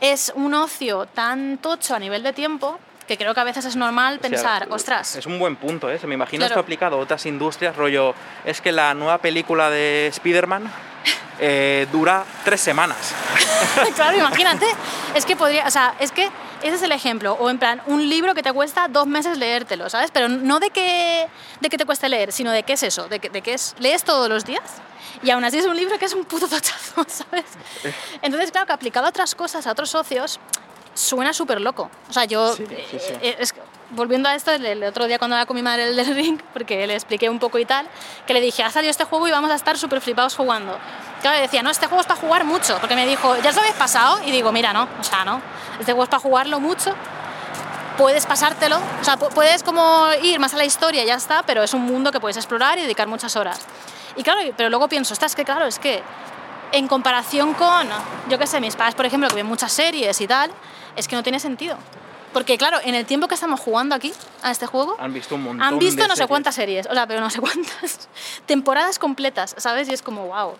es 0.01 0.33
un 0.37 0.55
ocio 0.55 1.07
tan 1.07 1.59
tocho 1.59 1.95
a 1.95 1.99
nivel 1.99 2.23
de 2.23 2.33
tiempo 2.33 2.79
que 3.09 3.17
creo 3.17 3.35
que 3.35 3.41
a 3.41 3.45
veces 3.45 3.65
es 3.65 3.75
normal 3.75 4.19
O 4.19 4.21
sea, 4.21 4.31
pensar, 4.31 4.69
ostras, 4.71 5.17
Es 5.17 5.27
un 5.27 5.39
buen 5.39 5.57
punto, 5.57 5.91
¿eh? 5.91 5.99
Se 5.99 6.07
me 6.07 6.15
imagino 6.15 6.43
Claro. 6.43 6.53
esto 6.53 6.61
aplicado 6.61 6.97
a 6.97 7.01
otras 7.01 7.27
industrias, 7.27 7.75
rollo. 7.75 8.15
Es 8.45 8.61
que 8.61 8.71
la 8.71 8.95
nueva 8.95 9.19
película 9.19 9.71
de 9.71 10.07
Spider-Man 10.09 10.71
eh, 11.41 11.89
dura 11.91 12.25
tres 12.45 12.61
semanas. 12.61 13.15
claro, 13.97 14.17
imagínate, 14.17 14.67
es 15.15 15.25
que 15.25 15.35
podría, 15.35 15.67
o 15.67 15.71
sea, 15.71 15.95
es 15.99 16.13
que 16.13 16.31
ese 16.63 16.77
es 16.77 16.83
el 16.83 16.93
ejemplo, 16.93 17.33
o 17.35 17.51
en 17.51 17.59
plan, 17.59 17.81
un 17.87 18.09
libro 18.09 18.35
que 18.35 18.43
te 18.43 18.53
cuesta 18.53 18.89
dos 18.89 19.07
meses 19.07 19.39
leértelo, 19.39 19.89
¿sabes? 19.89 20.11
Pero 20.13 20.29
no 20.29 20.61
de 20.61 20.71
que, 20.71 21.27
de 21.61 21.69
que 21.69 21.79
te 21.79 21.87
cueste 21.87 22.09
leer, 22.09 22.33
sino 22.33 22.53
de 22.53 22.63
qué 22.63 22.75
es 22.75 22.83
eso, 22.83 23.09
de 23.09 23.19
que, 23.21 23.31
de 23.31 23.43
que 23.43 23.55
es, 23.55 23.75
lees 23.79 24.05
todos 24.05 24.29
los 24.29 24.45
días 24.45 24.63
y 25.23 25.31
aún 25.31 25.45
así 25.45 25.59
es 25.59 25.67
un 25.67 25.77
libro 25.77 25.99
que 25.99 26.05
es 26.05 26.15
un 26.15 26.25
puto 26.25 26.49
tochazo, 26.49 27.05
¿sabes? 27.09 27.47
Entonces, 28.23 28.51
claro, 28.51 28.67
que 28.67 28.73
aplicado 28.73 29.07
a 29.07 29.11
otras 29.11 29.35
cosas, 29.35 29.67
a 29.67 29.73
otros 29.73 29.91
socios, 29.91 30.39
suena 30.99 31.33
súper 31.33 31.61
loco. 31.61 31.91
O 32.09 32.13
sea, 32.13 32.25
yo... 32.25 32.55
Sí, 32.55 32.67
sí, 32.91 32.99
sí. 32.99 33.13
eh, 33.23 33.37
es- 33.39 33.55
volviendo 33.91 34.29
a 34.29 34.35
esto, 34.35 34.51
el, 34.51 34.67
el 34.67 34.85
otro 34.85 35.07
día 35.07 35.19
cuando 35.19 35.35
hablaba 35.37 35.47
con 35.47 35.57
mi 35.57 35.63
madre 35.63 35.85
el 35.89 35.97
del 35.97 36.15
ring, 36.15 36.39
porque 36.53 36.87
le 36.87 36.95
expliqué 36.95 37.31
un 37.31 37.39
poco 37.39 37.59
y 37.59 37.65
tal, 37.65 37.87
que 38.27 38.35
le 38.35 38.41
dije, 38.43 38.63
ha 38.63 38.71
salido 38.71 38.91
este 38.91 39.05
juego 39.05 39.27
y 39.27 39.31
vamos 39.31 39.51
a 39.51 39.55
estar 39.55 39.79
súper 39.79 40.01
flipados 40.03 40.37
jugando. 40.37 40.77
Claro, 41.23 41.37
le 41.37 41.43
decía, 41.43 41.63
no, 41.63 41.71
este 41.71 41.87
juego 41.87 42.03
es 42.03 42.07
para 42.07 42.21
jugar 42.21 42.45
mucho, 42.45 42.77
porque 42.81 42.95
me 42.95 43.07
dijo, 43.07 43.35
¿ya 43.39 43.49
os 43.49 43.55
lo 43.57 43.63
habéis 43.63 43.77
pasado? 43.77 44.21
Y 44.27 44.31
digo, 44.31 44.53
mira, 44.53 44.73
no, 44.75 44.87
o 45.01 45.05
sea, 45.05 45.25
no, 45.25 45.41
este 45.81 45.93
juego 45.93 46.03
es 46.05 46.11
para 46.11 46.21
jugarlo 46.21 46.61
mucho, 46.61 46.95
puedes 47.97 48.27
pasártelo, 48.27 48.77
o 49.01 49.05
sea, 49.05 49.17
pu- 49.17 49.31
puedes 49.31 49.63
como 49.63 50.07
ir 50.23 50.39
más 50.39 50.55
a 50.55 50.57
la 50.59 50.65
historia 50.65 51.03
y 51.03 51.07
ya 51.07 51.15
está, 51.15 51.43
pero 51.43 51.63
es 51.63 51.73
un 51.75 51.83
mundo 51.83 52.13
que 52.13 52.21
puedes 52.21 52.37
explorar 52.37 52.79
y 52.79 52.83
dedicar 52.83 53.09
muchas 53.09 53.37
horas. 53.37 53.61
Y 54.17 54.23
claro, 54.23 54.41
pero 54.57 54.69
luego 54.69 54.89
pienso, 54.89 55.15
estás 55.15 55.35
que 55.35 55.45
claro, 55.45 55.65
es 55.67 55.79
que 55.79 56.03
en 56.73 56.87
comparación 56.87 57.55
con, 57.55 57.89
yo 58.29 58.39
qué 58.39 58.47
sé, 58.47 58.61
mis 58.61 58.77
padres, 58.77 58.95
por 58.95 59.07
ejemplo, 59.07 59.29
que 59.31 59.37
ven 59.37 59.47
muchas 59.47 59.73
series 59.73 60.21
y 60.21 60.27
tal, 60.29 60.51
es 60.99 61.09
que 61.09 61.17
no 61.17 61.23
tiene 61.23 61.41
sentido. 61.41 61.77
Porque 62.33 62.59
claro, 62.59 62.79
en 62.85 62.95
el 62.95 63.07
tiempo 63.07 63.27
que 63.27 63.35
estamos 63.35 63.59
jugando 63.59 63.95
aquí 63.95 64.13
a 64.43 64.51
este 64.51 64.67
juego, 64.67 64.97
Han 65.01 65.15
visto 65.15 65.35
un 65.37 65.45
montón 65.45 65.63
han 65.67 65.79
visto 65.79 66.03
de 66.03 66.09
no 66.09 66.15
sé 66.17 66.27
cuántas 66.27 66.55
series, 66.55 66.87
o 66.87 66.93
sea, 66.93 67.07
pero 67.07 67.21
no 67.21 67.31
sé 67.31 67.41
cuántas 67.41 68.09
temporadas 68.47 68.99
completas, 68.99 69.55
¿sabes? 69.57 69.89
Y 69.89 69.95
es 69.95 70.03
como, 70.03 70.27
wow. 70.27 70.55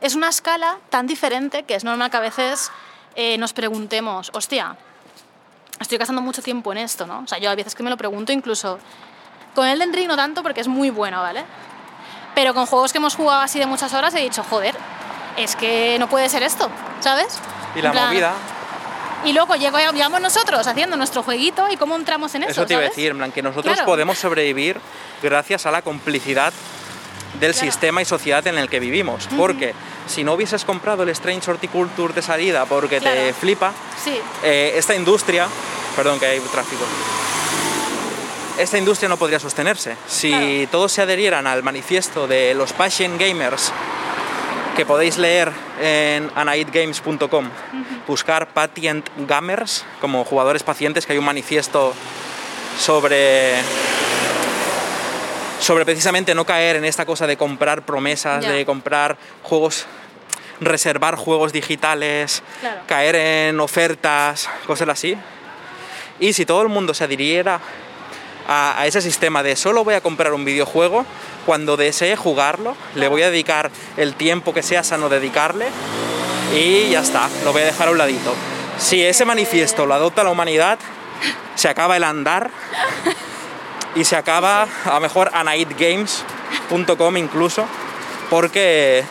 Es 0.00 0.14
una 0.14 0.28
escala 0.28 0.76
tan 0.90 1.06
diferente 1.06 1.62
que 1.62 1.74
es 1.76 1.84
normal 1.84 2.10
que 2.10 2.16
a 2.18 2.20
veces 2.20 2.70
eh, 3.16 3.38
nos 3.38 3.52
preguntemos, 3.54 4.30
hostia, 4.34 4.76
estoy 5.80 5.96
gastando 5.98 6.20
mucho 6.20 6.42
tiempo 6.42 6.72
en 6.72 6.78
esto, 6.78 7.06
¿no? 7.06 7.20
O 7.20 7.26
sea, 7.26 7.38
yo 7.38 7.50
a 7.50 7.54
veces 7.54 7.74
que 7.74 7.82
me 7.82 7.90
lo 7.90 7.96
pregunto 7.96 8.32
incluso. 8.32 8.78
Con 9.54 9.66
Elden 9.66 9.92
Ring 9.92 10.08
no 10.08 10.16
tanto 10.16 10.42
porque 10.42 10.60
es 10.60 10.68
muy 10.68 10.90
bueno, 10.90 11.22
¿vale? 11.22 11.44
Pero 12.34 12.52
con 12.54 12.66
juegos 12.66 12.92
que 12.92 12.98
hemos 12.98 13.14
jugado 13.14 13.40
así 13.40 13.58
de 13.60 13.66
muchas 13.66 13.94
horas 13.94 14.12
he 14.14 14.20
dicho, 14.20 14.44
joder, 14.50 14.74
es 15.36 15.54
que 15.56 15.96
no 16.00 16.08
puede 16.08 16.28
ser 16.28 16.42
esto, 16.42 16.68
¿sabes? 17.00 17.38
Y 17.76 17.80
la 17.80 17.92
plan- 17.92 18.08
movida, 18.08 18.34
Y 19.24 19.32
luego 19.32 19.54
llegamos 19.56 20.20
nosotros 20.20 20.66
haciendo 20.66 20.96
nuestro 20.96 21.22
jueguito 21.22 21.66
y 21.70 21.76
cómo 21.76 21.96
entramos 21.96 22.34
en 22.34 22.42
eso, 22.44 22.52
eso 22.52 22.66
te 22.66 22.74
iba 22.74 22.80
a 22.82 22.84
¿sabes? 22.84 22.96
decir, 22.96 23.10
en 23.12 23.16
plan, 23.18 23.32
que 23.32 23.42
nosotros 23.42 23.72
Claro. 23.74 23.86
podemos 23.86 24.18
sobrevivir 24.18 24.78
gracias 25.22 25.64
a 25.66 25.70
la 25.70 25.82
complicidad 25.82 26.52
del 27.40 27.52
Claro. 27.52 27.66
sistema 27.66 28.02
y 28.02 28.04
sociedad 28.04 28.46
en 28.46 28.58
el 28.58 28.68
que 28.68 28.78
vivimos. 28.80 29.26
Porque 29.36 29.74
si 30.06 30.22
no 30.24 30.34
hubieses 30.34 30.64
comprado 30.64 31.02
el 31.02 31.08
Strange 31.08 31.50
Horticulture 31.50 32.12
de 32.12 32.22
salida 32.22 32.64
porque 32.66 33.00
te 33.00 33.10
Claro. 33.12 33.34
flipa, 33.34 33.72
Sí, 34.02 34.18
eh, 34.42 34.74
esta 34.76 34.94
industria, 34.94 35.48
perdón 35.96 36.20
que 36.20 36.26
hay 36.26 36.40
tráfico, 36.40 36.84
esta 38.58 38.78
industria 38.78 39.08
no 39.08 39.16
podría 39.16 39.40
sostenerse. 39.40 39.96
Si 40.06 40.68
todos 40.70 40.92
se 40.92 41.02
adherieran 41.02 41.46
al 41.46 41.62
manifiesto 41.64 42.28
de 42.28 42.54
los 42.54 42.72
Passion 42.72 43.18
Gamers, 43.18 43.72
que 44.76 44.84
podéis 44.84 45.18
leer 45.18 45.52
en 45.80 46.30
anaidgames.com, 46.34 47.48
buscar 48.08 48.48
Patient 48.48 49.08
Gamers 49.28 49.84
como 50.00 50.24
jugadores 50.24 50.62
pacientes, 50.62 51.06
que 51.06 51.12
hay 51.12 51.18
un 51.18 51.24
manifiesto 51.24 51.94
sobre 52.78 53.54
sobre 55.60 55.84
precisamente 55.84 56.34
no 56.34 56.44
caer 56.44 56.76
en 56.76 56.84
esta 56.84 57.06
cosa 57.06 57.26
de 57.26 57.36
comprar 57.36 57.82
promesas, 57.86 58.46
de 58.46 58.66
comprar 58.66 59.16
juegos, 59.42 59.86
reservar 60.60 61.16
juegos 61.16 61.52
digitales, 61.52 62.42
Claro. 62.60 62.80
caer 62.86 63.14
en 63.16 63.60
ofertas, 63.60 64.48
cosas 64.66 64.88
así. 64.88 65.16
Y 66.20 66.32
si 66.32 66.44
todo 66.44 66.62
el 66.62 66.68
mundo 66.68 66.92
se 66.92 67.04
adhiriera 67.04 67.60
a, 68.48 68.84
ese 68.86 69.00
sistema 69.00 69.42
de 69.42 69.56
solo 69.56 69.84
voy 69.84 69.94
a 69.94 70.00
comprar 70.00 70.32
un 70.32 70.44
videojuego, 70.44 71.04
cuando 71.46 71.76
desee 71.76 72.16
jugarlo, 72.16 72.76
le 72.94 73.08
voy 73.08 73.22
a 73.22 73.30
dedicar 73.30 73.70
el 73.96 74.14
tiempo 74.14 74.54
que 74.54 74.62
sea 74.62 74.82
sano 74.82 75.08
dedicarle 75.08 75.66
y 76.54 76.90
ya 76.90 77.00
está, 77.00 77.28
lo 77.44 77.52
voy 77.52 77.62
a 77.62 77.66
dejar 77.66 77.88
a 77.88 77.90
un 77.90 77.98
ladito. 77.98 78.34
Si 78.78 79.04
ese 79.04 79.24
manifiesto 79.24 79.86
lo 79.86 79.94
adopta 79.94 80.24
la 80.24 80.30
humanidad, 80.30 80.78
se 81.54 81.68
acaba 81.68 81.96
el 81.96 82.04
andar 82.04 82.50
y 83.94 84.04
se 84.04 84.16
acaba 84.16 84.66
a 84.84 84.94
lo 84.94 85.00
mejor 85.00 85.30
anaidgames.com 85.32 87.16
incluso, 87.16 87.66
porque 88.30 89.04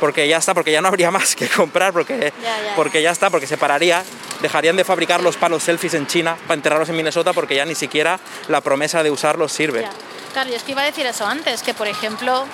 porque 0.00 0.28
ya 0.28 0.38
está, 0.38 0.54
porque 0.54 0.72
ya 0.72 0.80
no 0.80 0.88
habría 0.88 1.10
más 1.10 1.34
que 1.36 1.48
comprar, 1.48 1.92
porque 1.92 2.32
Ya, 2.42 2.62
ya, 2.62 2.74
porque 2.76 3.02
ya 3.02 3.10
está, 3.10 3.30
porque 3.30 3.46
se 3.46 3.56
pararía, 3.56 4.04
dejarían 4.40 4.76
de 4.76 4.84
fabricar 4.84 5.22
los 5.22 5.36
palos 5.36 5.62
selfies 5.62 5.94
en 5.94 6.06
China 6.06 6.36
para 6.46 6.54
enterrarlos 6.54 6.88
en 6.88 6.96
Minnesota 6.96 7.32
porque 7.32 7.54
ya 7.54 7.64
ni 7.64 7.74
siquiera 7.74 8.20
la 8.48 8.60
promesa 8.60 9.02
de 9.02 9.10
usarlos 9.10 9.52
sirve. 9.52 9.86
Claro, 10.32 10.50
yo 10.50 10.56
es 10.56 10.62
que 10.62 10.72
iba 10.72 10.82
a 10.82 10.84
decir 10.84 11.06
eso 11.06 11.26
antes, 11.26 11.62
que 11.62 11.72
por 11.72 11.88
ejemplo, 11.88 12.46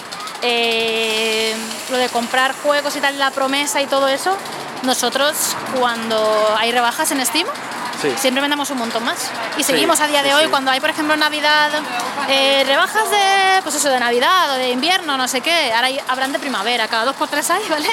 eh, 0.42 1.54
lo 1.90 1.96
de 1.96 2.08
comprar 2.08 2.52
juegos 2.62 2.94
y 2.96 3.00
tal, 3.00 3.18
la 3.18 3.30
promesa 3.30 3.80
y 3.80 3.86
todo 3.86 4.08
eso, 4.08 4.36
nosotros 4.82 5.56
cuando 5.78 6.56
hay 6.58 6.72
rebajas 6.72 7.10
en 7.12 7.24
Steam, 7.24 7.46
Sí. 8.00 8.12
siempre 8.16 8.40
vendemos 8.40 8.68
un 8.70 8.78
montón 8.78 9.04
más. 9.04 9.30
Y 9.56 9.62
seguimos 9.62 10.00
a 10.00 10.08
día 10.08 10.22
de 10.24 10.30
sí, 10.30 10.34
hoy, 10.34 10.48
cuando 10.48 10.72
hay, 10.72 10.80
por 10.80 10.90
ejemplo, 10.90 11.16
Navidad, 11.16 11.70
eh, 12.28 12.64
rebajas 12.66 13.08
de, 13.10 13.62
pues 13.62 13.76
eso, 13.76 13.88
de 13.90 14.00
Navidad 14.00 14.50
o 14.50 14.54
de 14.54 14.70
invierno, 14.70 15.16
no 15.16 15.28
sé 15.28 15.40
qué, 15.40 15.72
ahora 15.72 15.86
hay- 15.86 16.00
habrán 16.08 16.32
de 16.32 16.40
primavera, 16.40 16.88
cada 16.88 17.04
dos 17.04 17.14
por 17.14 17.28
tres 17.28 17.48
hay, 17.50 17.62
¿vale? 17.70 17.88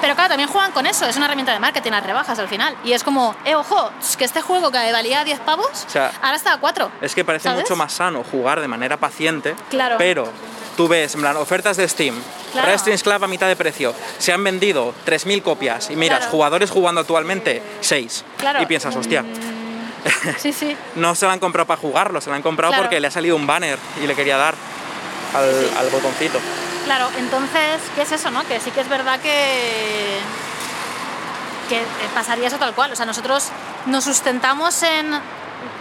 Pero 0.00 0.14
claro, 0.14 0.30
también 0.30 0.48
juegan 0.48 0.72
con 0.72 0.86
eso, 0.86 1.04
es 1.04 1.14
una 1.16 1.26
herramienta 1.26 1.52
de 1.52 1.58
marketing, 1.60 1.90
las 1.90 2.02
rebajas 2.06 2.38
al 2.38 2.48
final. 2.48 2.74
Y 2.84 2.92
es 2.94 3.04
como, 3.04 3.34
eh, 3.44 3.54
ojo, 3.54 3.90
es 4.00 4.16
que 4.16 4.24
este 4.24 4.40
juego 4.40 4.70
que 4.70 4.90
valía 4.92 5.24
10 5.24 5.40
pavos, 5.40 5.66
O 5.86 5.90
sea, 5.90 6.10
ahora 6.22 6.36
está 6.36 6.54
a 6.54 6.56
4. 6.58 6.90
Es 7.02 7.14
que 7.14 7.22
parece 7.22 7.50
¿Sabes? 7.50 7.64
mucho 7.64 7.76
más 7.76 7.92
sano 7.92 8.24
jugar 8.24 8.62
de 8.62 8.68
manera 8.68 8.96
paciente, 8.96 9.54
Claro. 9.68 9.96
pero 9.98 10.32
tú 10.80 10.88
ves, 10.88 11.14
en 11.14 11.20
plan, 11.20 11.36
ofertas 11.36 11.76
de 11.76 11.86
Steam, 11.86 12.14
Claro. 12.52 12.68
Resistance 12.68 13.04
Club 13.04 13.22
a 13.22 13.26
mitad 13.26 13.48
de 13.48 13.54
precio, 13.54 13.92
se 14.18 14.32
han 14.32 14.42
vendido 14.42 14.94
3.000 15.04 15.42
copias 15.42 15.90
y 15.90 15.94
miras, 15.96 16.20
Claro. 16.20 16.30
jugadores 16.32 16.70
jugando 16.70 17.02
actualmente 17.02 17.62
6. 17.82 18.24
Claro. 18.38 18.62
Y 18.62 18.66
piensas, 18.66 18.96
hostia, 18.96 19.22
Sí, 20.38 20.54
sí. 20.54 20.74
no 20.94 21.14
se 21.14 21.26
lo 21.26 21.32
han 21.32 21.38
comprado 21.38 21.66
para 21.66 21.78
jugarlo, 21.78 22.22
se 22.22 22.30
lo 22.30 22.36
han 22.36 22.40
comprado 22.40 22.72
porque 22.78 22.98
le 22.98 23.08
ha 23.08 23.10
salido 23.10 23.36
un 23.36 23.46
banner 23.46 23.78
y 24.02 24.06
le 24.06 24.14
quería 24.14 24.38
dar 24.38 24.54
al, 25.34 25.70
al 25.78 25.90
botoncito. 25.90 26.38
Claro, 26.86 27.08
entonces, 27.18 27.78
¿qué 27.94 28.00
es 28.02 28.12
eso, 28.12 28.30
no? 28.30 28.42
Que 28.48 28.58
sí 28.58 28.70
que 28.70 28.80
es 28.80 28.88
verdad 28.88 29.20
que, 29.20 30.16
que 31.68 31.76
eh, 31.76 31.84
pasaría 32.14 32.48
eso 32.48 32.56
tal 32.56 32.74
cual. 32.74 32.90
O 32.90 32.96
sea, 32.96 33.04
nosotros 33.04 33.50
nos 33.84 34.04
sustentamos 34.04 34.82
en, 34.82 35.10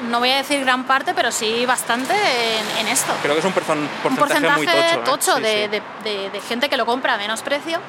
no 0.10 0.20
voy 0.20 0.30
a 0.32 0.38
decir 0.38 0.60
gran 0.62 0.84
parte, 0.86 1.14
pero 1.14 1.32
sí 1.32 1.66
bastante 1.66 2.14
en, 2.14 2.78
en 2.80 2.88
esto. 2.88 3.14
Creo 3.22 3.34
que 3.34 3.40
es 3.40 3.46
un, 3.46 3.52
porcentaje, 3.54 4.58
muy 4.58 4.66
tocho. 4.66 4.78
¿eh? 4.78 5.00
tocho 5.06 5.36
de, 5.36 5.42
sí. 5.66 5.68
de- 5.70 5.82
de- 6.04 6.30
de 6.30 6.42
gente 6.42 6.70
que 6.70 6.78
lo 6.78 6.86
compra 6.86 7.16
a 7.16 7.18
menos 7.18 7.42
precio, 7.42 7.80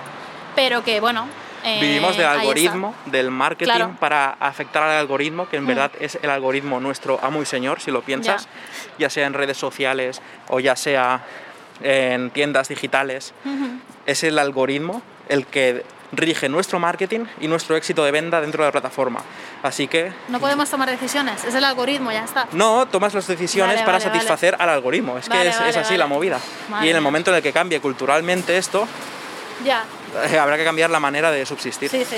pero 0.55 0.82
que, 0.84 1.01
bueno... 1.01 1.28
eh, 1.64 1.78
Vivimos 1.80 2.16
del 2.16 2.26
algoritmo, 2.26 2.95
del 3.07 3.30
marketing 3.30 3.70
Claro. 3.72 3.97
para 4.01 4.30
afectar 4.41 4.82
al 4.82 4.99
algoritmo, 4.99 5.49
que 5.49 5.57
en 5.59 5.64
Mm. 5.64 5.66
verdad 5.68 5.91
es 6.01 6.18
el 6.22 6.30
algoritmo 6.30 6.80
nuestro 6.80 7.18
amo 7.22 7.43
y 7.43 7.47
señor, 7.47 7.80
si 7.80 7.91
lo 7.91 8.03
piensas, 8.03 8.49
ya, 8.99 9.11
sea 9.11 9.26
en 9.26 9.34
redes 9.34 9.57
sociales 9.59 10.20
o 10.49 10.59
ya 10.61 10.74
sea 10.76 11.22
en 11.82 12.30
tiendas 12.30 12.68
digitales. 12.68 13.32
Es 14.07 14.24
el 14.24 14.38
algoritmo 14.38 15.03
el 15.28 15.47
que 15.47 15.84
rige 16.13 16.49
nuestro 16.49 16.79
marketing 16.79 17.25
y 17.41 17.47
nuestro 17.49 17.77
éxito 17.77 18.05
de 18.05 18.11
venta 18.11 18.41
dentro 18.41 18.65
de 18.65 18.69
la 18.69 18.73
plataforma. 18.73 19.21
Así 19.63 19.87
que 19.89 20.13
No 20.29 20.41
podemos 20.41 20.69
tomar 20.69 20.91
decisiones, 20.91 21.45
es 21.45 21.55
el 21.55 21.65
algoritmo, 21.65 22.11
ya 22.13 22.25
está. 22.25 22.47
no 22.53 22.87
tomas 22.89 23.15
las 23.15 23.27
decisiones 23.27 23.77
Vale, 23.77 23.87
para 23.87 23.99
vale, 23.99 24.05
vale. 24.07 24.19
satisfacer 24.19 24.57
al 24.59 24.69
algoritmo. 24.71 25.19
Es 25.19 25.29
que 25.29 25.37
Vale, 25.37 25.51
es, 25.51 25.55
es 25.55 25.61
vale, 25.61 25.71
así 25.79 25.83
vale. 25.85 25.99
la 25.99 26.07
movida. 26.07 26.41
Madre 26.69 26.87
y 26.87 26.91
en 26.91 26.97
el 26.97 27.03
momento 27.03 27.31
en 27.31 27.37
el 27.37 27.43
que 27.43 27.53
cambie 27.53 27.81
culturalmente 27.81 28.57
esto, 28.57 28.87
Ya, 29.65 29.85
eh, 30.31 30.39
habrá 30.39 30.57
que 30.57 30.65
cambiar 30.65 30.91
la 30.91 31.01
manera 31.01 31.31
de 31.31 31.45
subsistir. 31.47 31.91
sí, 31.91 32.05
sí. 32.05 32.17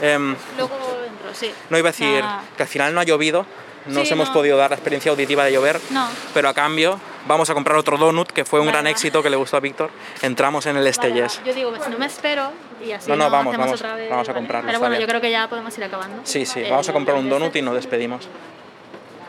Em, 0.00 0.34
Luego 0.56 0.74
entro, 1.06 1.32
sí. 1.34 1.52
No 1.70 1.78
iba 1.78 1.90
a 1.90 1.92
decir 1.92 2.20
Nada. 2.20 2.42
que 2.56 2.62
al 2.64 2.68
final 2.68 2.92
no 2.94 3.00
ha 3.00 3.04
llovido, 3.04 3.46
no 3.86 4.00
nos 4.00 4.08
Sí, 4.08 4.14
hemos 4.14 4.28
no. 4.28 4.34
podido 4.34 4.56
dar 4.56 4.70
la 4.70 4.76
experiencia 4.76 5.12
auditiva 5.12 5.44
de 5.44 5.52
llover, 5.52 5.80
No. 5.90 6.08
pero 6.32 6.48
a 6.48 6.54
cambio 6.54 6.98
vamos 7.28 7.48
a 7.50 7.54
comprar 7.54 7.76
otro 7.78 7.96
donut, 7.96 8.28
que 8.32 8.44
fue 8.44 8.58
un 8.58 8.66
Vale, 8.66 8.72
gran 8.72 8.84
vale. 8.84 8.90
éxito 8.92 9.22
que 9.22 9.30
le 9.30 9.36
gustó 9.36 9.56
a 9.56 9.60
Víctor. 9.60 9.90
Entramos 10.22 10.66
en 10.66 10.70
el 10.70 10.82
Vale, 10.82 10.90
Estelles. 10.90 11.36
vale. 11.36 11.48
Yo 11.48 11.54
digo, 11.54 11.84
si 11.84 11.90
no 11.90 11.98
me 11.98 12.06
espero 12.06 12.50
y 12.84 12.92
así 12.92 13.08
No, 13.10 13.16
no, 13.16 13.30
vamos, 13.30 13.56
vamos, 13.56 13.80
otra 13.80 13.94
vez, 13.96 14.10
vamos 14.10 14.28
a 14.28 14.32
¿vale? 14.32 14.40
comprarlo, 14.40 14.66
Pero 14.68 14.78
bueno, 14.78 14.92
bien. 14.92 15.02
yo 15.02 15.08
creo 15.08 15.20
que 15.20 15.30
ya 15.30 15.48
podemos 15.48 15.76
ir 15.78 15.84
acabando. 15.84 16.20
Sí, 16.24 16.44
sí, 16.46 16.60
El- 16.60 16.70
vamos 16.70 16.88
a 16.88 16.92
comprar 16.92 17.16
un 17.16 17.28
donut 17.28 17.54
y 17.56 17.62
nos 17.62 17.74
despedimos. 17.74 18.28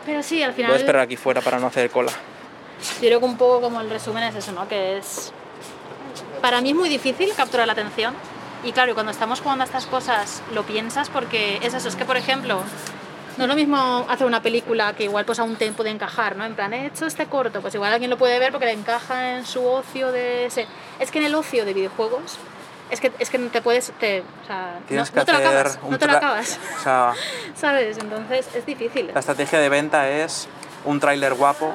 Pero 0.04 0.22
sí, 0.22 0.42
al 0.42 0.52
final 0.52 0.70
Voy 0.70 0.76
a 0.76 0.80
esperar 0.80 1.02
aquí 1.02 1.16
fuera 1.16 1.40
para 1.40 1.58
no 1.58 1.66
hacer 1.66 1.90
cola. 1.90 2.12
yo 3.00 3.08
creo 3.08 3.18
que 3.20 3.24
un 3.26 3.36
poco 3.36 3.60
como 3.62 3.80
el 3.80 3.90
resumen 3.90 4.22
es 4.24 4.34
eso, 4.36 4.52
¿no? 4.52 4.68
Que 4.68 4.98
es... 4.98 5.32
Para 6.40 6.60
mí 6.60 6.70
es 6.70 6.76
muy 6.76 6.88
difícil 6.88 7.32
capturar 7.36 7.66
la 7.66 7.72
atención. 7.72 8.14
Y 8.64 8.72
claro, 8.72 8.94
cuando 8.94 9.12
estamos 9.12 9.40
jugando 9.40 9.62
a 9.62 9.66
estas 9.66 9.86
cosas 9.86 10.42
lo 10.52 10.62
piensas 10.64 11.08
porque 11.10 11.58
es 11.62 11.74
eso, 11.74 11.88
es 11.88 11.96
que 11.96 12.04
por 12.04 12.16
ejemplo... 12.16 12.60
No 13.36 13.44
es 13.44 13.48
lo 13.50 13.54
mismo 13.54 14.06
hacer 14.08 14.26
una 14.26 14.40
película 14.40 14.94
que 14.94 15.04
igual 15.04 15.26
pues 15.26 15.38
aún 15.38 15.56
te 15.56 15.70
puede 15.72 15.90
encajar, 15.90 16.36
¿no? 16.36 16.46
En 16.46 16.54
plan, 16.54 16.72
he 16.72 16.86
hecho 16.86 17.04
este 17.04 17.26
corto, 17.26 17.60
pues 17.60 17.74
igual 17.74 17.92
alguien 17.92 18.08
lo 18.08 18.16
puede 18.16 18.38
ver 18.38 18.50
porque 18.50 18.64
le 18.64 18.72
encaja 18.72 19.36
en 19.36 19.44
su 19.44 19.62
ocio 19.66 20.10
de 20.10 20.46
ese... 20.46 20.66
Es 21.00 21.10
que 21.10 21.18
en 21.18 21.26
el 21.26 21.34
ocio 21.34 21.66
de 21.66 21.74
videojuegos 21.74 22.38
es 22.90 23.00
que, 23.00 23.12
es 23.18 23.30
que 23.30 23.38
no 23.38 23.48
te 23.50 23.60
puedes... 23.62 23.90
Te, 23.98 24.20
o 24.20 24.46
sea, 24.46 24.76
no, 24.80 24.86
Tienes 24.86 25.12
no 25.14 25.20
que 25.20 25.26
te 25.26 25.32
lo 25.32 25.38
acabas, 25.38 25.78
un 25.82 25.90
no 25.90 25.98
te 25.98 26.06
lo 26.06 26.12
acabas, 26.12 26.58
O 26.78 26.82
sea, 26.82 27.12
¿sabes? 27.56 27.98
Entonces 27.98 28.48
es 28.54 28.64
difícil. 28.66 29.10
la 29.12 29.20
estrategia 29.20 29.58
de 29.58 29.68
venta 29.68 30.08
es 30.08 30.48
un 30.84 31.00
tráiler 31.00 31.34
guapo, 31.34 31.72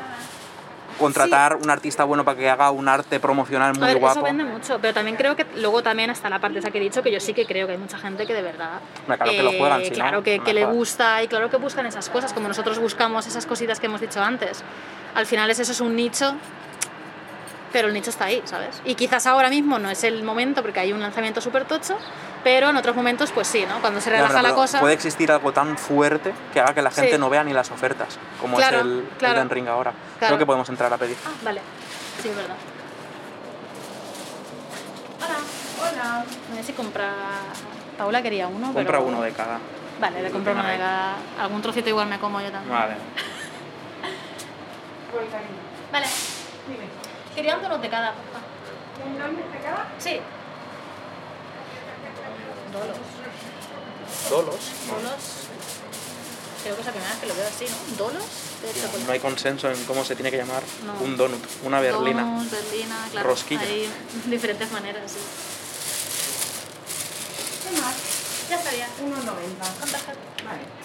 contratar 1.00 1.56
un 1.56 1.70
artista 1.70 2.04
bueno 2.04 2.24
para 2.24 2.38
que 2.38 2.50
haga 2.50 2.70
un 2.72 2.88
arte 2.88 3.20
promocional 3.20 3.72
A 3.72 3.74
muy 3.74 3.88
ver, 3.88 3.98
guapo. 3.98 4.20
eso 4.20 4.24
vende 4.24 4.44
mucho, 4.44 4.78
pero 4.80 4.94
también 4.94 5.16
creo 5.18 5.36
que 5.36 5.46
luego 5.56 5.82
también 5.82 6.10
está 6.12 6.30
la 6.30 6.40
parte 6.40 6.60
esa 6.60 6.70
que 6.70 6.78
he 6.78 6.82
dicho, 6.82 7.02
que 7.02 7.12
yo 7.12 7.20
sí 7.20 7.34
que 7.34 7.46
creo 7.46 7.66
que 7.66 7.74
hay 7.74 7.80
mucha 7.80 7.98
gente 7.98 8.26
que 8.28 8.34
de 8.34 8.42
verdad... 8.42 8.78
eh, 8.78 9.06
claro 9.18 9.32
que 9.32 9.44
lo 9.44 9.52
juegan, 9.54 9.82
si 9.84 9.90
no, 9.90 9.96
Claro, 9.96 10.24
que, 10.24 10.38
no 10.38 10.44
que 10.44 10.54
le 10.54 10.62
jodas. 10.64 10.76
gusta 10.76 11.24
y 11.24 11.28
claro 11.28 11.50
que 11.50 11.58
buscan 11.58 11.86
esas 11.88 12.10
cosas, 12.10 12.34
como 12.34 12.48
nosotros 12.48 12.78
buscamos 12.80 13.26
esas 13.26 13.46
cositas 13.46 13.80
que 13.80 13.88
hemos 13.88 14.00
dicho 14.02 14.22
antes. 14.22 14.64
Al 15.16 15.26
final 15.26 15.50
es 15.50 15.60
eso 15.60 15.72
es 15.72 15.82
un 15.82 15.96
nicho, 15.96 16.36
pero 17.72 17.88
el 17.88 17.94
nicho 17.94 18.10
está 18.10 18.26
ahí, 18.26 18.42
¿sabes? 18.46 18.82
Y 18.86 18.96
quizás 18.96 19.26
ahora 19.28 19.50
mismo 19.50 19.80
no 19.80 19.90
es 19.90 20.04
el 20.04 20.24
momento 20.24 20.62
porque 20.62 20.80
hay 20.80 20.94
un 20.94 21.00
lanzamiento 21.00 21.42
súper 21.42 21.66
tocho, 21.66 21.98
pero 22.44 22.70
en 22.70 22.78
otros 22.78 22.96
momentos 22.96 23.32
pues 23.32 23.48
sí, 23.48 23.66
¿no? 23.68 23.80
Cuando 23.82 24.02
se 24.02 24.10
relaja 24.10 24.42
la 24.42 24.54
cosa... 24.54 24.80
Puede 24.80 24.94
existir 24.94 25.32
algo 25.32 25.52
tan 25.52 25.78
fuerte 25.78 26.34
que 26.54 26.60
haga 26.60 26.74
que 26.74 26.82
la 26.82 26.92
gente 26.92 27.14
Sí. 27.14 27.18
no 27.18 27.30
vea 27.30 27.44
ni 27.44 27.54
las 27.54 27.72
ofertas, 27.72 28.18
como 28.40 28.58
Claro, 28.58 28.78
es 28.78 28.84
el 28.84 29.10
claro. 29.18 29.50
Ahora. 29.70 29.94
Creo 30.20 30.38
que 30.38 30.46
podemos 30.46 30.68
entrar 30.70 30.92
a 30.94 30.98
pedir. 30.98 31.18
Ah, 31.26 31.30
vale. 31.44 31.62
Sí, 32.22 32.30
es 32.30 32.36
verdad. 32.36 32.56
Hola. 35.24 35.92
Hola. 35.92 36.26
No 36.50 36.56
sé 36.56 36.64
si 36.64 36.74
compra... 36.74 37.12
Paula 37.98 38.22
quería 38.22 38.48
uno, 38.48 38.74
Compra 38.74 38.84
pero... 39.00 39.04
uno 39.04 39.22
de 39.22 39.32
cada. 39.32 39.60
Vale, 40.00 40.24
le 40.24 40.32
compro 40.32 40.54
uno 40.54 40.64
de 40.64 40.78
cada... 40.78 41.16
Algún 41.40 41.62
trocito 41.62 41.90
igual 41.90 42.08
me 42.08 42.20
como 42.20 42.42
yo 42.42 42.52
también. 42.52 42.74
Vale. 42.76 42.96
Vale. 45.92 46.08
Quería 47.36 47.56
un 47.56 47.62
donut 47.64 47.82
de 47.82 47.90
cada, 47.90 48.14
porfa. 48.14 48.40
¿Un 49.06 49.18
donut 49.18 49.52
de 49.52 49.60
cada? 49.60 49.88
Sí. 50.00 50.20
Dolos. 52.74 52.98
Dolos. 54.30 54.56
Dolos. 54.88 55.22
Creo 56.64 56.76
que 56.76 56.82
es 56.82 56.86
la 56.86 56.92
primera 56.94 57.12
vez 57.12 57.20
que 57.22 57.28
lo 57.28 57.34
veo 57.36 57.48
así, 57.48 57.66
¿no? 57.66 57.98
¿Dolos? 57.98 58.24
De. 58.62 59.04
No 59.06 59.12
hay 59.12 59.20
consenso 59.20 59.70
en 59.72 59.84
cómo 59.86 60.06
se 60.06 60.16
tiene 60.16 60.30
que 60.30 60.38
llamar 60.38 60.62
No. 60.86 60.94
un 61.04 61.18
donut, 61.18 61.44
una 61.64 61.80
berlina. 61.80 62.22
Donuts, 62.24 62.52
berlina, 62.52 63.08
claro. 63.12 63.30
Rosquilla. 63.30 63.62
Hay 63.62 63.90
diferentes 64.28 64.72
maneras, 64.72 65.12
sí. 65.12 65.20
¿Qué 67.68 67.82
más? 67.82 67.96
Ya 68.50 68.58
estaría. 68.58 68.88
1,90. 68.88 69.80
Con 69.80 69.90
tarjeta. 69.90 70.20
Vale. 70.46 70.81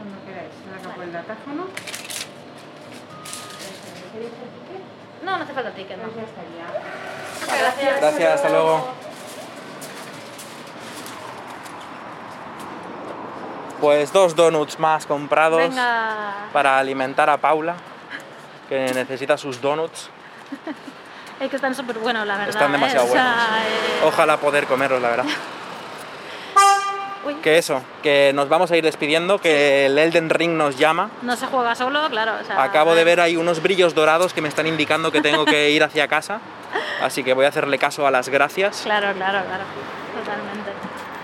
Cuando 0.00 0.24
queráis. 0.24 0.50
Le 0.74 0.82
saco 0.82 1.02
el 1.02 1.12
datáfono. 1.12 1.66
¿Queréis 4.12 4.32
el? 4.32 5.26
No, 5.26 5.36
no 5.36 5.44
hace 5.44 5.52
falta 5.52 5.70
ticket, 5.72 5.98
no. 5.98 6.04
Pues 6.04 6.16
ya 6.16 6.22
estaría. 6.22 7.60
Gracias. 7.60 8.00
Gracias, 8.00 8.34
hasta 8.36 8.48
luego. 8.48 8.88
Pues 13.80 14.12
dos 14.12 14.34
donuts 14.36 14.78
más 14.78 15.06
comprados 15.06 15.58
Venga. 15.70 16.48
para 16.52 16.78
alimentar 16.78 17.30
a 17.30 17.38
Paula, 17.38 17.76
que 18.68 18.92
necesita 18.94 19.38
sus 19.38 19.60
donuts. 19.60 20.10
Es 21.40 21.48
que 21.48 21.56
están 21.56 21.74
súper 21.74 21.98
buenos, 21.98 22.26
la 22.26 22.34
verdad. 22.36 22.50
Están 22.50 22.72
demasiado 22.72 23.06
¿eh? 23.06 23.10
O 23.10 23.12
sea, 23.12 23.24
buenos. 23.34 23.66
eh, 23.66 24.04
Ojalá 24.06 24.36
poder 24.36 24.66
comerlos, 24.66 25.00
la 25.00 25.08
verdad. 25.10 25.24
Uy, 27.24 27.34
Que 27.42 27.58
eso, 27.58 27.82
que 28.02 28.32
nos 28.34 28.48
vamos 28.48 28.70
a 28.70 28.76
ir 28.78 28.84
despidiendo, 28.84 29.38
que 29.38 29.86
el 29.86 29.98
Elden 29.98 30.30
Ring 30.30 30.52
nos 30.56 30.76
llama. 30.78 31.10
no 31.22 31.36
se 31.36 31.46
juega 31.46 31.74
solo, 31.74 32.08
claro. 32.08 32.32
o 32.40 32.44
sea, 32.44 32.62
Acabo 32.62 32.94
de 32.94 33.04
ver 33.04 33.20
ahí 33.20 33.36
unos 33.36 33.62
brillos 33.62 33.94
dorados 33.94 34.32
que 34.32 34.40
me 34.40 34.48
están 34.48 34.66
indicando 34.66 35.12
que 35.12 35.20
tengo 35.20 35.44
que 35.44 35.70
ir 35.70 35.82
hacia 35.84 36.08
casa, 36.08 36.40
así 37.02 37.22
que 37.22 37.34
voy 37.34 37.44
a 37.44 37.48
hacerle 37.48 37.76
caso 37.78 38.06
a 38.06 38.10
las 38.10 38.28
gracias. 38.30 38.80
Claro, 38.84 39.12
claro, 39.14 39.44
claro. 39.46 39.64
Totalmente. 40.18 40.70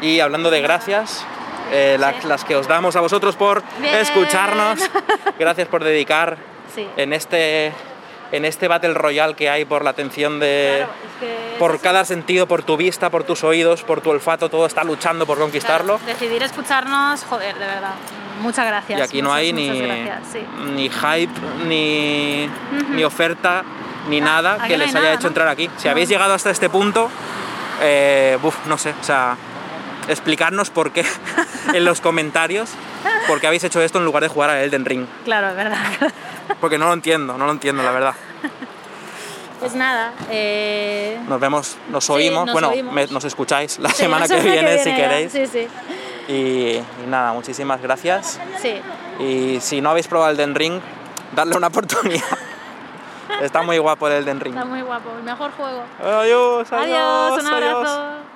Y 0.03 0.20
hablando 0.20 0.51
de 0.51 0.61
gracias, 0.61 1.24
eh, 1.72 1.97
las, 1.99 2.16
Sí. 2.16 2.28
las 2.28 2.44
que 2.44 2.57
os 2.57 2.68
damos 2.68 2.94
a 2.97 3.01
vosotros 3.01 3.34
por 3.36 3.62
Bien. 3.80 3.94
escucharnos, 3.97 4.78
gracias 5.38 5.66
por 5.68 5.82
dedicar 5.82 6.36
Sí. 6.74 6.86
en 6.99 7.14
este, 7.14 7.72
en 8.32 8.44
este 8.44 8.68
Battle 8.68 8.94
Royale 8.94 9.34
que 9.34 9.48
hay 9.50 9.64
por 9.64 9.84
la 9.84 9.90
atención 9.90 10.40
de... 10.40 10.84
Claro, 10.86 10.92
es 10.92 11.20
que 11.20 11.58
Por 11.58 11.80
cada 11.80 12.04
sentido, 12.04 12.46
por 12.46 12.62
tu 12.62 12.76
vista, 12.76 13.10
por 13.10 13.24
tus 13.24 13.44
oídos, 13.44 13.82
por 13.82 14.00
tu 14.00 14.10
olfato, 14.10 14.48
todo 14.48 14.66
está 14.66 14.84
luchando 14.84 15.26
por 15.26 15.38
conquistarlo. 15.38 15.98
Claro, 15.98 16.12
decidir 16.18 16.42
escucharnos, 16.42 17.24
joder, 17.24 17.54
de 17.54 17.66
verdad. 17.66 17.94
Muchas 18.40 18.66
gracias. 18.66 18.98
Y 18.98 19.02
aquí 19.02 19.22
no 19.22 19.32
hay 19.32 19.52
ni, 19.52 19.80
gracias, 19.80 20.20
sí. 20.32 20.40
ni 20.74 20.90
hype, 20.90 21.32
ni, 21.66 22.50
ni 22.90 23.04
oferta, 23.04 23.64
ni 24.08 24.20
Ah, 24.20 24.24
nada 24.24 24.66
que 24.66 24.76
no 24.76 24.84
les 24.84 24.94
haya 24.94 25.00
nada, 25.00 25.14
hecho 25.14 25.22
¿no? 25.22 25.28
entrar 25.28 25.48
aquí. 25.48 25.70
Si 25.78 25.88
habéis 25.88 26.08
llegado 26.08 26.34
hasta 26.34 26.50
este 26.50 26.68
punto, 26.68 27.10
eh, 27.80 28.38
no 28.66 28.76
sé, 28.78 28.94
o 29.00 29.04
sea, 29.04 29.36
explicarnos 30.09 30.70
por 30.70 30.90
qué 30.92 31.04
en 31.74 31.84
los 31.84 32.00
comentarios, 32.00 32.70
por 33.26 33.40
qué 33.40 33.46
habéis 33.46 33.64
hecho 33.64 33.80
esto 33.82 33.98
en 33.98 34.04
lugar 34.04 34.22
de 34.22 34.28
jugar 34.28 34.50
a 34.50 34.62
Elden 34.62 34.84
Ring. 34.84 35.07
Claro, 35.24 35.48
es 35.50 35.57
verdad. 35.57 35.78
Porque 36.61 36.78
no 36.78 36.86
lo 36.86 36.92
entiendo, 36.92 37.36
no 37.36 37.46
lo 37.46 37.52
entiendo, 37.52 37.82
la 37.82 37.90
verdad. 37.90 38.14
Pues 39.59 39.74
nada, 39.74 40.12
eh, 40.30 41.18
Nos 41.28 41.40
vemos, 41.40 41.76
nos 41.90 42.04
Sí, 42.04 42.12
oímos, 42.12 42.44
nos 42.46 42.52
bueno, 42.52 42.68
oímos. 42.68 42.92
me- 42.94 43.07
nos 43.07 43.24
escucháis 43.24 43.78
la 43.78 43.88
sí, 43.88 43.96
semana 44.02 44.26
la 44.26 44.36
que 44.36 44.42
viene, 44.42 44.78
si 44.78 44.94
queréis. 44.94 45.32
Sí, 45.32 45.46
sí. 45.46 45.66
Y, 46.28 46.32
y 46.76 47.07
nada, 47.09 47.32
muchísimas 47.32 47.80
gracias. 47.80 48.38
Sí, 48.61 48.74
Y 49.18 49.59
si 49.61 49.80
no 49.80 49.90
habéis 49.90 50.09
probado 50.09 50.30
Elden 50.32 50.54
Ring, 50.54 50.80
darle 51.34 51.57
una 51.57 51.68
oportunidad. 51.68 52.22
Está 53.42 53.62
muy 53.62 53.78
guapo 53.78 54.07
el 54.09 54.14
Elden 54.14 54.40
Ring. 54.40 54.54
está 54.54 54.64
muy 54.66 54.82
guapo. 54.82 55.11
El 55.18 55.24
mejor 55.24 55.50
juego. 55.52 55.82
Adiós, 56.04 56.72
adiós, 56.72 56.72
Adiós, 56.72 57.40
un 57.40 57.46
adiós. 57.46 57.74
abrazo. 57.74 57.96
Creo 57.96 58.36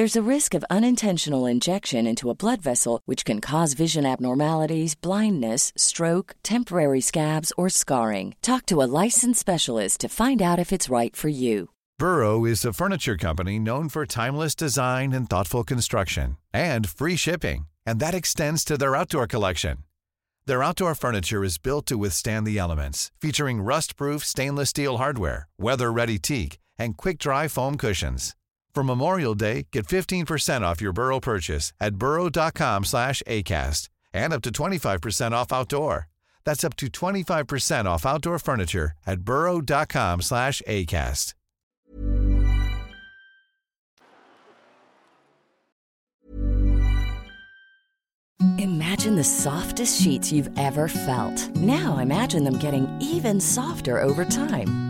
There's 0.00 0.16
a 0.16 0.34
risk 0.34 0.54
of 0.54 0.64
unintentional 0.70 1.44
injection 1.44 2.06
into 2.06 2.30
a 2.30 2.34
blood 2.34 2.62
vessel, 2.62 3.02
which 3.04 3.22
can 3.22 3.38
cause 3.38 3.74
vision 3.74 4.06
abnormalities, 4.06 4.94
blindness, 4.94 5.74
stroke, 5.76 6.36
temporary 6.42 7.02
scabs, 7.02 7.52
or 7.58 7.68
scarring. 7.68 8.34
Talk 8.40 8.64
to 8.68 8.80
a 8.80 8.88
licensed 9.04 9.38
specialist 9.38 10.00
to 10.00 10.08
find 10.08 10.40
out 10.40 10.58
if 10.58 10.72
it's 10.72 10.88
right 10.88 11.14
for 11.14 11.28
you. 11.28 11.68
Burrow 11.98 12.46
is 12.46 12.64
a 12.64 12.72
furniture 12.72 13.18
company 13.18 13.58
known 13.58 13.90
for 13.90 14.06
timeless 14.06 14.54
design 14.54 15.12
and 15.12 15.28
thoughtful 15.28 15.64
construction 15.64 16.38
and 16.50 16.88
free 16.88 17.16
shipping, 17.16 17.66
and 17.84 18.00
that 18.00 18.14
extends 18.14 18.64
to 18.64 18.78
their 18.78 18.96
outdoor 18.96 19.26
collection. 19.26 19.84
Their 20.46 20.62
outdoor 20.62 20.94
furniture 20.94 21.44
is 21.44 21.58
built 21.58 21.84
to 21.88 21.98
withstand 21.98 22.46
the 22.46 22.56
elements, 22.56 23.12
featuring 23.20 23.60
rust-proof 23.60 24.24
stainless 24.24 24.70
steel 24.70 24.96
hardware, 24.96 25.46
weather-ready 25.58 26.18
teak, 26.18 26.58
and 26.78 26.96
quick-dry 26.96 27.48
foam 27.48 27.76
cushions. 27.76 28.34
For 28.74 28.84
Memorial 28.84 29.34
Day, 29.34 29.66
get 29.72 29.86
15% 29.86 30.62
off 30.62 30.80
your 30.80 30.92
Burrow 30.92 31.20
purchase 31.20 31.72
at 31.80 31.96
burrow.com 31.96 32.84
slash 32.84 33.22
ACAST 33.26 33.88
and 34.12 34.32
up 34.32 34.42
to 34.42 34.50
25% 34.50 35.32
off 35.32 35.52
outdoor. 35.52 36.08
That's 36.44 36.64
up 36.64 36.76
to 36.76 36.86
25% 36.86 37.84
off 37.84 38.06
outdoor 38.06 38.38
furniture 38.38 38.92
at 39.06 39.20
burrow.com 39.20 40.22
slash 40.22 40.62
ACAST. 40.66 41.34
Imagine 48.58 49.16
the 49.16 49.24
softest 49.24 50.00
sheets 50.00 50.32
you've 50.32 50.50
ever 50.58 50.88
felt. 50.88 51.56
Now 51.56 51.98
imagine 51.98 52.44
them 52.44 52.56
getting 52.58 52.88
even 53.00 53.40
softer 53.40 54.02
over 54.02 54.24
time. 54.24 54.89